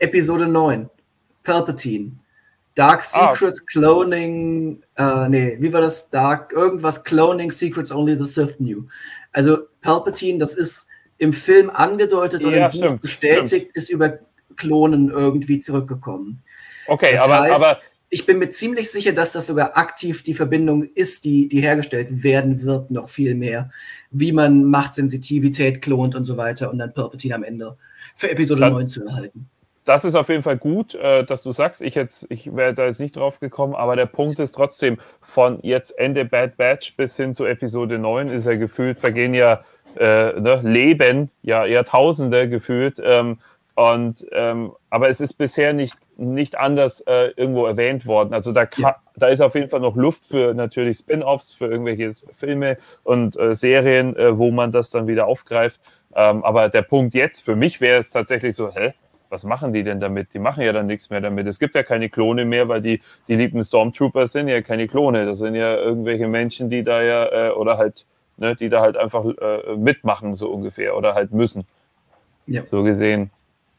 [0.00, 0.90] Episode 9,
[1.44, 2.10] Palpatine.
[2.74, 3.66] Dark ah, Secrets ah.
[3.70, 6.10] Cloning, äh, nee, wie war das?
[6.10, 8.88] Dark, irgendwas Cloning Secrets Only the Sith Knew.
[9.30, 10.88] Also Palpatine, das ist
[11.18, 13.76] im Film angedeutet ja, im Buch bestätigt, stimmt.
[13.76, 14.18] ist über
[14.56, 16.42] Klonen irgendwie zurückgekommen.
[16.88, 17.78] Okay, aber, heißt, aber
[18.12, 22.22] ich bin mir ziemlich sicher, dass das sogar aktiv die Verbindung ist, die, die hergestellt
[22.22, 23.70] werden wird, noch viel mehr.
[24.10, 27.78] Wie man Machtsensitivität klont und so weiter und dann Palpatine am Ende
[28.14, 29.48] für Episode dann, 9 zu erhalten.
[29.86, 31.80] Das ist auf jeden Fall gut, äh, dass du sagst.
[31.80, 31.96] Ich,
[32.28, 36.26] ich wäre da jetzt nicht drauf gekommen, aber der Punkt ist trotzdem, von jetzt Ende
[36.26, 39.64] Bad Batch bis hin zu Episode 9 ist ja gefühlt, vergehen ja
[39.96, 43.00] äh, ne, Leben, ja Jahrtausende gefühlt.
[43.02, 43.38] Ähm,
[43.74, 48.32] und, ähm, aber es ist bisher nicht, nicht anders äh, irgendwo erwähnt worden.
[48.34, 48.96] Also da, ja.
[49.16, 53.54] da ist auf jeden Fall noch Luft für natürlich Spin-offs, für irgendwelche Filme und äh,
[53.54, 55.80] Serien, äh, wo man das dann wieder aufgreift.
[56.14, 58.92] Ähm, aber der Punkt jetzt, für mich wäre es tatsächlich so, hä?
[59.32, 60.34] was machen die denn damit?
[60.34, 61.46] Die machen ja dann nichts mehr damit.
[61.46, 65.24] Es gibt ja keine Klone mehr, weil die, die lieben Stormtroopers sind ja keine Klone.
[65.24, 68.98] Das sind ja irgendwelche Menschen, die da ja, äh, oder halt, ne, die da halt
[68.98, 71.64] einfach äh, mitmachen, so ungefähr, oder halt müssen.
[72.46, 72.62] Ja.
[72.66, 73.30] So gesehen.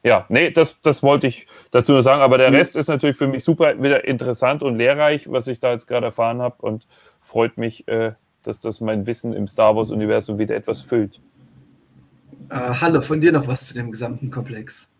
[0.03, 2.21] Ja, nee, das, das wollte ich dazu nur sagen.
[2.21, 2.57] Aber der mhm.
[2.57, 6.07] Rest ist natürlich für mich super wieder interessant und lehrreich, was ich da jetzt gerade
[6.07, 6.57] erfahren habe.
[6.59, 6.85] Und
[7.21, 8.11] freut mich, äh,
[8.43, 11.21] dass das mein Wissen im Star Wars-Universum wieder etwas füllt.
[12.49, 14.91] Äh, Hallo, von dir noch was zu dem gesamten Komplex?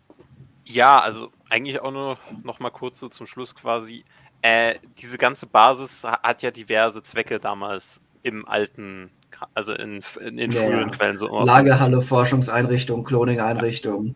[0.64, 4.04] Ja, also eigentlich auch nur noch mal kurz so zum Schluss quasi.
[4.40, 9.10] Äh, diese ganze Basis hat ja diverse Zwecke damals im alten,
[9.52, 10.96] also in, in, in früheren ja.
[10.96, 11.44] Quellen so.
[11.44, 14.14] Lagerhalle, Forschungseinrichtung, Cloning-Einrichtung.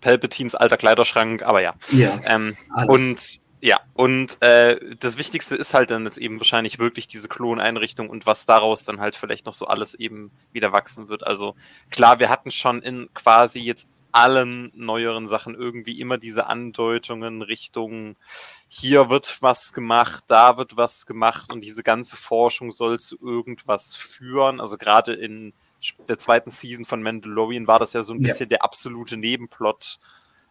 [0.00, 1.74] Palpatines alter Kleiderschrank, aber ja.
[1.90, 2.56] ja ähm,
[2.86, 8.08] und ja, und äh, das Wichtigste ist halt dann jetzt eben wahrscheinlich wirklich diese Kloneinrichtung
[8.08, 11.26] und was daraus dann halt vielleicht noch so alles eben wieder wachsen wird.
[11.26, 11.54] Also
[11.90, 18.16] klar, wir hatten schon in quasi jetzt allen neueren Sachen irgendwie immer diese Andeutungen Richtung
[18.68, 23.94] hier wird was gemacht, da wird was gemacht und diese ganze Forschung soll zu irgendwas
[23.94, 24.60] führen.
[24.60, 25.52] Also gerade in
[26.08, 28.56] der zweiten Season von Mandalorian war das ja so ein bisschen ja.
[28.56, 29.98] der absolute Nebenplot,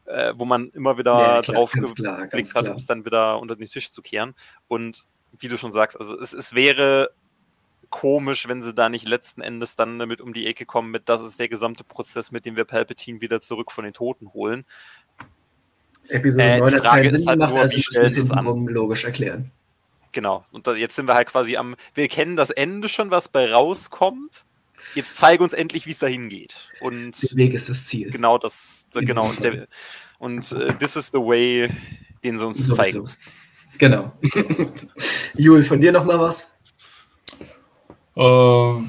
[0.05, 3.55] äh, wo man immer wieder ja, klar, drauf geblickt hat, um es dann wieder unter
[3.55, 4.35] den Tisch zu kehren.
[4.67, 5.05] Und
[5.37, 7.11] wie du schon sagst, also es, es wäre
[7.89, 11.21] komisch, wenn sie da nicht letzten Endes dann damit um die Ecke kommen mit, das
[11.21, 14.65] ist der gesamte Prozess, mit dem wir Palpatine wieder zurück von den Toten holen.
[16.07, 18.45] Episode äh, 9 die Frage ist halt nur, wie stellt es an?
[18.67, 19.51] logisch erklären.
[20.11, 20.43] Genau.
[20.51, 23.51] Und da, jetzt sind wir halt quasi am, wir kennen das Ende schon, was bei
[23.51, 24.45] rauskommt.
[24.95, 26.69] Jetzt zeige uns endlich, wie es dahin geht.
[26.79, 28.11] Und der Weg ist das Ziel.
[28.11, 29.29] Genau, das, genau.
[29.29, 29.67] Und, der,
[30.19, 31.69] und uh, this is the way,
[32.23, 33.19] den sie uns so zeigen müssen.
[33.77, 34.11] Genau.
[35.35, 36.51] Jul, von dir noch mal was?
[38.15, 38.81] Äh,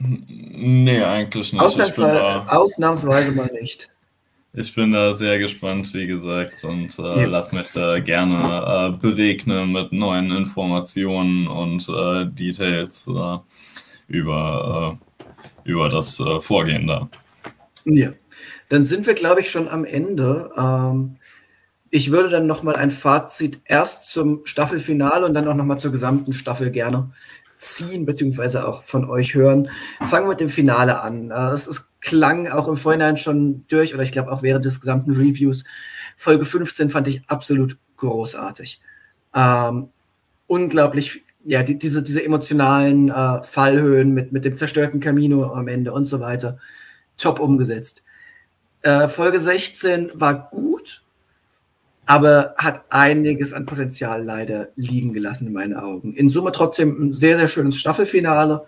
[0.00, 1.62] nee, eigentlich nicht.
[1.62, 3.88] Ausnahmsweise, ausnahmsweise mal nicht.
[4.52, 7.26] Ich bin da sehr gespannt, wie gesagt, und äh, ja.
[7.26, 13.38] lass mich da gerne äh, begegnen mit neuen Informationen und äh, Details äh,
[14.08, 15.09] über, äh,
[15.64, 17.08] über das äh, Vorgehen da.
[17.84, 18.12] Ja,
[18.68, 20.50] dann sind wir, glaube ich, schon am Ende.
[20.56, 21.16] Ähm,
[21.90, 26.32] ich würde dann nochmal ein Fazit erst zum Staffelfinale und dann auch nochmal zur gesamten
[26.32, 27.10] Staffel gerne
[27.58, 29.68] ziehen, beziehungsweise auch von euch hören.
[30.08, 31.30] Fangen wir mit dem Finale an.
[31.30, 34.80] Äh, es, es klang auch im Vorhinein schon durch, oder ich glaube auch während des
[34.80, 35.64] gesamten Reviews.
[36.16, 38.80] Folge 15 fand ich absolut großartig.
[39.34, 39.90] Ähm,
[40.46, 45.92] unglaublich, ja, die, diese, diese emotionalen äh, Fallhöhen mit, mit dem zerstörten Camino am Ende
[45.92, 46.58] und so weiter.
[47.16, 48.02] Top umgesetzt.
[48.82, 51.02] Äh, Folge 16 war gut,
[52.06, 56.14] aber hat einiges an Potenzial leider liegen gelassen in meinen Augen.
[56.14, 58.64] In Summe trotzdem ein sehr, sehr schönes Staffelfinale.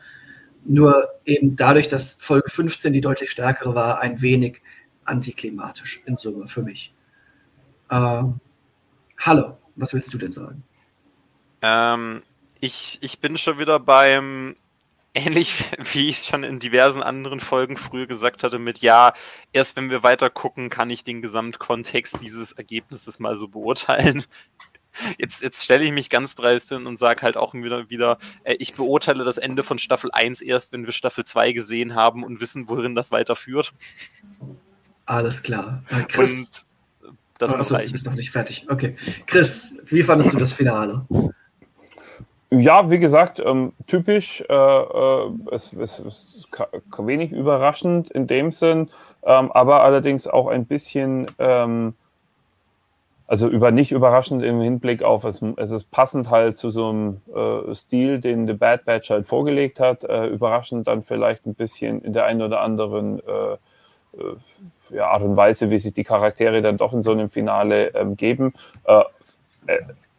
[0.64, 4.60] Nur eben dadurch, dass Folge 15 die deutlich stärkere war, ein wenig
[5.04, 6.94] antiklimatisch in Summe für mich.
[7.90, 8.38] Ähm,
[9.18, 10.62] hallo, was willst du denn sagen?
[11.62, 12.22] Ähm,
[12.62, 14.56] ich, ich bin schon wieder beim
[15.14, 19.12] ähnlich wie ich es schon in diversen anderen Folgen früher gesagt hatte, mit ja,
[19.52, 24.24] erst wenn wir weiter gucken, kann ich den Gesamtkontext dieses Ergebnisses mal so beurteilen.
[25.16, 28.56] Jetzt, jetzt stelle ich mich ganz dreist hin und sage halt auch wieder, wieder äh,
[28.58, 32.42] ich beurteile das Ende von Staffel 1 erst, wenn wir Staffel 2 gesehen haben und
[32.42, 33.72] wissen, worin das weiterführt.
[35.06, 35.82] Alles klar.
[35.88, 36.66] Äh, Chris,
[37.00, 38.66] und das achso, du bist noch nicht fertig.
[38.68, 38.98] Okay.
[39.24, 41.06] Chris, wie fandest du das Finale?
[42.54, 46.48] Ja, wie gesagt, ähm, typisch, äh, äh, es, ist
[46.98, 48.90] wenig überraschend in dem Sinn,
[49.24, 51.94] ähm, aber allerdings auch ein bisschen, ähm,
[53.26, 57.22] also über nicht überraschend im Hinblick auf, es, es ist passend halt zu so einem
[57.34, 62.02] äh, Stil, den The Bad Batch halt vorgelegt hat, äh, überraschend dann vielleicht ein bisschen
[62.02, 66.60] in der einen oder anderen äh, äh, ja, Art und Weise, wie sich die Charaktere
[66.60, 68.52] dann doch in so einem Finale ähm, geben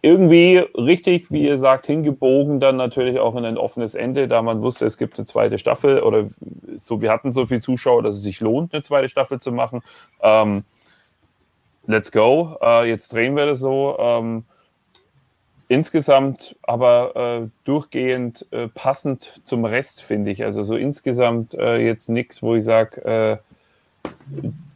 [0.03, 4.61] irgendwie richtig, wie ihr sagt, hingebogen, dann natürlich auch in ein offenes Ende, da man
[4.61, 6.29] wusste, es gibt eine zweite Staffel oder
[6.77, 9.81] so, wir hatten so viele Zuschauer, dass es sich lohnt, eine zweite Staffel zu machen.
[10.21, 10.65] Ähm,
[11.87, 13.95] let's go, äh, jetzt drehen wir das so.
[13.97, 14.43] Ähm,
[15.69, 20.43] insgesamt aber äh, durchgehend äh, passend zum Rest, finde ich.
[20.43, 23.37] Also so insgesamt äh, jetzt nichts, wo ich sage, äh,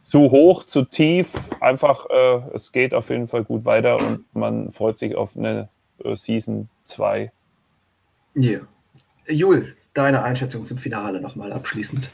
[0.08, 1.28] zu hoch, zu tief.
[1.60, 5.68] Einfach, äh, es geht auf jeden Fall gut weiter und man freut sich auf eine
[6.02, 7.30] äh, Season 2.
[8.34, 8.42] Ja.
[8.42, 8.60] Yeah.
[9.28, 12.10] Jul, deine Einschätzung zum Finale nochmal abschließend.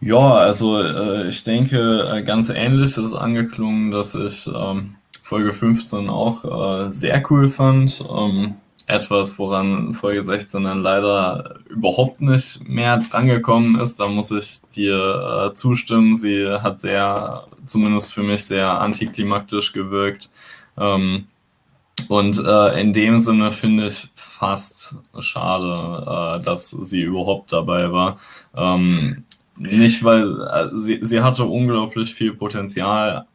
[0.00, 6.08] Ja, also äh, ich denke, äh, ganz ähnlich ist angeklungen, dass ich ähm, Folge 15
[6.08, 8.02] auch äh, sehr cool fand.
[8.10, 8.54] Ähm,
[8.86, 13.98] etwas, woran Folge 16 dann leider überhaupt nicht mehr drangekommen ist.
[14.00, 16.16] Da muss ich dir äh, zustimmen.
[16.16, 20.30] Sie hat sehr, zumindest für mich, sehr antiklimaktisch gewirkt.
[20.76, 21.26] Ähm,
[22.08, 28.18] und äh, in dem Sinne finde ich fast schade, äh, dass sie überhaupt dabei war.
[28.54, 29.24] Ähm,
[29.56, 33.26] nicht, weil äh, sie, sie hatte unglaublich viel Potenzial,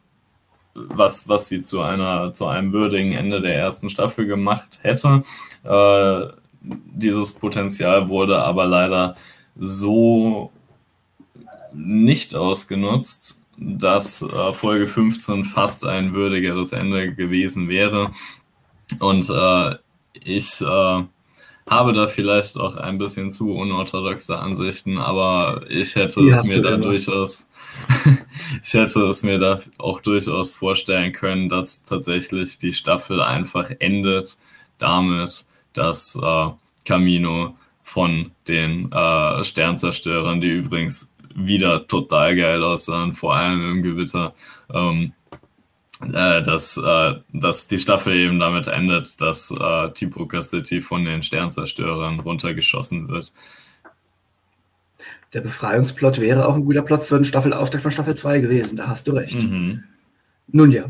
[0.74, 5.22] was, was sie zu, einer, zu einem würdigen Ende der ersten Staffel gemacht hätte.
[5.64, 6.32] Äh,
[6.62, 9.16] dieses Potenzial wurde aber leider
[9.58, 10.52] so
[11.72, 18.10] nicht ausgenutzt, dass äh, Folge 15 fast ein würdigeres Ende gewesen wäre.
[18.98, 19.76] Und äh,
[20.14, 21.04] ich äh,
[21.68, 26.62] habe da vielleicht auch ein bisschen zu unorthodoxe Ansichten, aber ich hätte Die es mir
[26.62, 27.49] da durchaus,
[28.62, 34.38] ich hätte es mir da auch durchaus vorstellen können, dass tatsächlich die Staffel einfach endet
[34.78, 36.50] damit, dass äh,
[36.84, 44.34] Camino von den äh, Sternzerstörern, die übrigens wieder total geil aussahen, vor allem im Gewitter,
[44.72, 45.12] ähm,
[46.02, 51.22] äh, dass, äh, dass die Staffel eben damit endet, dass äh, Tipoca City von den
[51.22, 53.32] Sternzerstörern runtergeschossen wird.
[55.32, 58.88] Der Befreiungsplot wäre auch ein guter Plot für einen Staffelauftrag von Staffel 2 gewesen, da
[58.88, 59.40] hast du recht.
[59.40, 59.84] Mhm.
[60.48, 60.86] Nun ja.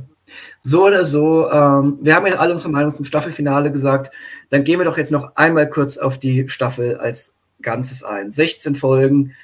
[0.63, 4.13] So oder so, ähm, wir haben ja alle unsere Meinung zum Staffelfinale gesagt.
[4.49, 8.31] Dann gehen wir doch jetzt noch einmal kurz auf die Staffel als Ganzes ein.
[8.31, 9.35] 16 Folgen,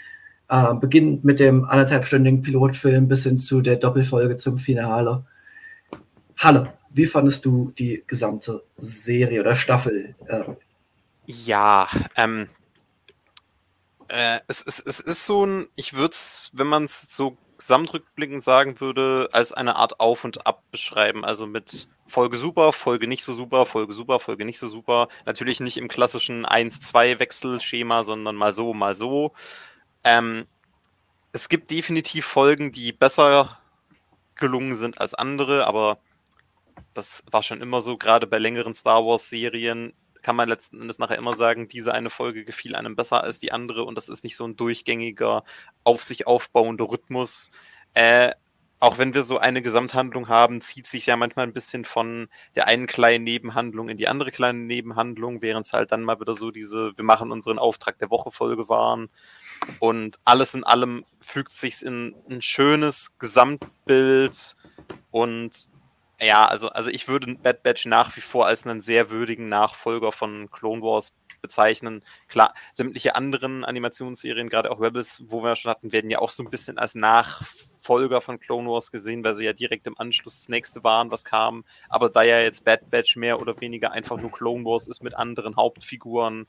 [0.48, 5.24] äh, beginnend mit dem anderthalbstündigen Pilotfilm bis hin zu der Doppelfolge zum Finale.
[6.36, 10.14] Halle, wie fandest du die gesamte Serie oder Staffel?
[10.28, 10.44] Äh,
[11.26, 12.46] ja, ähm,
[14.08, 18.42] äh, es, es, es ist so ein, ich würde es, wenn man es so gesamtrückblickend
[18.42, 21.24] sagen würde, als eine Art Auf und Ab beschreiben.
[21.24, 25.08] Also mit Folge super, Folge nicht so super, Folge super, Folge nicht so super.
[25.24, 29.32] Natürlich nicht im klassischen 1-2-Wechselschema, sondern mal so, mal so.
[30.04, 30.46] Ähm,
[31.32, 33.58] es gibt definitiv Folgen, die besser
[34.36, 35.98] gelungen sind als andere, aber
[36.94, 39.92] das war schon immer so, gerade bei längeren Star Wars-Serien
[40.26, 43.52] kann man letzten Endes nachher immer sagen, diese eine Folge gefiel einem besser als die
[43.52, 45.44] andere und das ist nicht so ein durchgängiger,
[45.84, 47.52] auf sich aufbauender Rhythmus.
[47.94, 48.32] Äh,
[48.80, 52.26] auch wenn wir so eine Gesamthandlung haben, zieht sich ja manchmal ein bisschen von
[52.56, 56.34] der einen kleinen Nebenhandlung in die andere kleine Nebenhandlung, während es halt dann mal wieder
[56.34, 59.08] so diese, wir machen unseren Auftrag der Woche Folge waren.
[59.78, 64.56] Und alles in allem fügt sich in ein schönes Gesamtbild
[65.12, 65.68] und
[66.20, 70.12] ja, also, also ich würde Bad Batch nach wie vor als einen sehr würdigen Nachfolger
[70.12, 71.12] von Clone Wars
[71.42, 72.02] bezeichnen.
[72.28, 76.42] Klar, sämtliche anderen Animationsserien, gerade auch Rebels, wo wir schon hatten, werden ja auch so
[76.42, 80.48] ein bisschen als Nachfolger von Clone Wars gesehen, weil sie ja direkt im Anschluss das
[80.48, 81.64] nächste waren, was kam.
[81.88, 85.14] Aber da ja jetzt Bad Batch mehr oder weniger einfach nur Clone Wars ist mit
[85.14, 86.46] anderen Hauptfiguren,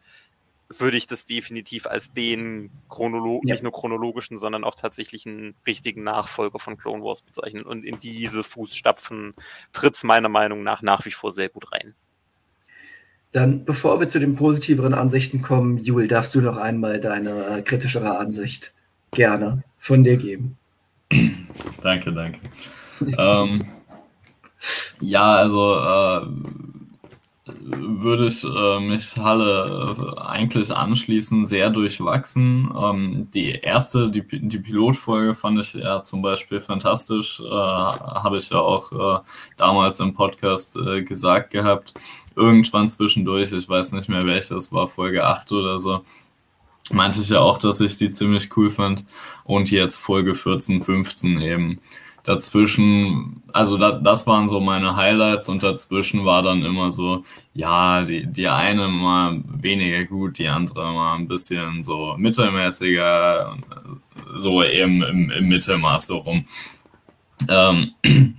[0.69, 3.53] würde ich das definitiv als den Chronolo ja.
[3.53, 7.63] nicht nur chronologischen, sondern auch tatsächlich einen richtigen Nachfolger von Clone Wars bezeichnen.
[7.63, 9.33] Und in diese Fußstapfen
[9.71, 11.95] tritt es meiner Meinung nach nach wie vor sehr gut rein.
[13.31, 17.61] Dann, bevor wir zu den positiveren Ansichten kommen, Jul, darfst du noch einmal deine äh,
[17.61, 18.73] kritischere Ansicht
[19.11, 20.57] gerne von dir geben.
[21.81, 22.39] Danke, danke.
[23.17, 23.65] ähm,
[24.99, 26.27] ja, also äh,
[27.59, 32.71] würde ich äh, mich Halle äh, eigentlich anschließen, sehr durchwachsen.
[32.77, 38.49] Ähm, die erste, die, die Pilotfolge fand ich ja zum Beispiel fantastisch, äh, habe ich
[38.49, 39.21] ja auch äh,
[39.57, 41.93] damals im Podcast äh, gesagt gehabt.
[42.35, 46.01] Irgendwann zwischendurch, ich weiß nicht mehr welches, war Folge 8 oder so,
[46.91, 49.05] meinte ich ja auch, dass ich die ziemlich cool fand.
[49.43, 51.79] Und jetzt Folge 14, 15 eben
[52.27, 57.23] dazwischen, also da, das waren so meine Highlights und dazwischen war dann immer so,
[57.53, 63.57] ja, die, die eine mal weniger gut, die andere mal ein bisschen so mittelmäßiger,
[64.35, 66.45] so eben im, im Mittelmaß so rum.
[67.49, 67.91] Ähm,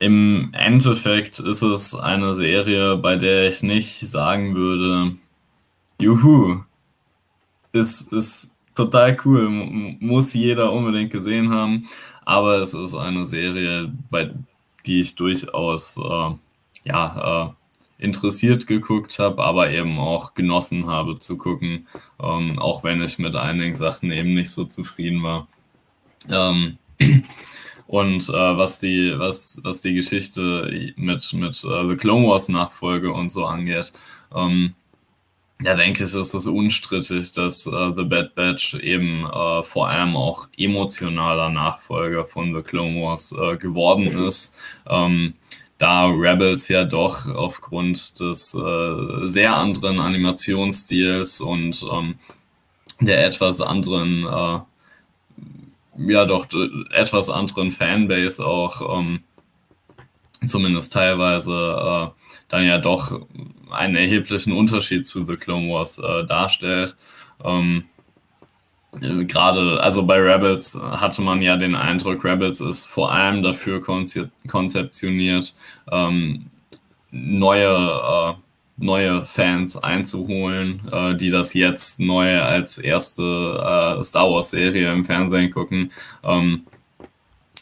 [0.00, 5.16] Im Endeffekt ist es eine Serie, bei der ich nicht sagen würde,
[6.00, 6.60] juhu,
[7.72, 9.48] ist, ist total cool,
[10.00, 11.86] muss jeder unbedingt gesehen haben.
[12.24, 14.30] Aber es ist eine Serie, bei
[14.86, 16.30] die ich durchaus äh,
[16.84, 21.86] ja, äh, interessiert geguckt habe, aber eben auch genossen habe zu gucken,
[22.22, 25.48] ähm, auch wenn ich mit einigen Sachen eben nicht so zufrieden war.
[26.30, 26.78] Ähm,
[27.86, 33.12] und äh, was die was was die Geschichte mit mit uh, The Clone Wars Nachfolge
[33.12, 33.92] und so angeht,
[34.34, 34.74] ähm,
[35.62, 40.16] ja, denke ich, ist es unstrittig, dass äh, The Bad Batch eben äh, vor allem
[40.16, 44.56] auch emotionaler Nachfolger von The Clone Wars äh, geworden ist.
[44.88, 45.34] Ähm,
[45.78, 52.16] da Rebels ja doch aufgrund des äh, sehr anderen Animationsstils und ähm,
[53.00, 56.46] der etwas anderen, äh, ja doch
[56.92, 59.24] etwas anderen Fanbase auch, ähm,
[60.46, 63.20] zumindest teilweise, äh, dann ja doch
[63.70, 66.96] einen erheblichen Unterschied zu The Clone Wars äh, darstellt.
[67.44, 67.84] Ähm,
[69.00, 73.82] äh, gerade, also bei Rebels hatte man ja den Eindruck, Rebels ist vor allem dafür
[73.82, 75.54] konzeptioniert,
[75.90, 76.46] ähm,
[77.10, 78.34] neue, äh,
[78.76, 85.50] neue Fans einzuholen, äh, die das jetzt neu als erste äh, Star Wars-Serie im Fernsehen
[85.50, 85.92] gucken.
[86.22, 86.64] Ähm,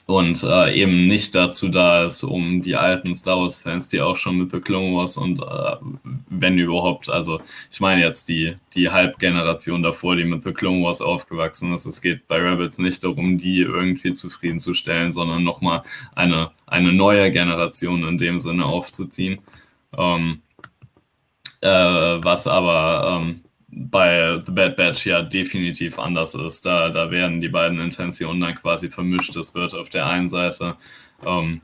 [0.06, 4.38] und äh, eben nicht dazu da ist, um die alten Star Wars-Fans, die auch schon
[4.38, 5.76] mit The Clone Wars und äh,
[6.28, 11.00] wenn überhaupt, also ich meine jetzt die, die Halbgeneration davor, die mit The Clone Wars
[11.00, 11.86] aufgewachsen ist.
[11.86, 15.82] Es geht bei Rebels nicht darum, die irgendwie zufriedenzustellen, sondern nochmal
[16.14, 19.40] eine, eine neue Generation in dem Sinne aufzuziehen.
[19.96, 20.42] Ähm,
[21.62, 23.40] äh, was aber ähm,
[23.78, 26.64] bei The Bad Batch ja definitiv anders ist.
[26.64, 29.36] Da, da werden die beiden Intentionen dann quasi vermischt.
[29.36, 30.76] Es wird auf der einen Seite
[31.24, 31.60] ähm,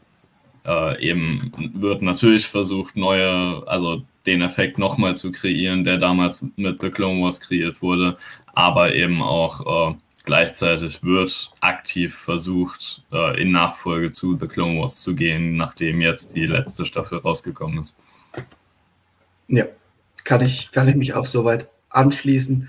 [0.67, 6.81] äh, eben wird natürlich versucht, neue, also den Effekt nochmal zu kreieren, der damals mit
[6.83, 8.17] The Clone Wars kreiert wurde,
[8.55, 9.95] aber eben auch äh,
[10.25, 16.37] gleichzeitig wird aktiv versucht, äh, in Nachfolge zu The Clone Wars zu gehen, nachdem jetzt
[16.37, 17.99] die letzte Staffel rausgekommen ist.
[19.49, 19.65] Ja,
[20.25, 22.69] kann ich, kann ich mich auch soweit anschließen.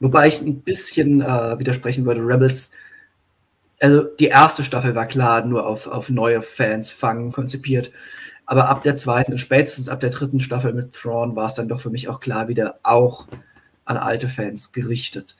[0.00, 2.22] Wobei ich ein bisschen äh, widersprechen würde.
[2.22, 2.70] Rebels,
[3.80, 7.92] also die erste Staffel war klar nur auf, auf neue Fans fangen konzipiert.
[8.46, 11.68] Aber ab der zweiten und spätestens ab der dritten Staffel mit Thrawn war es dann
[11.68, 13.28] doch für mich auch klar wieder auch
[13.84, 15.36] an alte Fans gerichtet.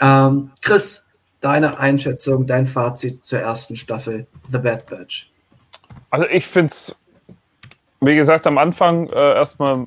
[0.00, 1.06] Ähm, Chris,
[1.40, 5.30] deine Einschätzung, dein Fazit zur ersten Staffel The Bad Batch.
[6.10, 6.96] Also ich finde es,
[8.06, 9.86] wie gesagt, am Anfang äh, erstmal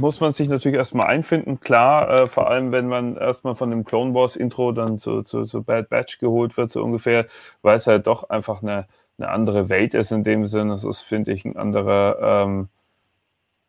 [0.00, 3.84] muss man sich natürlich erstmal einfinden, klar, äh, vor allem wenn man erstmal von dem
[3.84, 7.26] Clone Wars Intro dann zu, zu, zu Bad Batch geholt wird, so ungefähr,
[7.62, 8.86] weil es halt doch einfach eine,
[9.18, 10.72] eine andere Welt ist in dem Sinne.
[10.72, 12.68] Das ist, finde ich, ein anderer, ähm,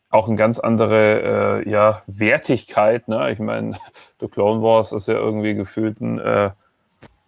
[0.09, 3.07] auch eine ganz andere äh, ja, Wertigkeit.
[3.07, 3.31] Ne?
[3.31, 3.77] Ich meine,
[4.19, 6.51] The Clone Wars ist ja irgendwie gefühlt ein, äh,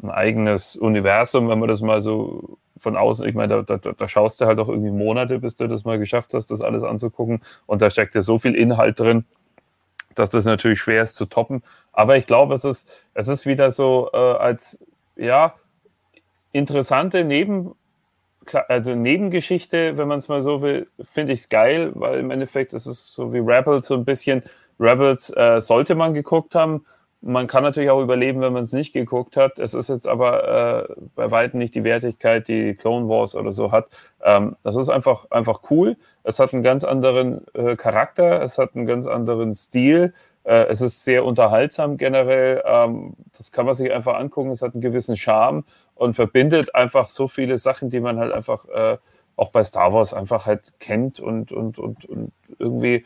[0.01, 4.07] ein eigenes Universum, wenn man das mal so von außen, ich meine, da, da, da,
[4.07, 7.41] schaust du halt auch irgendwie Monate, bis du das mal geschafft hast, das alles anzugucken.
[7.65, 9.25] Und da steckt ja so viel Inhalt drin,
[10.13, 11.63] dass das natürlich schwer ist zu toppen.
[11.91, 14.85] Aber ich glaube, es ist, es ist wieder so äh, als,
[15.15, 15.55] ja,
[16.51, 17.73] interessante Neben,
[18.67, 22.73] also Nebengeschichte, wenn man es mal so will, finde ich es geil, weil im Endeffekt
[22.73, 24.43] ist es so wie Rebels so ein bisschen.
[24.79, 26.85] Rebels äh, sollte man geguckt haben,
[27.23, 29.57] man kann natürlich auch überleben, wenn man es nicht geguckt hat.
[29.57, 33.71] Es ist jetzt aber äh, bei weitem nicht die Wertigkeit, die Clone Wars oder so
[33.71, 33.87] hat.
[34.21, 35.95] Ähm, das ist einfach, einfach cool.
[36.23, 40.13] Es hat einen ganz anderen äh, Charakter, es hat einen ganz anderen Stil.
[40.43, 42.61] Äh, es ist sehr unterhaltsam generell.
[42.65, 44.51] Ähm, das kann man sich einfach angucken.
[44.51, 45.63] Es hat einen gewissen Charme
[45.95, 48.97] und verbindet einfach so viele Sachen, die man halt einfach äh,
[49.35, 53.05] auch bei Star Wars einfach halt kennt und, und, und, und irgendwie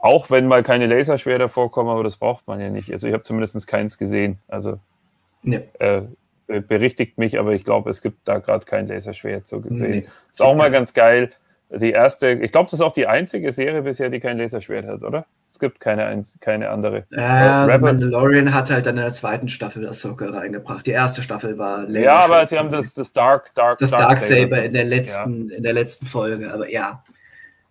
[0.00, 2.92] auch wenn mal keine Laserschwerter vorkommen, aber das braucht man ja nicht.
[2.92, 4.38] Also ich habe zumindest keins gesehen.
[4.48, 4.78] Also
[5.42, 5.60] ja.
[5.78, 6.02] äh,
[6.46, 9.90] berichtigt mich, aber ich glaube, es gibt da gerade kein Laserschwert so gesehen.
[9.90, 11.30] Nee, ist auch mal ganz geil.
[11.70, 15.02] Die erste, ich glaube, das ist auch die einzige Serie bisher, die kein Laserschwert hat,
[15.02, 15.26] oder?
[15.50, 17.04] Es gibt keine, keine andere.
[17.10, 20.86] Ja, äh, Mandalorian hat halt dann in der zweiten Staffel Ahsoka reingebracht.
[20.86, 22.04] Die erste Staffel war Laserschwert.
[22.04, 25.50] Ja, aber sie haben das, das Dark, Dark, das Dark, Dark Saber in der letzten,
[25.50, 25.56] ja.
[25.56, 26.52] in der letzten Folge.
[26.52, 27.02] Aber ja,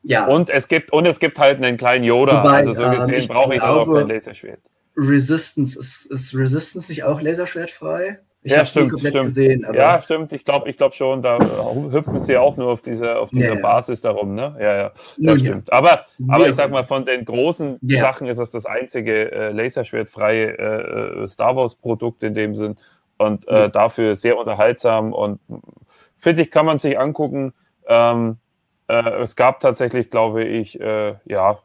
[0.07, 0.25] ja.
[0.27, 2.43] Und es gibt, und es gibt halt einen kleinen Yoda.
[2.43, 4.59] Wobei, also so ähm, gesehen ähm, brauche ich glaube, auch kein Laserschwert.
[4.95, 8.19] Resistance, ist, ist Resistance nicht auch laserschwertfrei?
[8.41, 9.23] Ich ja, stimmt, stimmt.
[9.23, 10.31] Gesehen, ja, stimmt.
[10.31, 11.37] Ich glaube ich glaub schon, da
[11.91, 14.35] hüpfen sie auch nur auf dieser, auf dieser ja, Basis darum.
[14.35, 14.55] Ne?
[14.59, 15.73] Ja, ja, das stimmt.
[15.73, 17.99] Aber, aber ich sag mal, von den großen ja.
[17.99, 22.77] Sachen ist es das einzige äh, laserschwertfreie äh, äh Star Wars-Produkt in dem Sinn.
[23.17, 25.39] Und äh, dafür sehr unterhaltsam und
[26.15, 27.53] finde ich, kann man sich angucken.
[27.87, 28.37] Ähm,
[28.87, 31.59] äh, es gab tatsächlich, glaube ich, äh, ja,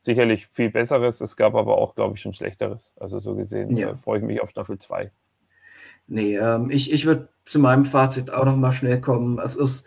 [0.00, 1.20] sicherlich viel Besseres.
[1.20, 2.94] Es gab aber auch, glaube ich, schon Schlechteres.
[2.98, 3.90] Also so gesehen ja.
[3.90, 5.10] äh, freue ich mich auf Staffel 2.
[6.06, 9.38] Nee, ähm, ich, ich würde zu meinem Fazit auch noch mal schnell kommen.
[9.38, 9.86] Es ist,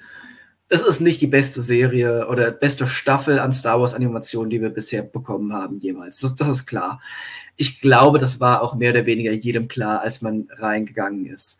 [0.69, 4.69] es ist nicht die beste Serie oder beste Staffel an Star Wars Animationen, die wir
[4.69, 6.19] bisher bekommen haben, jemals.
[6.21, 7.01] Das, das ist klar.
[7.57, 11.59] Ich glaube, das war auch mehr oder weniger jedem klar, als man reingegangen ist.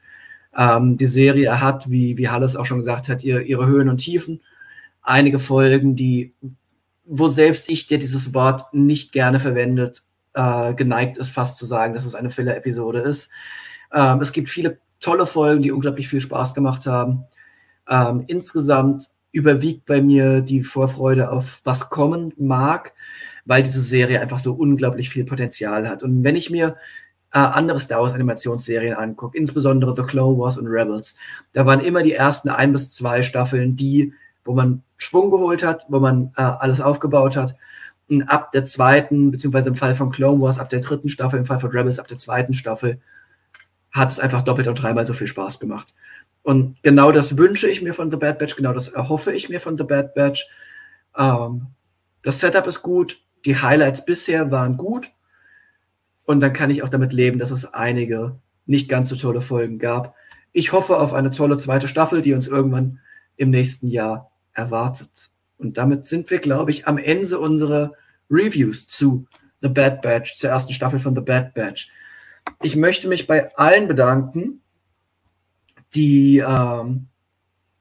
[0.56, 3.98] Ähm, die Serie hat, wie, wie Halles auch schon gesagt hat, ihr, ihre Höhen und
[3.98, 4.42] Tiefen
[5.04, 6.34] einige Folgen, die,
[7.06, 10.04] wo selbst ich, der dieses Wort nicht gerne verwendet,
[10.34, 13.30] äh, geneigt ist, fast zu sagen, dass es eine Filler-Episode ist.
[13.94, 17.26] Ähm, es gibt viele tolle Folgen, die unglaublich viel Spaß gemacht haben.
[17.90, 22.94] Ähm, insgesamt überwiegt bei mir die Vorfreude auf was kommen mag,
[23.46, 26.04] weil diese Serie einfach so unglaublich viel Potenzial hat.
[26.04, 26.78] Und wenn ich mir
[27.34, 31.16] äh, andere Star Wars Animationsserien angucke, insbesondere The Clone Wars und Rebels,
[31.52, 34.14] da waren immer die ersten ein bis zwei Staffeln die,
[34.46, 37.56] wo man Schwung geholt hat, wo man äh, alles aufgebaut hat.
[38.10, 41.46] Und ab der zweiten, beziehungsweise im Fall von Clone Wars, ab der dritten Staffel, im
[41.46, 43.00] Fall von Rebels, ab der zweiten Staffel,
[43.92, 45.94] hat es einfach doppelt und dreimal so viel Spaß gemacht.
[46.42, 49.62] Und genau das wünsche ich mir von The Bad Batch, genau das erhoffe ich mir
[49.62, 50.48] von The Bad Batch.
[51.18, 51.68] Ähm,
[52.22, 55.12] das Setup ist gut, die Highlights bisher waren gut.
[56.26, 59.80] Und dann kann ich auch damit leben, dass es einige nicht ganz so tolle Folgen
[59.80, 60.16] gab.
[60.52, 63.00] Ich hoffe auf eine tolle zweite Staffel, die uns irgendwann
[63.36, 65.30] im nächsten Jahr erwartet.
[65.58, 67.94] Und damit sind wir, glaube ich, am Ende unserer
[68.30, 69.28] Reviews zu
[69.62, 71.90] The Bad Batch, zur ersten Staffel von The Bad Batch.
[72.62, 74.62] Ich möchte mich bei allen bedanken,
[75.96, 77.08] die, ähm,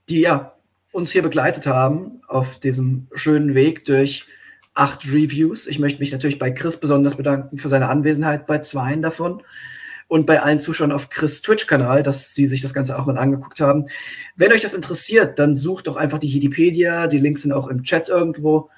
[0.09, 0.55] die ja,
[0.93, 4.27] uns hier begleitet haben auf diesem schönen Weg durch
[4.75, 5.67] acht Reviews.
[5.67, 9.43] Ich möchte mich natürlich bei Chris besonders bedanken für seine Anwesenheit bei zweien davon
[10.13, 13.61] und bei allen Zuschauern auf Chris Twitch-Kanal, dass sie sich das Ganze auch mal angeguckt
[13.63, 13.87] haben.
[14.37, 17.07] Wenn euch das interessiert, dann sucht doch einfach die Wikipedia.
[17.07, 18.69] Die Links sind auch im Chat irgendwo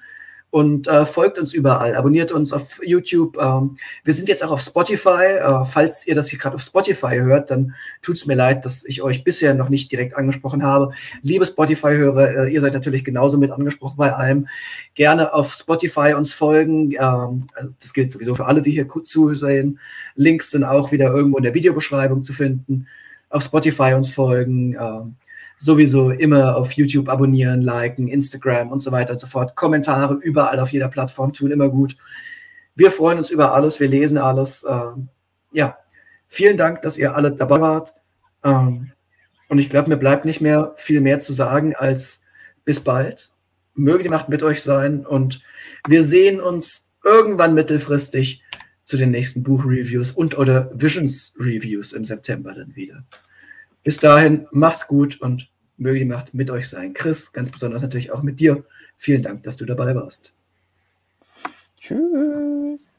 [0.54, 3.36] und äh, folgt uns überall, abonniert uns auf YouTube.
[3.42, 5.24] Ähm, wir sind jetzt auch auf Spotify.
[5.40, 8.84] Äh, falls ihr das hier gerade auf Spotify hört, dann tut es mir leid, dass
[8.84, 10.92] ich euch bisher noch nicht direkt angesprochen habe.
[11.22, 14.46] Liebe Spotify-Hörer, äh, ihr seid natürlich genauso mit angesprochen bei allem.
[14.94, 16.92] Gerne auf Spotify uns folgen.
[16.92, 17.48] Ähm,
[17.80, 19.80] das gilt sowieso für alle, die hier zusehen.
[20.14, 22.86] Links sind auch wieder irgendwo in der Videobeschreibung zu finden.
[23.28, 24.76] Auf Spotify uns folgen.
[24.80, 25.16] Ähm,
[25.56, 29.54] sowieso immer auf YouTube abonnieren, liken, Instagram und so weiter und so fort.
[29.56, 31.96] Kommentare überall auf jeder Plattform tun immer gut.
[32.74, 34.66] Wir freuen uns über alles, wir lesen alles.
[34.68, 35.08] Ähm,
[35.52, 35.78] ja,
[36.28, 37.94] vielen Dank, dass ihr alle dabei wart.
[38.42, 38.92] Ähm,
[39.48, 42.22] und ich glaube, mir bleibt nicht mehr viel mehr zu sagen als
[42.64, 43.32] bis bald.
[43.74, 45.42] Möge die Macht mit euch sein und
[45.86, 48.42] wir sehen uns irgendwann mittelfristig
[48.84, 53.04] zu den nächsten Buchreviews und oder Visions Reviews im September dann wieder.
[53.84, 56.94] Bis dahin, macht's gut und möge die Macht mit euch sein.
[56.94, 58.64] Chris, ganz besonders natürlich auch mit dir.
[58.96, 60.34] Vielen Dank, dass du dabei warst.
[61.78, 62.93] Tschüss.